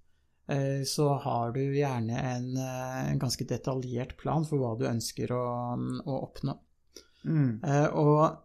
eh, 0.46 0.84
så 0.86 1.08
har 1.24 1.52
du 1.56 1.62
gjerne 1.64 2.22
en, 2.22 2.50
eh, 2.56 3.00
en 3.12 3.22
ganske 3.22 3.46
detaljert 3.50 4.16
plan 4.20 4.46
for 4.46 4.62
hva 4.62 4.76
du 4.78 4.86
ønsker 4.88 5.34
å, 5.34 5.44
å 6.06 6.20
oppnå. 6.28 6.54
Eh, 7.66 7.88
Og 7.98 8.44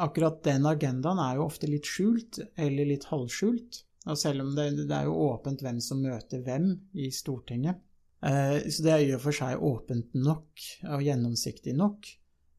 akkurat 0.00 0.40
den 0.46 0.64
agendaen 0.66 1.20
er 1.20 1.36
jo 1.36 1.50
ofte 1.50 1.68
litt 1.68 1.84
skjult, 1.84 2.40
eller 2.56 2.88
litt 2.88 3.04
halvskjult. 3.12 3.82
Og 4.06 4.16
selv 4.18 4.46
om 4.46 4.54
det, 4.56 4.70
det 4.86 4.94
er 4.94 5.08
jo 5.08 5.18
åpent 5.28 5.60
hvem 5.60 5.80
som 5.82 6.00
møter 6.00 6.40
hvem 6.46 6.70
i 6.94 7.10
Stortinget. 7.12 7.82
Eh, 8.24 8.68
Så 8.70 8.82
det 8.82 8.92
er 8.92 9.04
i 9.04 9.14
og 9.14 9.22
for 9.22 9.36
seg 9.36 9.62
åpent 9.62 10.14
nok 10.16 10.66
og 10.88 11.04
gjennomsiktig 11.04 11.76
nok. 11.76 12.08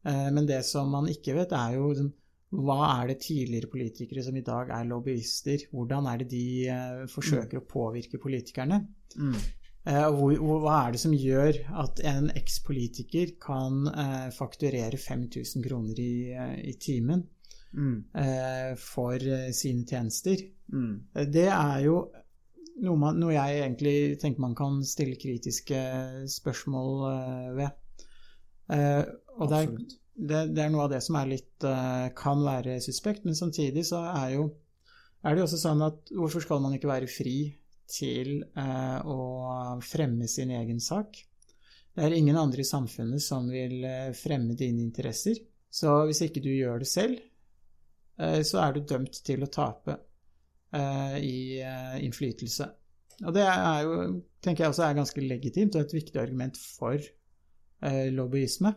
Eh, 0.06 0.30
Men 0.32 0.46
det 0.46 0.64
som 0.66 0.90
man 0.90 1.10
ikke 1.10 1.36
vet, 1.36 1.52
er 1.52 1.76
jo 1.76 1.92
liksom, 1.92 2.14
hva 2.64 3.02
er 3.02 3.08
det 3.08 3.22
tidligere 3.26 3.68
politikere 3.68 4.24
som 4.24 4.36
i 4.38 4.46
dag 4.46 4.70
er 4.72 4.88
lobbyister, 4.88 5.68
hvordan 5.72 6.08
er 6.08 6.18
det 6.18 6.30
de 6.32 6.68
eh, 6.72 7.06
forsøker 7.12 7.60
å 7.60 7.68
påvirke 7.68 8.20
politikerne? 8.20 8.86
Mm. 9.18 9.40
og 9.88 10.34
hva 10.62 10.74
er 10.84 10.92
det 10.92 11.00
som 11.00 11.14
gjør 11.16 11.58
at 11.80 12.02
en 12.04 12.26
ekspolitiker 12.36 13.38
kan 13.40 13.88
fakturere 14.36 15.00
5000 15.00 15.64
kroner 15.64 16.02
i, 16.04 16.36
i 16.68 16.74
timen 16.76 17.24
mm. 17.72 17.96
for 18.84 19.24
sine 19.56 19.88
tjenester? 19.88 20.44
Mm. 20.76 21.08
Det 21.32 21.48
er 21.48 21.80
jo 21.86 22.02
noe, 22.84 22.98
man, 23.00 23.18
noe 23.22 23.36
jeg 23.36 23.62
egentlig 23.62 23.96
tenker 24.22 24.44
man 24.44 24.56
kan 24.58 24.82
stille 24.86 25.18
kritiske 25.20 25.80
spørsmål 26.32 26.92
eh, 27.12 27.48
ved. 27.58 28.02
Eh, 28.74 29.04
og 29.38 29.52
det 29.52 29.60
er, 29.60 29.72
det, 30.18 30.42
det 30.56 30.64
er 30.64 30.74
noe 30.74 30.88
av 30.88 30.94
det 30.94 31.02
som 31.06 31.18
er 31.20 31.32
litt 31.32 31.68
eh, 31.68 32.08
kan 32.18 32.44
være 32.46 32.80
suspekt, 32.84 33.26
men 33.26 33.38
samtidig 33.38 33.86
så 33.90 34.04
er 34.12 34.38
jo 34.38 34.50
er 35.26 35.34
det 35.34 35.42
jo 35.42 35.48
også 35.48 35.60
sånn 35.60 35.82
at 35.84 36.12
hvorfor 36.14 36.44
skal 36.44 36.62
man 36.64 36.76
ikke 36.78 36.92
være 36.92 37.10
fri 37.10 37.40
til 37.90 38.44
å 38.54 39.16
fremme 39.84 40.28
sin 40.30 40.52
egen 40.56 40.78
sak? 40.84 41.18
Det 41.98 42.06
er 42.06 42.14
ingen 42.16 42.38
andre 42.38 42.62
i 42.62 42.68
samfunnet 42.68 43.24
som 43.26 43.50
vil 43.50 43.82
fremme 44.16 44.56
dine 44.56 44.86
interesser. 44.86 45.42
Så 45.74 45.96
hvis 46.08 46.22
ikke 46.24 46.44
du 46.46 46.52
gjør 46.54 46.86
det 46.86 46.90
selv, 46.92 47.18
så 48.46 48.62
er 48.62 48.78
du 48.78 48.86
dømt 48.88 49.20
til 49.26 49.44
å 49.44 49.50
tape 49.52 49.98
i 51.22 51.60
eh, 51.64 51.96
innflytelse. 52.06 52.68
Og 53.26 53.34
det 53.34 53.46
er 53.50 53.86
jo, 53.86 53.94
tenker 54.44 54.66
jeg 54.66 54.74
også 54.74 54.84
er 54.88 54.98
ganske 55.00 55.22
legitimt 55.26 55.76
og 55.76 55.86
et 55.86 55.94
viktig 55.98 56.20
argument 56.22 56.58
for 56.60 56.98
eh, 57.00 58.10
lobbyisme. 58.14 58.74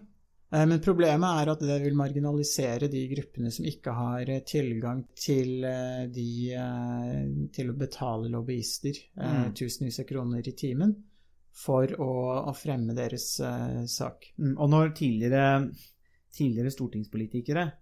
Eh, 0.52 0.64
Men 0.66 0.80
problemet 0.80 1.42
er 1.42 1.50
at 1.52 1.60
det 1.60 1.76
vil 1.82 1.94
marginalisere 1.98 2.88
de 2.90 3.02
gruppene 3.12 3.50
som 3.52 3.66
ikke 3.68 3.92
har 3.98 4.30
eh, 4.32 4.40
tilgang 4.48 5.04
til, 5.14 5.64
eh, 5.64 6.06
de, 6.14 6.28
eh, 6.56 7.28
til 7.52 7.70
å 7.70 7.76
betale 7.76 8.32
lobbyister 8.32 8.96
eh, 8.96 9.36
Mm. 9.44 9.52
tusenvis 9.54 10.00
av 10.00 10.08
kroner 10.08 10.48
i 10.48 10.56
timen 10.56 10.96
for 11.60 11.84
å, 12.00 12.10
å 12.48 12.52
fremme 12.56 12.94
deres 12.96 13.40
eh, 13.44 13.84
sak. 13.90 14.32
Mm, 14.38 14.54
Og 14.56 14.70
når 14.70 14.94
tidligere, 14.96 15.68
tidligere 16.32 16.70
stortingspolitikere 16.72 17.64
eh, 17.66 17.76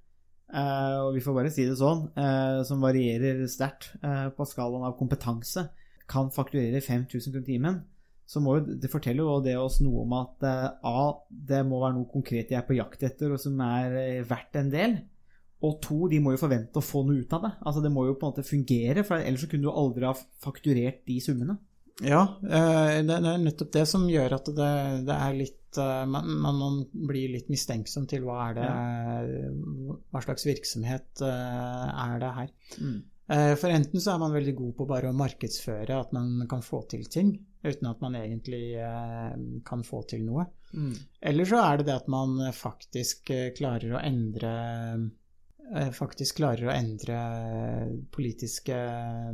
og 1.05 1.13
vi 1.17 1.21
får 1.25 1.37
bare 1.37 1.53
si 1.53 1.67
det 1.69 1.77
sånn, 1.77 2.07
eh, 2.17 2.63
som 2.65 2.81
varierer 2.81 3.45
sterkt 3.51 3.91
eh, 4.01 4.29
på 4.33 4.47
skalaen 4.49 4.87
av 4.89 4.97
kompetanse, 4.97 5.67
kan 6.09 6.31
fakturere 6.33 6.81
5000 6.81 7.35
kroner 7.35 7.45
timen, 7.45 7.81
så 8.29 8.41
må 8.45 8.59
jo 8.59 8.77
det 8.81 8.91
forteller 8.93 9.25
jo 9.25 9.39
det 9.45 9.55
oss 9.57 9.79
noe 9.85 10.05
om 10.05 10.17
at 10.19 10.45
eh, 10.45 10.65
A, 10.89 11.05
det 11.29 11.63
må 11.69 11.81
være 11.81 11.97
noe 11.97 12.11
konkret 12.13 12.51
de 12.51 12.59
er 12.59 12.67
på 12.69 12.77
jakt 12.77 13.05
etter, 13.09 13.33
og 13.33 13.41
som 13.41 13.61
er 13.65 13.97
eh, 14.03 14.27
verdt 14.29 14.61
en 14.61 14.73
del. 14.73 14.99
Og 15.65 15.81
to, 15.83 16.05
de 16.13 16.21
må 16.23 16.35
jo 16.35 16.41
forvente 16.41 16.79
å 16.79 16.85
få 16.85 17.03
noe 17.05 17.25
ut 17.25 17.33
av 17.35 17.47
det. 17.47 17.53
Altså 17.67 17.81
Det 17.83 17.91
må 17.91 18.05
jo 18.07 18.15
på 18.15 18.29
en 18.29 18.35
måte 18.35 18.47
fungere, 18.47 19.03
for 19.05 19.19
ellers 19.19 19.43
så 19.43 19.49
kunne 19.51 19.67
du 19.67 19.73
aldri 19.73 20.07
ha 20.07 20.13
fakturert 20.45 21.01
de 21.09 21.17
summene. 21.25 21.57
Ja, 22.05 22.23
eh, 22.47 22.99
det 23.03 23.17
er 23.17 23.41
nettopp 23.43 23.73
det 23.75 23.85
som 23.91 24.07
gjør 24.11 24.37
at 24.39 24.51
det, 24.55 24.73
det 25.09 25.15
er 25.17 25.35
litt 25.35 25.79
eh, 25.83 26.05
man, 26.07 26.31
man 26.45 26.81
blir 26.93 27.33
litt 27.35 27.51
mistenksom 27.51 28.07
til 28.11 28.27
hva 28.27 28.39
er 28.49 28.59
det 28.59 28.69
Hva 30.13 30.23
slags 30.23 30.47
virksomhet 30.47 31.25
eh, 31.27 31.87
er 32.07 32.21
det 32.23 32.35
her? 32.41 32.53
Mm. 32.79 32.99
For 33.29 33.69
enten 33.69 34.01
så 34.01 34.15
er 34.15 34.21
man 34.23 34.33
veldig 34.33 34.55
god 34.57 34.71
på 34.79 34.85
bare 34.89 35.11
å 35.11 35.17
markedsføre 35.17 35.99
at 36.01 36.15
man 36.17 36.47
kan 36.49 36.63
få 36.65 36.79
til 36.89 37.03
ting, 37.13 37.35
uten 37.61 37.91
at 37.91 37.99
man 38.01 38.15
egentlig 38.17 38.81
kan 39.69 39.83
få 39.85 40.01
til 40.09 40.23
noe. 40.25 40.47
Eller 41.21 41.51
så 41.51 41.61
er 41.61 41.77
det 41.77 41.91
det 41.91 41.99
at 41.99 42.09
man 42.09 42.39
faktisk 42.57 43.29
klarer 43.59 43.93
å 43.93 44.01
endre 44.01 44.55
Faktisk 45.93 46.39
klarer 46.39 46.69
å 46.69 46.73
endre 46.73 47.17
politiske 48.15 48.73
eh, 48.75 49.33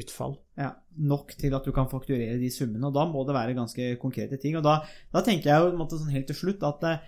utfall. 0.00 0.34
Ja, 0.60 0.74
Nok 1.00 1.32
til 1.40 1.54
at 1.56 1.64
du 1.64 1.72
kan 1.72 1.88
fakturere 1.88 2.36
de 2.40 2.50
summene, 2.52 2.90
og 2.90 2.96
da 2.96 3.06
må 3.08 3.22
det 3.24 3.36
være 3.36 3.56
ganske 3.56 3.94
konkrete 4.02 4.36
ting. 4.42 4.58
Og 4.60 4.66
da, 4.66 4.80
da 5.14 5.22
tenker 5.24 5.52
jeg 5.52 5.70
jo 5.70 5.86
sånn 5.94 6.12
helt 6.12 6.28
til 6.28 6.38
slutt 6.42 6.66
at 6.68 6.84
eh, 6.88 7.06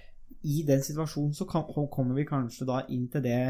i 0.48 0.62
den 0.66 0.80
situasjonen 0.82 1.34
så 1.36 1.46
kan, 1.50 1.66
kommer 1.68 2.16
vi 2.16 2.24
kanskje 2.28 2.66
da 2.68 2.80
inn 2.90 3.10
til 3.12 3.24
det 3.26 3.42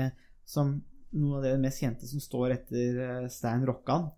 som 0.48 0.74
noe 1.12 1.38
av 1.38 1.46
det 1.46 1.54
mest 1.60 1.82
kjente 1.82 2.08
som 2.08 2.22
står 2.22 2.56
etter 2.56 2.98
eh, 3.04 3.28
Stein 3.32 3.64
Rokkan, 3.68 4.08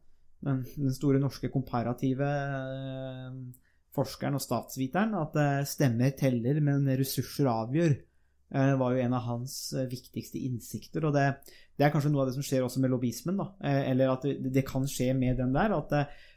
den, 0.45 0.65
den 0.77 0.95
store 0.95 1.21
norske 1.23 1.51
komparative 1.53 2.31
eh, 2.31 3.37
forskeren 3.95 4.39
og 4.39 4.43
statsviteren, 4.43 5.15
at 5.21 5.39
eh, 5.41 5.61
stemmer 5.69 6.15
teller, 6.19 6.61
men 6.65 6.89
ressurser 6.99 7.51
avgjør, 7.51 7.97
eh, 8.53 8.75
var 8.81 8.95
jo 8.95 9.03
en 9.05 9.17
av 9.17 9.27
hans 9.29 9.57
eh, 9.73 9.89
viktigste 9.91 10.43
innsikter. 10.43 11.07
Og 11.09 11.17
det, 11.17 11.27
det 11.79 11.87
er 11.87 11.93
kanskje 11.95 12.13
noe 12.13 12.25
av 12.25 12.31
det 12.31 12.37
som 12.37 12.47
skjer 12.47 12.67
også 12.67 12.83
med 12.83 12.93
lobbyismen, 12.95 13.41
da. 13.41 13.51
Eh, 13.65 13.83
Eller 13.93 14.15
at 14.15 14.27
det, 14.27 14.53
det 14.55 14.67
kan 14.69 14.89
skje 14.91 15.13
med 15.17 15.41
den 15.41 15.55
der. 15.57 15.77
At, 15.79 15.95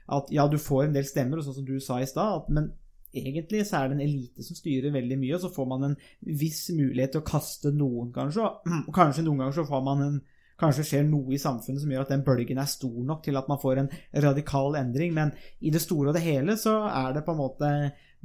at 0.07 0.33
ja, 0.33 0.47
du 0.47 0.59
får 0.61 0.87
en 0.87 0.97
del 0.97 1.07
stemmer, 1.07 1.39
og 1.39 1.47
sånn 1.47 1.59
som 1.61 1.67
du 1.67 1.77
sa 1.83 2.01
i 2.01 2.09
stad, 2.09 2.51
men 2.53 2.71
egentlig 3.17 3.65
så 3.67 3.81
er 3.81 3.89
det 3.89 3.97
en 3.97 4.07
elite 4.07 4.45
som 4.45 4.57
styrer 4.57 4.93
veldig 4.93 5.19
mye, 5.19 5.35
og 5.37 5.43
så 5.43 5.51
får 5.53 5.69
man 5.69 5.89
en 5.89 5.99
viss 6.21 6.67
mulighet 6.75 7.15
til 7.15 7.23
å 7.23 7.27
kaste 7.27 7.71
noen, 7.75 8.11
kanskje. 8.15 8.49
Og 8.87 8.91
kanskje 8.99 9.25
noen 9.27 9.43
ganger 9.45 9.61
så 9.61 9.69
får 9.69 9.85
man 9.91 10.09
en 10.09 10.17
Kanskje 10.57 10.87
skjer 10.89 11.03
noe 11.05 11.35
i 11.35 11.37
samfunnet 11.37 11.83
som 11.83 11.91
gjør 11.93 12.07
at 12.07 12.11
den 12.15 12.23
bølgen 12.25 12.57
er 12.57 12.69
stor 12.69 12.95
nok 13.05 13.19
til 13.27 13.37
at 13.37 13.45
man 13.45 13.59
får 13.61 13.81
en 13.83 13.91
radikal 14.25 14.73
endring, 14.79 15.11
men 15.13 15.29
i 15.61 15.69
det 15.69 15.83
store 15.83 16.09
og 16.09 16.17
det 16.17 16.23
hele 16.25 16.55
så 16.57 16.79
er 16.89 17.13
det 17.13 17.21
på 17.27 17.35
en 17.35 17.41
måte 17.43 17.69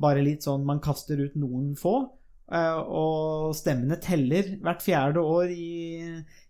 bare 0.01 0.25
litt 0.25 0.47
sånn 0.47 0.65
man 0.65 0.81
kaster 0.81 1.21
ut 1.21 1.37
noen 1.37 1.75
få, 1.77 1.93
og 2.53 3.55
stemmene 3.57 3.97
teller 4.03 4.51
hvert 4.61 4.83
fjerde 4.85 5.23
år 5.25 5.53
i, 5.55 6.03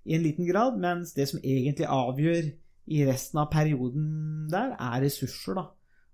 i 0.02 0.16
en 0.16 0.24
liten 0.24 0.48
grad, 0.48 0.78
mens 0.82 1.12
det 1.14 1.28
som 1.30 1.38
egentlig 1.42 1.86
avgjør 1.86 2.48
i 2.90 3.04
resten 3.06 3.38
av 3.42 3.50
perioden 3.52 4.48
der, 4.50 4.74
er 4.74 5.04
ressurser, 5.04 5.60
da. 5.60 5.68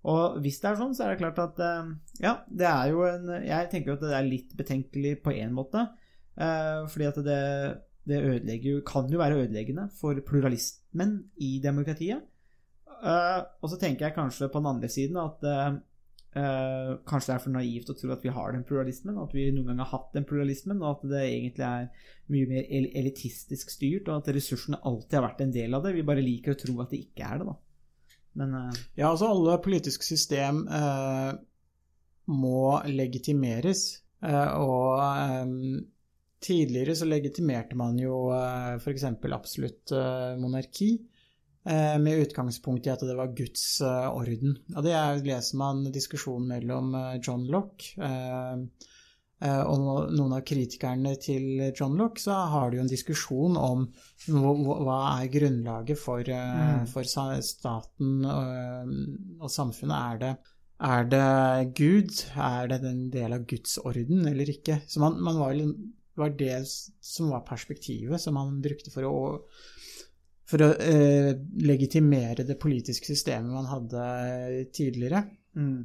Og 0.09 0.39
hvis 0.45 0.61
det 0.62 0.70
er 0.70 0.78
sånn, 0.78 0.95
så 0.95 1.05
er 1.05 1.12
det 1.12 1.20
klart 1.22 1.41
at 1.43 1.61
eh, 1.64 1.91
ja, 2.22 2.36
det 2.47 2.68
er 2.68 2.93
jo 2.93 3.03
en 3.09 3.32
Jeg 3.43 3.68
tenker 3.72 3.93
jo 3.93 3.97
at 3.99 4.05
det 4.05 4.14
er 4.14 4.28
litt 4.28 4.55
betenkelig 4.57 5.16
på 5.24 5.34
én 5.34 5.53
måte, 5.57 5.84
eh, 6.39 6.84
fordi 6.89 7.09
at 7.09 7.20
det, 7.26 7.43
det 8.09 8.22
ødelegger, 8.22 8.82
kan 8.89 9.11
jo 9.11 9.20
være 9.20 9.43
ødeleggende 9.43 9.89
for 9.99 10.20
pluralismen 10.26 11.18
i 11.45 11.59
demokratiet. 11.64 12.22
Eh, 12.99 13.41
og 13.62 13.72
så 13.72 13.80
tenker 13.80 14.09
jeg 14.09 14.16
kanskje 14.16 14.51
på 14.53 14.62
den 14.62 14.70
andre 14.70 14.93
siden 14.93 15.18
at 15.22 15.45
eh, 16.39 16.91
kanskje 17.09 17.30
det 17.30 17.34
er 17.34 17.43
for 17.45 17.55
naivt 17.55 17.91
å 17.93 17.97
tro 17.99 18.12
at 18.14 18.24
vi 18.24 18.32
har 18.34 18.55
den 18.55 18.64
pluralismen, 18.68 19.18
at 19.22 19.34
vi 19.36 19.49
noen 19.55 19.72
gang 19.72 19.82
har 19.82 19.91
hatt 19.93 20.14
den 20.16 20.26
pluralismen, 20.28 20.80
og 20.82 20.97
at 20.97 21.11
det 21.11 21.22
egentlig 21.24 21.66
er 21.66 21.89
mye 22.32 22.49
mer 22.51 22.70
el- 22.78 22.91
elitistisk 23.01 23.74
styrt, 23.74 24.09
og 24.09 24.22
at 24.22 24.30
ressursene 24.36 24.80
alltid 24.89 25.18
har 25.18 25.26
vært 25.26 25.45
en 25.45 25.55
del 25.55 25.76
av 25.76 25.84
det. 25.84 25.95
Vi 25.99 26.07
bare 26.07 26.24
liker 26.24 26.55
å 26.55 26.61
tro 26.62 26.78
at 26.84 26.95
det 26.95 27.03
ikke 27.07 27.28
er 27.28 27.43
det, 27.43 27.51
da. 27.51 27.57
Men 28.39 28.57
uh... 28.57 28.80
Ja, 28.95 29.11
altså 29.11 29.32
alle 29.32 29.59
politiske 29.64 30.07
system 30.07 30.64
uh, 30.70 31.32
må 32.30 32.64
legitimeres. 32.86 33.86
Og 34.18 34.99
um, 34.99 35.76
tidligere 36.43 36.97
så 36.99 37.07
legitimerte 37.07 37.76
man 37.78 37.99
jo 38.03 38.24
uh, 38.34 38.74
f.eks. 38.78 39.07
absolutt 39.30 39.95
monarki. 40.39 40.97
Eh, 41.69 41.97
Med 42.03 42.25
utgangspunkt 42.27 42.87
i 42.89 42.93
at 42.93 43.05
det 43.07 43.16
var 43.19 43.35
Guds 43.37 43.81
eh, 43.85 44.09
orden. 44.11 44.57
Og 44.75 44.85
det 44.87 44.95
er, 44.97 45.25
leser 45.25 45.61
man 45.61 45.85
diskusjonen 45.95 46.49
mellom 46.57 46.95
eh, 46.99 47.19
John 47.23 47.47
Locke 47.51 48.09
og 49.39 50.09
noen 50.11 50.33
av 50.35 50.43
kritikerne 50.43 51.12
til 51.23 51.61
John 51.71 51.95
Locke, 51.99 52.19
så 52.19 52.35
har 52.51 52.71
de 52.71 52.81
jo 52.81 52.83
en 52.83 52.91
diskusjon 52.91 53.55
om 53.55 53.85
hva, 54.27 54.97
er 55.21 55.31
grunnlaget 55.31 56.01
for, 56.01 56.27
eh, 56.27 56.81
for 56.91 57.07
staten 57.07 58.27
og, 58.27 59.47
samfunnet. 59.47 59.95
Er 59.95 60.19
det, 60.25 60.33
er 60.91 61.07
det 61.12 61.77
Gud? 61.79 62.11
Er 62.35 62.66
det 62.73 62.81
en 62.83 63.07
del 63.14 63.37
av 63.37 63.47
Guds 63.47 63.79
orden 63.79 64.27
eller 64.27 64.51
ikke? 64.51 64.81
Så 64.91 65.05
man, 65.05 65.21
man 65.23 65.39
var, 65.39 65.62
var 66.19 66.35
det 66.35 66.59
som 66.66 67.31
var 67.31 67.47
perspektivet 67.47 68.21
som 68.21 68.35
man 68.35 68.59
brukte 68.64 68.91
for 68.91 69.07
å 69.07 69.19
for 70.49 70.64
å 70.64 70.70
eh, 70.80 71.34
legitimere 71.61 72.46
det 72.49 72.59
politiske 72.61 73.11
systemet 73.11 73.53
man 73.53 73.68
hadde 73.68 74.05
tidligere. 74.72 75.24
mm, 75.55 75.80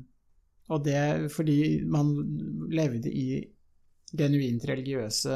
Og 0.72 0.84
det 0.86 1.32
fordi 1.34 1.58
man 1.84 2.14
levde 2.72 3.12
i 3.12 3.42
genuint 4.16 4.64
religiøse, 4.70 5.36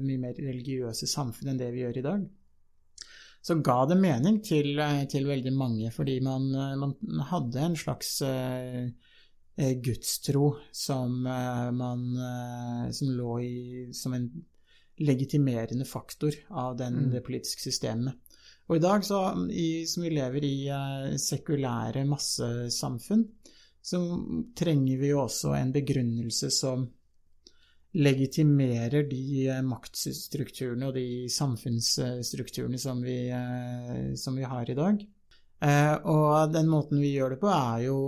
mye 0.00 0.22
mer 0.22 0.38
religiøse 0.38 1.06
samfunn 1.10 1.50
enn 1.52 1.58
det 1.60 1.72
vi 1.74 1.82
gjør 1.82 1.98
i 2.00 2.04
dag. 2.06 2.24
Så 3.44 3.58
ga 3.60 3.84
det 3.90 3.98
mening 4.00 4.38
til, 4.42 4.78
eh, 4.80 5.04
til 5.12 5.26
veldig 5.28 5.52
mange, 5.52 5.90
fordi 5.92 6.20
man, 6.24 6.46
eh, 6.54 6.76
man 6.80 6.94
hadde 7.28 7.60
en 7.60 7.76
slags 7.76 8.22
eh, 8.22 8.88
eh, 9.58 9.74
gudstro 9.84 10.56
som, 10.72 11.26
eh, 11.26 11.70
man, 11.70 12.06
eh, 12.16 12.90
som 12.90 13.08
lå 13.08 13.34
i 13.44 13.92
som 13.92 14.14
en 14.14 14.30
legitimerende 14.98 15.84
faktor 15.84 16.32
av 16.50 16.76
den, 16.78 16.94
Mm. 16.94 17.10
det 17.10 17.24
politiske 17.24 17.60
systemet. 17.60 18.14
Og 18.64 18.76
i 18.78 18.80
dag, 18.80 19.04
så, 19.04 19.20
i, 19.52 19.84
som 19.86 20.06
vi 20.06 20.10
lever 20.16 20.44
i 20.48 20.54
eh, 20.72 21.16
sekulære 21.20 22.04
massesamfunn, 22.08 23.24
så 23.84 23.98
trenger 24.56 25.00
vi 25.02 25.10
jo 25.10 25.18
også 25.26 25.52
en 25.58 25.72
begrunnelse 25.74 26.48
som 26.54 26.86
legitimerer 27.94 29.04
de 29.10 29.24
eh, 29.52 29.60
maktstrukturene 29.62 30.88
og 30.88 30.96
de 30.96 31.28
samfunnsstrukturene 31.30 32.80
som 32.80 33.02
vi, 33.04 33.18
eh, 33.28 34.14
som 34.16 34.40
vi 34.40 34.48
har 34.48 34.70
i 34.72 34.78
dag. 34.78 35.04
Eh, 35.64 35.92
Og 36.08 36.52
den 36.52 36.68
måten 36.72 37.04
vi 37.04 37.12
gjør 37.14 37.36
det 37.36 37.40
på, 37.44 37.52
er 37.52 37.84
jo 37.84 37.98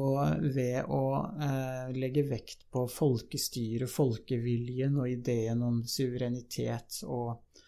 ved 0.56 0.88
å 0.88 1.02
eh, 1.36 1.92
legge 2.00 2.24
vekt 2.32 2.66
på 2.72 2.86
folkestyret, 2.88 3.92
folkeviljen 3.92 4.96
og 4.96 5.12
ideen 5.12 5.62
om 5.68 5.84
suverenitet 5.84 7.02
og 7.04 7.60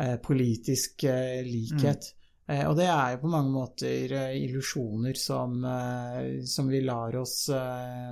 eh, 0.00 0.16
politisk 0.24 1.06
likhet. 1.44 2.10
Eh, 2.10 2.18
Og 2.68 2.76
det 2.78 2.88
er 2.90 3.14
jo 3.14 3.22
på 3.22 3.32
mange 3.32 3.52
måter 3.54 4.14
eh, 4.18 4.38
illusjoner 4.44 5.18
som, 5.18 5.60
eh, 5.64 6.42
som 6.48 6.68
vi 6.70 6.82
lar 6.84 7.16
oss 7.20 7.36
eh, 7.54 8.10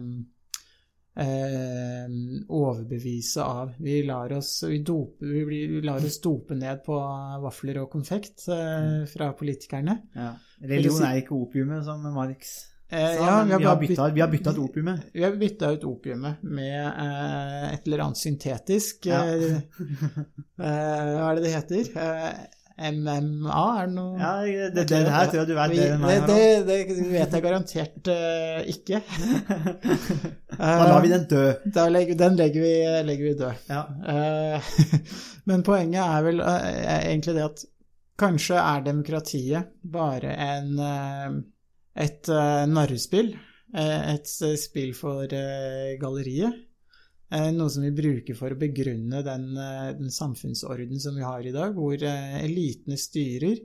eh, 1.25 2.17
overbevise 2.49 3.45
av. 3.45 3.75
Vi 3.79 4.01
lar 4.09 4.33
oss, 4.39 4.55
vi 4.69 4.81
dope, 4.87 5.27
vi 5.27 5.45
blir, 5.49 5.77
vi 5.77 5.85
lar 5.87 6.05
oss 6.07 6.21
dope 6.25 6.57
ned 6.59 6.85
på 6.87 6.97
vafler 7.45 7.83
og 7.83 7.91
konfekt 7.93 8.49
eh, 8.49 9.07
fra 9.11 9.33
politikerne. 9.37 10.01
ja. 10.17 10.35
Religion 10.61 11.07
er 11.09 11.23
ikke 11.23 11.39
opiumet, 11.39 11.87
som 11.87 12.05
Marx 12.13 12.59
Eh, 12.93 13.17
sa, 13.17 13.49
ja, 13.51 13.59
vi, 13.59 13.65
har 13.65 13.77
bytta, 13.77 14.09
vi 14.09 14.21
har 14.21 14.29
bytta 14.29 14.51
ut 14.51 14.59
opiumet. 14.59 15.01
Vi 15.13 15.23
har 15.25 15.37
bytta 15.37 15.71
ut 15.71 15.85
opiumet 15.85 16.43
med 16.43 16.87
eh, 16.87 17.75
et 17.75 17.87
eller 17.87 17.99
annet 17.99 18.19
syntetisk. 18.19 19.07
Ja. 19.07 19.21
Eh, 19.31 19.57
eh, 20.59 21.11
hva 21.15 21.29
er 21.29 21.39
det 21.39 21.45
det 21.45 21.53
heter? 21.55 21.93
Eh, 22.81 22.93
MMA, 22.97 23.65
er 23.83 23.87
det 23.91 23.95
noe 23.95 24.19
Ja, 24.21 24.31
det, 24.43 24.69
det, 24.77 24.85
det 24.89 25.13
her 25.13 25.27
tror 25.29 25.39
jeg 25.43 25.49
du 25.51 25.55
vet 25.59 25.73
bedre 25.75 25.89
enn 25.97 26.01
meg. 26.01 26.23
det, 26.31 26.37
det, 26.69 26.79
det 26.89 27.09
vet 27.17 27.35
jeg 27.37 27.45
garantert 27.45 28.09
uh, 28.09 28.61
ikke. 28.73 29.01
Da 30.61 30.87
lar 30.89 31.01
vi 31.05 31.11
den 31.13 31.27
dø. 31.31 31.45
Da 31.75 31.87
legger, 31.93 32.17
den 32.21 32.37
legger 32.41 32.65
vi, 32.65 32.73
legger 33.07 33.29
vi 33.31 33.35
død. 33.39 33.69
Ja. 33.71 33.83
Uh, 34.05 34.73
Men 35.49 35.63
poenget 35.67 36.01
er 36.05 36.25
vel 36.27 36.41
eh, 36.45 37.11
egentlig 37.11 37.37
det 37.39 37.45
at 37.47 37.63
kanskje 38.21 38.59
er 38.61 38.83
demokratiet 38.85 39.71
bare 39.93 40.35
en, 40.45 40.75
eh, 40.85 41.39
et 42.05 42.29
eh, 42.29 42.65
narrespill. 42.69 43.31
eh, 43.75 44.11
Et 44.15 44.35
eh, 44.47 44.57
spill 44.61 44.93
for 44.95 45.25
eh, 45.33 45.95
galleriet. 46.01 46.59
Eh, 47.31 47.53
Noe 47.55 47.71
som 47.71 47.85
vi 47.87 47.93
bruker 47.95 48.35
for 48.35 48.51
å 48.51 48.59
begrunne 48.59 49.23
den, 49.23 49.45
eh, 49.57 49.93
den 49.95 50.11
samfunnsorden 50.11 51.01
som 51.01 51.15
vi 51.15 51.23
har 51.23 51.47
i 51.47 51.53
dag, 51.55 51.77
hvor 51.79 51.95
eh, 51.95 52.41
elitene 52.43 52.99
styrer, 52.99 53.61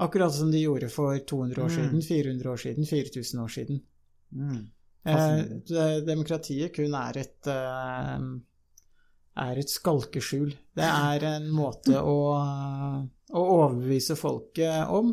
akkurat 0.00 0.32
som 0.32 0.50
de 0.50 0.62
gjorde 0.62 0.88
for 0.88 1.18
200 1.18 1.64
år 1.64 1.74
siden, 1.74 2.02
400 2.02 2.50
år 2.50 2.62
siden, 2.64 2.86
4000 2.88 3.42
år 3.44 3.52
siden. 3.52 3.82
Mm. 4.32 4.62
Eh, 5.08 6.00
demokratiet 6.06 6.72
kun 6.74 6.94
er 6.96 7.18
et 7.24 7.52
er 9.38 9.58
et 9.60 9.70
skalkeskjul. 9.70 10.50
Det 10.74 10.84
er 10.84 11.24
en 11.28 11.44
måte 11.54 12.00
å, 12.00 12.16
å 13.30 13.42
overbevise 13.42 14.16
folket 14.18 14.90
om 14.90 15.12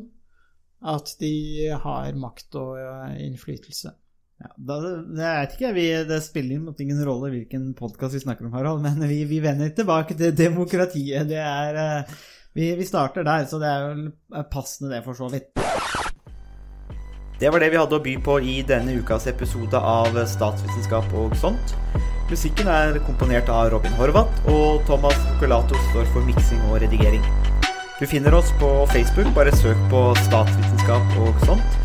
at 0.81 1.11
de 1.19 1.69
har 1.83 2.17
makt 2.17 2.57
og 2.57 2.79
innflytelse. 3.21 3.93
Ja, 4.35 4.49
da, 4.57 4.79
det, 5.15 5.27
ikke, 5.55 5.71
vi, 5.77 5.85
det 6.09 6.19
spiller 6.25 6.59
ingen 6.83 7.03
rolle 7.07 7.31
hvilken 7.31 7.69
podkast 7.77 8.17
vi 8.17 8.23
snakker 8.25 8.47
om, 8.47 8.55
Harald, 8.57 8.81
men 8.83 8.99
vi, 9.07 9.21
vi 9.29 9.39
vender 9.39 9.71
tilbake 9.71 10.17
til 10.19 10.35
demokratiet. 10.35 11.29
Det 11.29 11.39
er 11.39 11.79
eh, 11.79 12.17
vi, 12.55 12.73
vi 12.75 12.87
starter 12.87 13.23
der, 13.23 13.45
så 13.47 13.59
det 13.61 13.69
er 13.69 13.85
jo 13.87 14.43
passende 14.51 14.91
det, 14.91 15.03
for 15.07 15.15
så 15.15 15.29
vidt. 15.31 15.53
Det 17.39 17.51
var 17.51 17.59
det 17.59 17.71
vi 17.71 17.79
hadde 17.79 17.97
å 17.97 18.03
by 18.03 18.17
på 18.23 18.37
i 18.43 18.57
denne 18.67 18.95
ukas 18.99 19.27
episode 19.31 19.79
av 19.79 20.15
Statsvitenskap 20.27 21.15
og 21.19 21.35
sånt. 21.39 21.75
Musikken 22.27 22.67
er 22.71 22.99
komponert 23.07 23.51
av 23.51 23.69
Robin 23.71 23.95
Horvath, 23.99 24.47
og 24.51 24.83
Thomas 24.87 25.19
Colato 25.39 25.79
står 25.91 26.07
for 26.11 26.27
miksing 26.27 26.63
og 26.71 26.79
redigering. 26.83 27.23
Du 27.99 28.03
finner 28.07 28.35
oss 28.35 28.51
på 28.59 28.71
Facebook, 28.91 29.31
bare 29.35 29.55
søk 29.55 29.79
på 29.91 30.07
statsvitenskap 30.25 31.19
og 31.23 31.43
sånt. 31.47 31.84